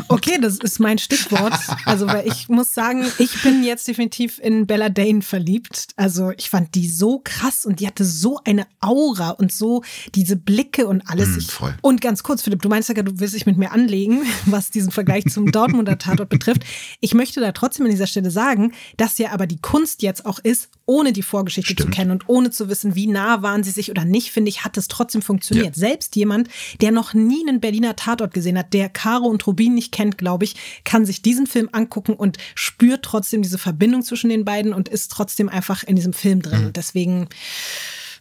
Okay, 0.09 0.38
das 0.40 0.59
ist 0.59 0.81
mein 0.81 0.99
Stichwort. 0.99 1.55
Also, 1.87 2.07
weil 2.07 2.27
ich 2.27 2.49
muss 2.49 2.75
sagen, 2.75 3.05
ich 3.19 3.43
bin 3.43 3.62
jetzt 3.62 3.87
definitiv 3.88 4.38
in 4.38 4.67
Bella 4.67 4.88
Dane 4.88 5.23
verliebt. 5.23 5.88
Also, 5.97 6.31
ich 6.37 6.51
fand 6.51 6.75
die 6.75 6.88
so 6.88 7.21
krass 7.23 7.64
und 7.67 7.81
die 7.81 7.87
hatte 7.87 8.05
so 8.05 8.40
eine 8.45 8.67
Aura 8.81 9.31
und 9.31 9.53
so 9.53 9.83
diese 10.14 10.37
Blicke 10.37 10.87
und 10.87 11.03
alles. 11.09 11.29
Mm, 11.29 11.40
voll. 11.40 11.75
Und 11.83 12.01
ganz 12.01 12.23
kurz, 12.23 12.43
Philipp, 12.43 12.62
du 12.62 12.69
meinst 12.69 12.88
ja, 12.88 13.03
du 13.03 13.19
willst 13.19 13.35
dich 13.35 13.47
mit 13.47 13.57
mir 13.57 13.73
anlegen, 13.73 14.23
was 14.47 14.71
diesen 14.71 14.90
Vergleich 14.90 15.25
zum 15.27 15.51
Dortmunder 15.53 15.99
Tatort 15.99 16.29
betrifft. 16.29 16.64
Ich 17.01 17.14
möchte 17.14 17.40
da 17.40 17.53
trotzdem 17.53 17.87
an 17.87 17.93
dieser 17.93 18.07
Stelle 18.07 18.31
sagen, 18.31 18.73
dass 18.97 19.19
ja 19.19 19.33
aber 19.33 19.47
die 19.47 19.61
Kunst 19.61 20.03
jetzt 20.03 20.27
auch 20.27 20.38
ist, 20.38 20.69
ohne 20.87 21.12
die 21.12 21.23
Vorgeschichte 21.23 21.73
Stimmt. 21.73 21.90
zu 21.90 21.97
kennen 21.97 22.11
und 22.11 22.29
ohne 22.29 22.51
zu 22.51 22.68
wissen, 22.68 22.94
wie 22.94 23.07
nah 23.07 23.42
waren 23.42 23.62
sie 23.62 23.70
sich 23.70 23.90
oder 23.90 24.05
nicht, 24.05 24.31
finde 24.31 24.51
ich, 24.51 24.64
hat 24.64 24.77
es 24.77 24.88
trotzdem 24.88 25.23
funktioniert. 25.23 25.77
Ja. 25.77 25.81
Selbst 25.81 26.16
jemand, 26.16 26.49
der 26.81 26.92
noch 26.92 27.14
nie 27.14 27.47
einen 27.47 27.61
Berliner 27.61 27.97
Tatort 27.97 28.35
gesehen 28.35 28.59
hat, 28.59 28.73
der 28.73 28.88
Caro 28.88 29.27
und 29.27 29.47
Rubin 29.47 29.75
nicht 29.75 29.92
kennt, 29.92 30.18
glaube 30.18 30.44
ich, 30.44 30.57
kann 30.85 31.07
sich 31.07 31.23
diesen 31.23 31.47
Film 31.47 31.68
angucken 31.73 32.14
und 32.14 32.38
spürt 32.55 33.03
trotzdem 33.03 33.42
diese 33.42 33.59
Verbindung 33.59 34.03
zwischen 34.03 34.31
den 34.31 34.44
beiden 34.44 34.73
und 34.73 34.88
ist 34.88 35.11
trotzdem 35.11 35.49
einfach 35.49 35.83
in 35.85 35.97
diesem 35.97 36.12
Film 36.12 36.42
drin. 36.42 36.66
Mhm. 36.66 36.73
Deswegen 36.73 37.29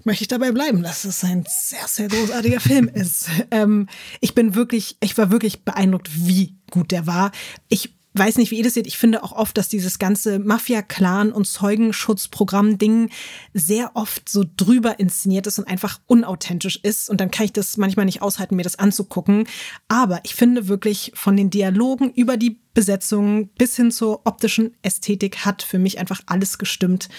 möchte 0.04 0.24
ich 0.24 0.28
dabei 0.28 0.52
bleiben, 0.52 0.84
dass 0.84 1.06
es 1.06 1.24
ein 1.24 1.46
sehr, 1.48 1.88
sehr 1.88 2.08
großartiger 2.08 2.60
Film 2.60 2.88
ist. 2.88 3.30
Ähm, 3.52 3.88
ich 4.22 4.36
bin 4.36 4.56
wirklich, 4.56 4.98
ich 5.02 5.18
war 5.18 5.32
wirklich 5.32 5.64
beeindruckt, 5.64 6.10
wie 6.14 6.56
gut 6.72 6.92
der 6.92 7.08
war. 7.08 7.32
Ich 7.70 7.94
weiß 8.14 8.38
nicht, 8.38 8.52
wie 8.52 8.58
ihr 8.58 8.64
das 8.64 8.76
seht. 8.76 8.88
Ich 8.88 8.98
finde 8.98 9.24
auch 9.24 9.32
oft, 9.32 9.58
dass 9.58 9.70
dieses 9.70 10.00
ganze 10.00 10.40
Mafia-Clan- 10.40 11.32
und 11.32 11.46
Zeugenschutzprogramm-Ding 11.46 13.10
sehr 13.54 13.92
oft 13.96 14.30
so 14.30 14.44
drüber 14.56 15.00
inszeniert 15.00 15.48
ist 15.48 15.60
und 15.60 15.68
einfach 15.68 16.00
unauthentisch 16.06 16.80
ist. 16.84 17.10
Und 17.10 17.20
dann 17.20 17.32
kann 17.32 17.46
ich 17.46 17.54
das 17.54 17.78
manchmal 17.78 18.06
nicht 18.06 18.22
aushalten, 18.22 18.56
mir 18.56 18.64
das 18.64 18.80
anzugucken. 18.80 19.48
Aber 19.88 20.22
ich 20.24 20.36
finde 20.36 20.68
wirklich 20.68 21.12
von 21.16 21.36
den 21.36 21.50
Dialogen 21.50 22.12
über 22.14 22.38
die 22.38 22.60
Besetzung 22.74 23.50
bis 23.50 23.76
hin 23.76 23.92
zur 23.92 24.26
optischen 24.26 24.76
Ästhetik 24.82 25.46
hat 25.46 25.62
für 25.62 25.80
mich 25.80 26.00
einfach 26.00 26.22
alles 26.26 26.58
gestimmt. 26.58 27.10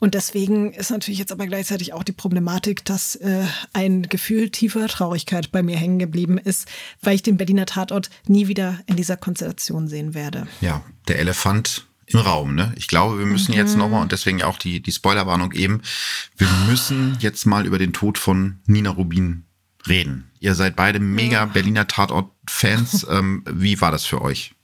Und 0.00 0.14
deswegen 0.14 0.72
ist 0.72 0.90
natürlich 0.90 1.20
jetzt 1.20 1.30
aber 1.30 1.46
gleichzeitig 1.46 1.92
auch 1.92 2.02
die 2.02 2.12
Problematik, 2.12 2.84
dass 2.86 3.16
äh, 3.16 3.44
ein 3.74 4.02
Gefühl 4.04 4.50
tiefer 4.50 4.88
Traurigkeit 4.88 5.52
bei 5.52 5.62
mir 5.62 5.76
hängen 5.76 5.98
geblieben 5.98 6.38
ist, 6.38 6.66
weil 7.02 7.14
ich 7.14 7.22
den 7.22 7.36
Berliner 7.36 7.66
Tatort 7.66 8.10
nie 8.26 8.48
wieder 8.48 8.80
in 8.86 8.96
dieser 8.96 9.18
Konstellation 9.18 9.88
sehen 9.88 10.14
werde. 10.14 10.48
Ja, 10.62 10.82
der 11.06 11.18
Elefant 11.18 11.86
im 12.06 12.18
Raum. 12.18 12.54
Ne? 12.54 12.72
Ich 12.76 12.88
glaube, 12.88 13.18
wir 13.18 13.26
müssen 13.26 13.52
mhm. 13.52 13.58
jetzt 13.58 13.76
nochmal, 13.76 14.02
und 14.02 14.10
deswegen 14.10 14.42
auch 14.42 14.58
die, 14.58 14.80
die 14.80 14.90
Spoilerwarnung 14.92 15.52
eben, 15.52 15.82
wir 16.36 16.48
müssen 16.66 17.16
jetzt 17.20 17.44
mal 17.44 17.66
über 17.66 17.78
den 17.78 17.92
Tod 17.92 18.16
von 18.18 18.58
Nina 18.66 18.90
Rubin 18.90 19.44
reden. 19.86 20.30
Ihr 20.40 20.54
seid 20.54 20.76
beide 20.76 20.98
mega 20.98 21.44
Berliner 21.44 21.86
Tatort-Fans. 21.86 23.06
Ähm, 23.10 23.44
wie 23.46 23.80
war 23.82 23.92
das 23.92 24.06
für 24.06 24.22
euch? 24.22 24.54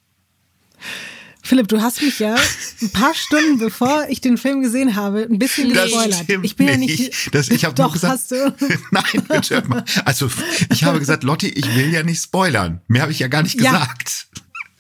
Philipp, 1.47 1.69
du 1.69 1.81
hast 1.81 2.03
mich 2.03 2.19
ja 2.19 2.35
ein 2.83 2.91
paar 2.91 3.15
Stunden 3.15 3.59
bevor 3.59 4.07
ich 4.09 4.21
den 4.21 4.37
Film 4.37 4.63
gesehen 4.63 4.97
habe, 4.97 5.23
ein 5.31 5.39
bisschen 5.39 5.73
gespoilert. 5.73 6.25
Ich 6.43 6.57
bin 6.57 6.69
ja 6.69 6.77
nicht. 6.77 7.35
Das, 7.35 7.49
ich 7.49 7.65
habe 7.65 7.75
doch 7.75 7.93
gesagt, 7.93 8.15
hast 8.15 8.31
du. 8.33 8.55
Nein, 8.91 9.23
bitte. 9.29 9.63
Also 10.05 10.29
ich 10.73 10.85
habe 10.85 10.99
gesagt, 10.99 11.23
Lotti, 11.23 11.49
ich 11.49 11.75
will 11.77 11.93
ja 11.93 12.03
nicht 12.03 12.23
spoilern. 12.23 12.81
Mehr 12.89 13.03
habe 13.03 13.13
ich 13.13 13.21
ja 13.21 13.29
gar 13.29 13.43
nicht 13.43 13.61
ja. 13.61 13.73
gesagt. 13.73 14.27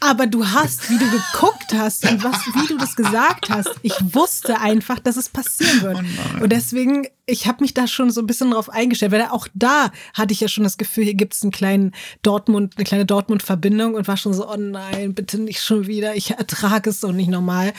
Aber 0.00 0.26
du 0.26 0.46
hast, 0.46 0.90
wie 0.90 0.98
du 0.98 1.06
geguckt 1.11 1.72
hast 1.74 2.09
und 2.09 2.22
was, 2.22 2.37
wie 2.54 2.66
du 2.66 2.76
das 2.76 2.96
gesagt 2.96 3.48
hast, 3.48 3.70
ich 3.82 3.94
wusste 4.12 4.61
einfach, 4.61 4.98
dass 4.98 5.16
es 5.16 5.30
passieren 5.30 5.82
wird. 5.82 5.98
Oh 6.38 6.42
und 6.42 6.52
deswegen, 6.52 7.06
ich 7.24 7.46
habe 7.46 7.62
mich 7.62 7.72
da 7.72 7.87
schon 7.87 8.11
so 8.11 8.20
ein 8.20 8.26
bisschen 8.26 8.50
drauf 8.50 8.68
eingestellt, 8.68 9.12
weil 9.12 9.22
auch 9.22 9.48
da 9.54 9.90
hatte 10.12 10.35
ich 10.35 10.40
ja 10.40 10.48
schon 10.48 10.64
das 10.64 10.76
Gefühl, 10.76 11.04
hier 11.04 11.14
gibt 11.14 11.32
es 11.32 11.42
einen 11.42 11.50
kleinen 11.50 11.92
Dortmund, 12.22 12.74
eine 12.76 12.85
kleine 12.85 13.06
Dortmund-Verbindung 13.06 13.94
und 13.94 14.06
war 14.06 14.18
schon 14.18 14.35
so, 14.35 14.50
oh 14.50 14.56
nein, 14.56 15.14
bitte 15.14 15.38
nicht 15.38 15.62
schon 15.62 15.87
wieder, 15.87 16.14
ich 16.14 16.30
ertrage 16.32 16.90
es 16.90 17.00
doch 17.00 17.12
nicht 17.12 17.30
normal. 17.30 17.72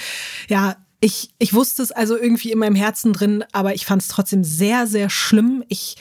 Ja, 0.48 0.76
ich, 1.00 1.30
ich 1.38 1.54
wusste 1.54 1.84
es 1.84 1.92
also 1.92 2.18
irgendwie 2.18 2.52
in 2.52 2.58
meinem 2.58 2.76
Herzen 2.76 3.14
drin, 3.14 3.44
aber 3.52 3.76
ich 3.76 3.86
fand 3.86 4.02
es 4.02 4.08
trotzdem 4.08 4.44
sehr, 4.44 4.88
sehr 4.88 5.12
schlimm. 5.12 5.64
Ich 5.68 5.98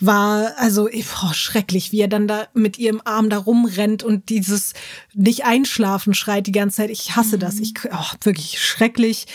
war 0.00 0.52
also 0.56 0.88
boah, 0.88 1.34
schrecklich, 1.34 1.92
wie 1.92 2.00
er 2.00 2.08
dann 2.08 2.28
da 2.28 2.48
mit 2.54 2.78
ihrem 2.78 3.00
Arm 3.04 3.30
da 3.30 3.38
rumrennt 3.38 4.02
und 4.02 4.28
dieses 4.28 4.72
nicht 5.14 5.44
einschlafen 5.44 6.14
schreit 6.14 6.46
die 6.46 6.52
ganze 6.52 6.78
Zeit. 6.78 6.90
Ich 6.90 7.16
hasse 7.16 7.36
mhm. 7.36 7.40
das. 7.40 7.58
Ich 7.58 7.74
oh, 7.90 8.14
wirklich 8.22 8.62
schrecklich. 8.62 9.26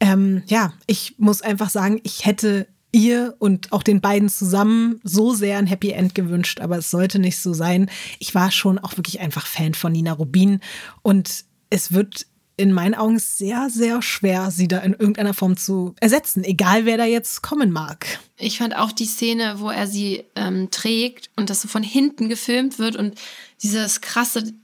Ähm, 0.00 0.42
ja, 0.46 0.72
ich 0.86 1.14
muss 1.18 1.42
einfach 1.42 1.70
sagen, 1.70 2.00
ich 2.02 2.26
hätte 2.26 2.66
ihr 2.92 3.34
und 3.38 3.72
auch 3.72 3.82
den 3.82 4.00
beiden 4.00 4.28
zusammen 4.28 5.00
so 5.04 5.34
sehr 5.34 5.58
ein 5.58 5.66
Happy 5.66 5.90
End 5.90 6.14
gewünscht, 6.14 6.60
aber 6.60 6.78
es 6.78 6.90
sollte 6.90 7.18
nicht 7.18 7.38
so 7.38 7.52
sein. 7.52 7.90
Ich 8.18 8.34
war 8.34 8.50
schon 8.50 8.78
auch 8.78 8.96
wirklich 8.96 9.20
einfach 9.20 9.46
Fan 9.46 9.74
von 9.74 9.92
Nina 9.92 10.12
Rubin 10.12 10.60
und 11.02 11.44
es 11.68 11.92
wird 11.92 12.26
in 12.56 12.72
meinen 12.72 12.94
Augen 12.94 13.18
sehr, 13.18 13.68
sehr 13.70 14.00
schwer, 14.00 14.50
sie 14.50 14.66
da 14.66 14.78
in 14.78 14.92
irgendeiner 14.92 15.34
Form 15.34 15.56
zu 15.56 15.94
ersetzen, 16.00 16.42
egal 16.42 16.86
wer 16.86 16.96
da 16.96 17.04
jetzt 17.04 17.42
kommen 17.42 17.70
mag. 17.70 18.06
Ich 18.38 18.58
fand 18.58 18.76
auch 18.76 18.92
die 18.92 19.04
Szene, 19.06 19.56
wo 19.58 19.68
er 19.68 19.86
sie 19.86 20.24
ähm, 20.34 20.70
trägt 20.70 21.30
und 21.36 21.50
das 21.50 21.60
so 21.60 21.68
von 21.68 21.82
hinten 21.82 22.28
gefilmt 22.28 22.78
wird 22.78 22.96
und 22.96 23.18
dieses 23.62 24.00
krasse 24.00 24.54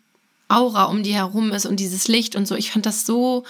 Aura 0.49 0.85
um 0.85 1.03
die 1.03 1.15
herum 1.15 1.53
ist 1.53 1.67
und 1.67 1.81
dieses 1.81 2.09
Licht 2.09 2.35
und 2.35 2.49
so. 2.49 2.55
Ich 2.55 2.71
fand 2.71 2.87
das 2.87 3.05
so 3.05 3.45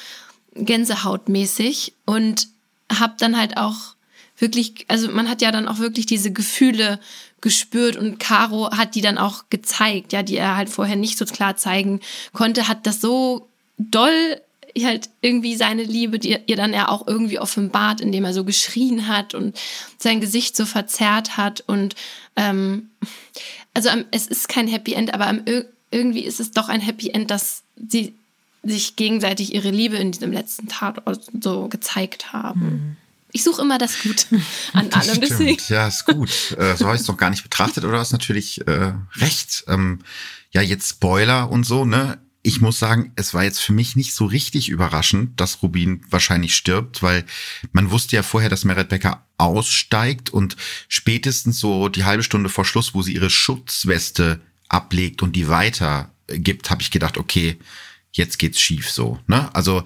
gänsehautmäßig 0.55 1.94
und 2.05 2.48
hab 2.92 3.18
dann 3.18 3.38
halt 3.38 3.57
auch 3.57 3.94
wirklich, 4.38 4.87
also 4.88 5.09
man 5.11 5.28
hat 5.28 5.40
ja 5.40 5.52
dann 5.52 5.68
auch 5.68 5.78
wirklich 5.78 6.07
diese 6.07 6.33
Gefühle 6.33 6.98
gespürt 7.40 7.96
und 7.96 8.18
Caro 8.18 8.70
hat 8.72 8.94
die 8.94 9.00
dann 9.00 9.18
auch 9.18 9.44
gezeigt, 9.50 10.12
ja, 10.12 10.22
die 10.22 10.37
er 10.37 10.57
halt 10.57 10.68
vorher 10.68 10.96
nicht 10.96 11.18
so 11.18 11.24
klar 11.24 11.57
zeigen 11.57 12.00
konnte, 12.33 12.68
hat 12.68 12.87
das 12.87 13.00
so 13.00 13.48
doll 13.90 14.40
halt 14.80 15.10
irgendwie 15.20 15.56
seine 15.56 15.84
Liebe, 15.84 16.18
die 16.18 16.36
ihr 16.46 16.56
dann 16.56 16.72
ja 16.72 16.88
auch 16.88 17.06
irgendwie 17.06 17.38
offenbart, 17.38 18.00
indem 18.00 18.24
er 18.24 18.32
so 18.32 18.44
geschrien 18.44 19.08
hat 19.08 19.34
und 19.34 19.58
sein 19.98 20.20
Gesicht 20.20 20.56
so 20.56 20.64
verzerrt 20.64 21.36
hat. 21.36 21.62
Und 21.66 21.94
ähm, 22.36 22.90
also 23.74 23.90
es 24.10 24.26
ist 24.26 24.48
kein 24.48 24.68
Happy 24.68 24.94
End, 24.94 25.12
aber 25.12 25.34
irgendwie 25.90 26.22
ist 26.22 26.40
es 26.40 26.52
doch 26.52 26.68
ein 26.68 26.80
Happy 26.80 27.10
End, 27.10 27.30
dass 27.30 27.62
sie 27.76 28.14
sich 28.62 28.96
gegenseitig 28.96 29.54
ihre 29.54 29.70
Liebe 29.70 29.96
in 29.96 30.12
diesem 30.12 30.32
letzten 30.32 30.68
Tatort 30.68 31.26
so 31.40 31.68
gezeigt 31.68 32.32
haben. 32.32 32.60
Mhm. 32.60 32.96
Ich 33.32 33.44
suche 33.44 33.62
immer 33.62 33.78
das 33.78 34.02
Gute 34.02 34.26
an 34.72 34.90
das 34.90 35.08
allem. 35.08 35.20
Deswegen. 35.20 35.62
Ja, 35.68 35.88
ist 35.88 36.04
gut. 36.04 36.30
Äh, 36.58 36.76
so 36.76 36.86
habe 36.86 36.94
ich 36.94 37.02
es 37.02 37.08
noch 37.08 37.16
gar 37.16 37.30
nicht 37.30 37.42
betrachtet, 37.42 37.84
oder 37.84 37.98
hast 37.98 38.12
natürlich 38.12 38.66
äh, 38.66 38.92
recht. 39.16 39.64
Ähm, 39.68 40.00
ja, 40.52 40.60
jetzt 40.60 40.88
Spoiler 40.90 41.50
und 41.50 41.64
so, 41.64 41.84
ne? 41.84 42.18
Ich 42.44 42.61
muss 42.61 42.78
sagen, 42.78 43.12
es 43.14 43.35
war 43.35 43.44
jetzt 43.44 43.61
für 43.61 43.72
mich 43.72 43.94
nicht 43.94 44.14
so 44.14 44.24
richtig 44.24 44.68
überraschend, 44.68 45.40
dass 45.40 45.62
Rubin 45.62 46.02
wahrscheinlich 46.11 46.57
stirbt, 46.57 47.02
weil 47.02 47.24
man 47.70 47.92
wusste 47.92 48.16
ja 48.16 48.24
vorher, 48.24 48.50
dass 48.50 48.64
Meret 48.64 48.88
Becker 48.88 49.24
aussteigt 49.38 50.31
und 50.31 50.57
spätestens 50.88 51.61
so 51.61 51.88
die 51.88 52.05
halbe 52.05 52.24
Stunde 52.24 52.48
vor 52.48 52.64
Schluss, 52.64 52.94
wo 52.94 53.02
sie 53.02 53.14
ihre 53.14 53.31
Schutzweste 53.31 54.40
ablegt 54.68 55.22
und 55.22 55.37
die 55.37 55.48
weitergibt, 55.48 56.70
habe 56.70 56.83
ich 56.83 56.90
gedacht, 56.90 57.16
okay, 57.16 57.59
jetzt 58.12 58.38
geht's 58.38 58.61
schief 58.61 58.90
so. 58.90 59.18
Ne? 59.27 59.55
Also 59.55 59.85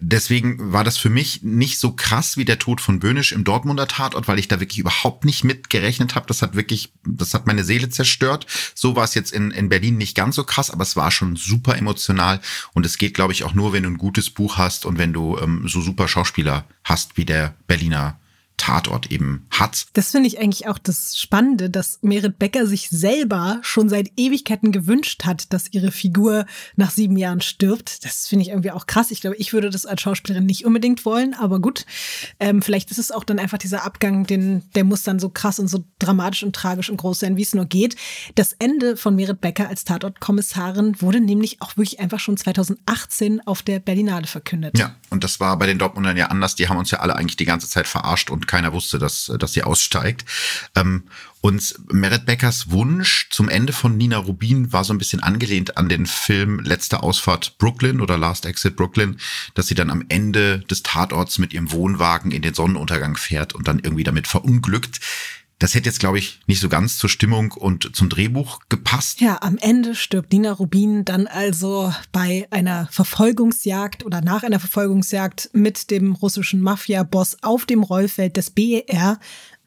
deswegen 0.00 0.72
war 0.72 0.84
das 0.84 0.96
für 0.96 1.10
mich 1.10 1.42
nicht 1.42 1.78
so 1.78 1.92
krass 1.92 2.36
wie 2.36 2.46
der 2.46 2.58
Tod 2.58 2.80
von 2.80 2.98
Böhnisch 2.98 3.32
im 3.32 3.44
Dortmunder 3.44 3.86
Tatort, 3.86 4.26
weil 4.26 4.38
ich 4.38 4.48
da 4.48 4.58
wirklich 4.58 4.78
überhaupt 4.78 5.24
nicht 5.24 5.44
mit 5.44 5.68
gerechnet 5.68 6.14
habe. 6.14 6.26
Das 6.26 6.40
hat 6.40 6.56
wirklich, 6.56 6.92
das 7.04 7.34
hat 7.34 7.46
meine 7.46 7.64
Seele 7.64 7.90
zerstört. 7.90 8.46
So 8.74 8.96
war 8.96 9.04
es 9.04 9.14
jetzt 9.14 9.32
in, 9.32 9.50
in 9.50 9.68
Berlin 9.68 9.98
nicht 9.98 10.16
ganz 10.16 10.36
so 10.36 10.44
krass, 10.44 10.70
aber 10.70 10.82
es 10.82 10.96
war 10.96 11.10
schon 11.10 11.36
super 11.36 11.76
emotional. 11.76 12.40
Und 12.72 12.86
es 12.86 12.96
geht, 12.96 13.14
glaube 13.14 13.34
ich, 13.34 13.44
auch 13.44 13.54
nur, 13.54 13.72
wenn 13.74 13.82
du 13.82 13.90
ein 13.90 13.98
gutes 13.98 14.30
Buch 14.30 14.56
hast 14.56 14.86
und 14.86 14.98
wenn 14.98 15.12
du 15.12 15.36
ähm, 15.38 15.68
so 15.68 15.82
super 15.82 16.08
Schauspieler 16.08 16.64
hast 16.84 17.18
wie 17.18 17.26
der 17.26 17.54
Berliner 17.66 18.18
Tatort 18.58 19.10
eben 19.10 19.46
hat. 19.50 19.86
Das 19.94 20.10
finde 20.10 20.28
ich 20.28 20.38
eigentlich 20.38 20.68
auch 20.68 20.78
das 20.78 21.16
Spannende, 21.16 21.70
dass 21.70 22.00
Merit 22.02 22.38
Becker 22.38 22.66
sich 22.66 22.90
selber 22.90 23.60
schon 23.62 23.88
seit 23.88 24.10
Ewigkeiten 24.16 24.72
gewünscht 24.72 25.24
hat, 25.24 25.52
dass 25.52 25.72
ihre 25.72 25.90
Figur 25.90 26.44
nach 26.76 26.90
sieben 26.90 27.16
Jahren 27.16 27.40
stirbt. 27.40 28.04
Das 28.04 28.28
finde 28.28 28.42
ich 28.42 28.50
irgendwie 28.50 28.72
auch 28.72 28.86
krass. 28.86 29.10
Ich 29.10 29.20
glaube, 29.20 29.36
ich 29.36 29.52
würde 29.52 29.70
das 29.70 29.86
als 29.86 30.02
Schauspielerin 30.02 30.44
nicht 30.44 30.66
unbedingt 30.66 31.04
wollen, 31.04 31.34
aber 31.34 31.60
gut. 31.60 31.86
Ähm, 32.40 32.60
vielleicht 32.60 32.90
ist 32.90 32.98
es 32.98 33.10
auch 33.10 33.24
dann 33.24 33.38
einfach 33.38 33.58
dieser 33.58 33.84
Abgang, 33.84 34.26
den, 34.26 34.64
der 34.74 34.84
muss 34.84 35.02
dann 35.02 35.18
so 35.18 35.30
krass 35.30 35.58
und 35.58 35.68
so 35.68 35.84
dramatisch 35.98 36.42
und 36.42 36.54
tragisch 36.54 36.90
und 36.90 36.98
groß 36.98 37.20
sein, 37.20 37.36
wie 37.36 37.42
es 37.42 37.54
nur 37.54 37.66
geht. 37.66 37.96
Das 38.34 38.52
Ende 38.58 38.96
von 38.96 39.14
Merit 39.14 39.40
Becker 39.40 39.68
als 39.68 39.84
Tatortkommissarin 39.84 41.00
wurde 41.00 41.20
nämlich 41.20 41.62
auch 41.62 41.76
wirklich 41.76 42.00
einfach 42.00 42.20
schon 42.20 42.36
2018 42.36 43.46
auf 43.46 43.62
der 43.62 43.78
Berlinale 43.78 44.26
verkündet. 44.26 44.76
Ja, 44.76 44.96
und 45.10 45.22
das 45.22 45.38
war 45.40 45.56
bei 45.58 45.66
den 45.66 45.78
Dortmundern 45.78 46.16
ja 46.16 46.26
anders. 46.26 46.56
Die 46.56 46.68
haben 46.68 46.76
uns 46.76 46.90
ja 46.90 46.98
alle 46.98 47.14
eigentlich 47.14 47.36
die 47.36 47.44
ganze 47.44 47.68
Zeit 47.68 47.86
verarscht 47.86 48.30
und 48.30 48.47
keiner 48.48 48.72
wusste, 48.72 48.98
dass, 48.98 49.32
dass 49.38 49.52
sie 49.52 49.62
aussteigt. 49.62 50.24
Ähm, 50.74 51.04
und 51.40 51.76
Merit 51.92 52.26
Beckers 52.26 52.72
Wunsch 52.72 53.28
zum 53.30 53.48
Ende 53.48 53.72
von 53.72 53.96
Nina 53.96 54.18
Rubin 54.18 54.72
war 54.72 54.82
so 54.82 54.92
ein 54.92 54.98
bisschen 54.98 55.22
angelehnt 55.22 55.76
an 55.76 55.88
den 55.88 56.06
Film 56.06 56.58
Letzte 56.58 57.02
Ausfahrt 57.04 57.58
Brooklyn 57.58 58.00
oder 58.00 58.18
Last 58.18 58.44
Exit 58.44 58.74
Brooklyn, 58.74 59.20
dass 59.54 59.68
sie 59.68 59.76
dann 59.76 59.90
am 59.90 60.04
Ende 60.08 60.58
des 60.60 60.82
Tatorts 60.82 61.38
mit 61.38 61.52
ihrem 61.52 61.70
Wohnwagen 61.70 62.32
in 62.32 62.42
den 62.42 62.54
Sonnenuntergang 62.54 63.16
fährt 63.16 63.54
und 63.54 63.68
dann 63.68 63.78
irgendwie 63.78 64.02
damit 64.02 64.26
verunglückt. 64.26 64.98
Das 65.58 65.74
hätte 65.74 65.88
jetzt, 65.88 65.98
glaube 65.98 66.18
ich, 66.18 66.40
nicht 66.46 66.60
so 66.60 66.68
ganz 66.68 66.98
zur 66.98 67.10
Stimmung 67.10 67.50
und 67.52 67.96
zum 67.96 68.08
Drehbuch 68.08 68.60
gepasst. 68.68 69.20
Ja, 69.20 69.42
am 69.42 69.58
Ende 69.58 69.96
stirbt 69.96 70.32
Nina 70.32 70.52
Rubin 70.52 71.04
dann 71.04 71.26
also 71.26 71.92
bei 72.12 72.46
einer 72.50 72.88
Verfolgungsjagd 72.92 74.06
oder 74.06 74.20
nach 74.20 74.44
einer 74.44 74.60
Verfolgungsjagd 74.60 75.50
mit 75.54 75.90
dem 75.90 76.12
russischen 76.12 76.60
Mafia-Boss 76.60 77.38
auf 77.42 77.66
dem 77.66 77.82
Rollfeld 77.82 78.36
des 78.36 78.50
BER. 78.50 79.18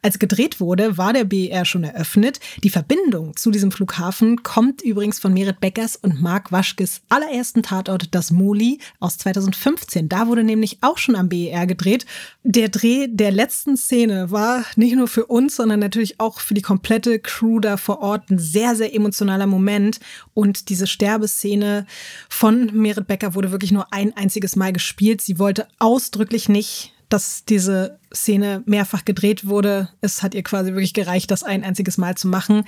Als 0.04 0.18
gedreht 0.18 0.60
wurde, 0.60 0.98
war 0.98 1.14
der 1.14 1.26
BER 1.26 1.64
schon 1.64 1.84
eröffnet. 1.84 2.40
Die 2.64 2.72
Verbindung 2.72 3.38
zu 3.38 3.52
diesem 3.52 3.72
Flughafen 3.72 4.42
kommt 4.42 4.82
übrigens 4.82 5.20
von 5.20 5.32
Merit 5.32 5.60
Beckers 5.60 5.96
und 5.96 6.20
Marc 6.20 6.52
Waschkes 6.52 7.02
allerersten 7.10 7.62
Tatort 7.62 8.16
Das 8.16 8.32
Moli 8.32 8.80
aus 9.00 9.20
2015. 9.20 10.10
Da 10.10 10.26
wurde 10.26 10.44
nämlich 10.44 10.80
auch 10.82 10.98
schon 10.98 11.16
am 11.16 11.30
BER 11.30 11.68
gedreht. 11.68 12.08
Der 12.44 12.70
Dreh 12.70 13.10
der 13.10 13.30
letzten 13.30 13.78
Szene 13.78 14.32
war 14.32 14.66
nicht 14.76 14.96
nur 14.96 15.08
für 15.08 15.28
uns, 15.28 15.56
sondern 15.56 15.80
natürlich 15.80 16.20
auch 16.20 16.40
für 16.40 16.56
die 16.56 16.64
komplette 16.64 17.20
Crew 17.20 17.60
da 17.60 17.78
vor 17.78 18.00
Ort 18.00 18.32
ein 18.32 18.40
sehr, 18.40 18.76
sehr 18.76 18.96
emotionaler 18.96 19.46
Moment. 19.46 20.00
Und 20.34 20.70
diese 20.70 20.88
Sterbeszene 20.88 21.86
von 22.28 22.72
Merit 22.74 23.06
Becker 23.06 23.36
wurde 23.36 23.52
wirklich 23.52 23.72
nur 23.72 23.94
ein 23.94 24.18
einziges 24.18 24.56
Mal 24.56 24.74
gespielt. 24.74 25.22
Sie 25.22 25.38
wollte 25.38 25.68
ausdrücklich 25.78 26.50
nicht 26.50 26.94
dass 27.12 27.46
diese 27.46 28.00
Szene 28.14 28.64
mehrfach 28.66 29.06
gedreht 29.06 29.48
wurde. 29.48 29.90
Es 30.02 30.24
hat 30.24 30.34
ihr 30.34 30.44
quasi 30.44 30.72
wirklich 30.72 30.94
gereicht, 30.94 31.32
das 31.32 31.44
ein 31.44 31.64
einziges 31.64 31.98
Mal 31.98 32.16
zu 32.16 32.28
machen. 32.28 32.64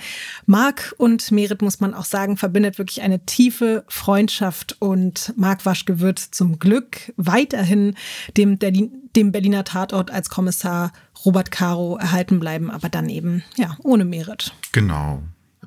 Marc 0.46 0.94
und 0.98 1.30
Merit, 1.30 1.62
muss 1.62 1.80
man 1.80 1.94
auch 1.94 2.04
sagen, 2.04 2.36
verbindet 2.36 2.78
wirklich 2.78 3.02
eine 3.02 3.24
tiefe 3.24 3.84
Freundschaft 3.88 4.76
und 4.80 5.32
Marc 5.36 5.66
Waschke 5.66 6.00
wird 6.00 6.18
zum 6.18 6.58
Glück 6.58 7.12
weiterhin 7.16 7.94
dem, 8.36 8.58
dem 8.58 9.32
Berliner 9.32 9.64
Tatort 9.64 10.10
als 10.10 10.28
Kommissar 10.28 10.92
Robert 11.24 11.50
Caro 11.50 11.96
erhalten 11.96 12.38
bleiben, 12.38 12.70
aber 12.70 12.88
dann 12.88 13.08
eben, 13.08 13.42
ja, 13.56 13.76
ohne 13.82 14.04
Merit. 14.04 14.52
Genau. 14.72 15.22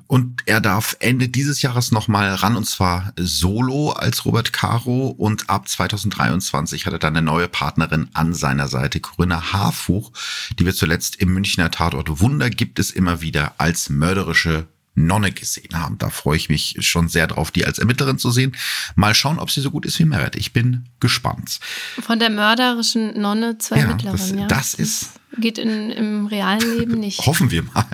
Und 0.08 0.42
er 0.46 0.62
darf 0.62 0.96
Ende 1.00 1.28
dieses 1.28 1.60
Jahres 1.60 1.92
nochmal 1.92 2.34
ran, 2.34 2.56
und 2.56 2.64
zwar 2.64 3.12
solo 3.18 3.90
als 3.90 4.24
Robert 4.24 4.54
Caro. 4.54 5.08
Und 5.08 5.50
ab 5.50 5.68
2023 5.68 6.86
hat 6.86 6.94
er 6.94 6.98
dann 6.98 7.14
eine 7.14 7.24
neue 7.24 7.46
Partnerin 7.46 8.08
an 8.14 8.32
seiner 8.32 8.68
Seite, 8.68 9.00
Corinna 9.00 9.52
Harfuch, 9.52 10.10
die 10.58 10.64
wir 10.64 10.74
zuletzt 10.74 11.16
im 11.16 11.34
Münchner 11.34 11.70
Tatort 11.70 12.20
Wunder 12.20 12.48
gibt 12.48 12.78
es 12.78 12.90
immer 12.90 13.20
wieder 13.20 13.52
als 13.58 13.90
mörderische 13.90 14.66
Nonne 14.94 15.30
gesehen 15.30 15.78
haben. 15.78 15.98
Da 15.98 16.08
freue 16.08 16.36
ich 16.36 16.48
mich 16.48 16.76
schon 16.80 17.08
sehr 17.08 17.26
drauf, 17.26 17.50
die 17.50 17.66
als 17.66 17.78
Ermittlerin 17.78 18.18
zu 18.18 18.30
sehen. 18.30 18.56
Mal 18.96 19.14
schauen, 19.14 19.38
ob 19.38 19.50
sie 19.50 19.60
so 19.60 19.70
gut 19.70 19.86
ist 19.86 19.98
wie 19.98 20.04
Merit. 20.06 20.36
Ich 20.36 20.52
bin 20.52 20.86
gespannt. 21.00 21.60
Von 22.00 22.18
der 22.18 22.30
mörderischen 22.30 23.20
Nonne 23.20 23.58
zwei 23.58 23.80
ja, 23.80 23.94
das, 23.94 24.30
ja. 24.30 24.46
Das 24.46 24.74
ist 24.74 25.10
Geht 25.40 25.58
in, 25.58 25.90
im 25.90 26.26
realen 26.26 26.78
Leben 26.78 27.00
nicht. 27.00 27.26
Hoffen 27.26 27.50
wir 27.50 27.62
mal. 27.62 27.86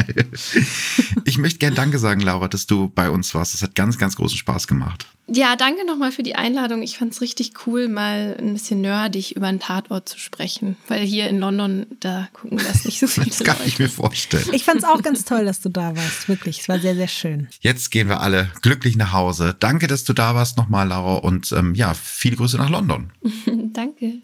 Ich 1.24 1.38
möchte 1.38 1.59
gerne 1.59 1.76
Danke 1.76 1.99
sagen, 1.99 2.20
Laura, 2.20 2.49
dass 2.49 2.66
du 2.66 2.88
bei 2.88 3.11
uns 3.11 3.34
warst. 3.34 3.55
Das 3.55 3.62
hat 3.62 3.74
ganz, 3.74 3.99
ganz 3.99 4.16
großen 4.16 4.36
Spaß 4.38 4.66
gemacht. 4.66 5.07
Ja, 5.26 5.57
danke 5.57 5.86
nochmal 5.86 6.12
für 6.12 6.22
die 6.22 6.34
Einladung. 6.34 6.82
Ich 6.82 6.99
fand 6.99 7.12
es 7.12 7.22
richtig 7.22 7.53
cool, 7.66 7.88
mal 7.88 8.36
ein 8.38 8.53
bisschen 8.53 8.82
nerdig 8.82 9.34
über 9.36 9.47
einen 9.47 9.59
Tatort 9.59 10.07
zu 10.07 10.18
sprechen. 10.18 10.76
Weil 10.86 11.01
hier 11.07 11.28
in 11.30 11.38
London, 11.38 11.86
da 12.01 12.28
gucken 12.34 12.59
das 12.59 12.84
nicht 12.84 13.01
so 13.01 13.07
viele 13.09 13.26
Das 13.28 13.38
kann 13.38 13.57
Leute. 13.57 13.68
ich 13.68 13.78
mir 13.78 13.88
vorstellen. 13.88 14.45
Ich 14.53 14.64
fand 14.64 14.78
es 14.78 14.84
auch 14.84 15.03
ganz 15.03 15.24
toll, 15.24 15.47
dass 15.47 15.61
du 15.62 15.70
da 15.70 15.97
warst. 15.97 16.28
Wirklich, 16.28 16.61
es 16.61 16.68
war 16.68 16.78
sehr, 16.78 16.95
sehr 16.95 17.09
schön. 17.09 17.49
Jetzt 17.61 17.90
gehen 17.90 18.09
wir 18.09 18.20
alle 18.20 18.51
glücklich 18.61 18.97
nach 18.97 19.12
Hause. 19.12 19.57
Danke, 19.59 19.86
dass 19.86 20.05
du 20.05 20.12
da 20.12 20.34
warst 20.34 20.59
nochmal, 20.59 20.88
Laura. 20.88 21.16
Und 21.16 21.53
ähm, 21.53 21.74
ja, 21.74 21.95
viele 21.95 22.36
Grüße 22.36 22.59
nach 22.59 22.68
London. 22.70 23.11
danke. 23.72 24.20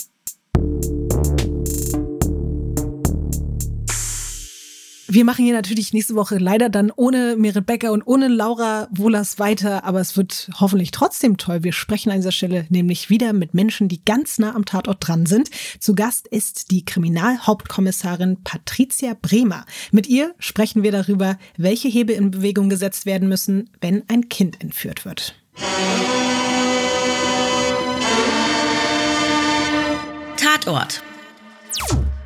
Wir 5.12 5.24
machen 5.24 5.44
hier 5.44 5.54
natürlich 5.54 5.92
nächste 5.92 6.14
Woche 6.14 6.38
leider 6.38 6.68
dann 6.68 6.92
ohne 6.94 7.34
Merit 7.36 7.66
Becker 7.66 7.90
und 7.90 8.02
ohne 8.06 8.28
Laura 8.28 8.86
Wohlers 8.92 9.40
weiter, 9.40 9.82
aber 9.82 10.00
es 10.00 10.16
wird 10.16 10.48
hoffentlich 10.60 10.92
trotzdem 10.92 11.36
toll. 11.36 11.64
Wir 11.64 11.72
sprechen 11.72 12.10
an 12.10 12.18
dieser 12.18 12.30
Stelle 12.30 12.64
nämlich 12.68 13.10
wieder 13.10 13.32
mit 13.32 13.52
Menschen, 13.52 13.88
die 13.88 14.04
ganz 14.04 14.38
nah 14.38 14.54
am 14.54 14.64
Tatort 14.64 14.98
dran 15.00 15.26
sind. 15.26 15.50
Zu 15.80 15.96
Gast 15.96 16.28
ist 16.28 16.70
die 16.70 16.84
Kriminalhauptkommissarin 16.84 18.44
Patricia 18.44 19.16
Bremer. 19.20 19.66
Mit 19.90 20.06
ihr 20.06 20.32
sprechen 20.38 20.84
wir 20.84 20.92
darüber, 20.92 21.38
welche 21.56 21.88
Hebel 21.88 22.14
in 22.14 22.30
Bewegung 22.30 22.68
gesetzt 22.68 23.04
werden 23.04 23.28
müssen, 23.28 23.68
wenn 23.80 24.08
ein 24.08 24.28
Kind 24.28 24.60
entführt 24.60 25.04
wird. 25.04 25.34
Tatort 30.36 31.02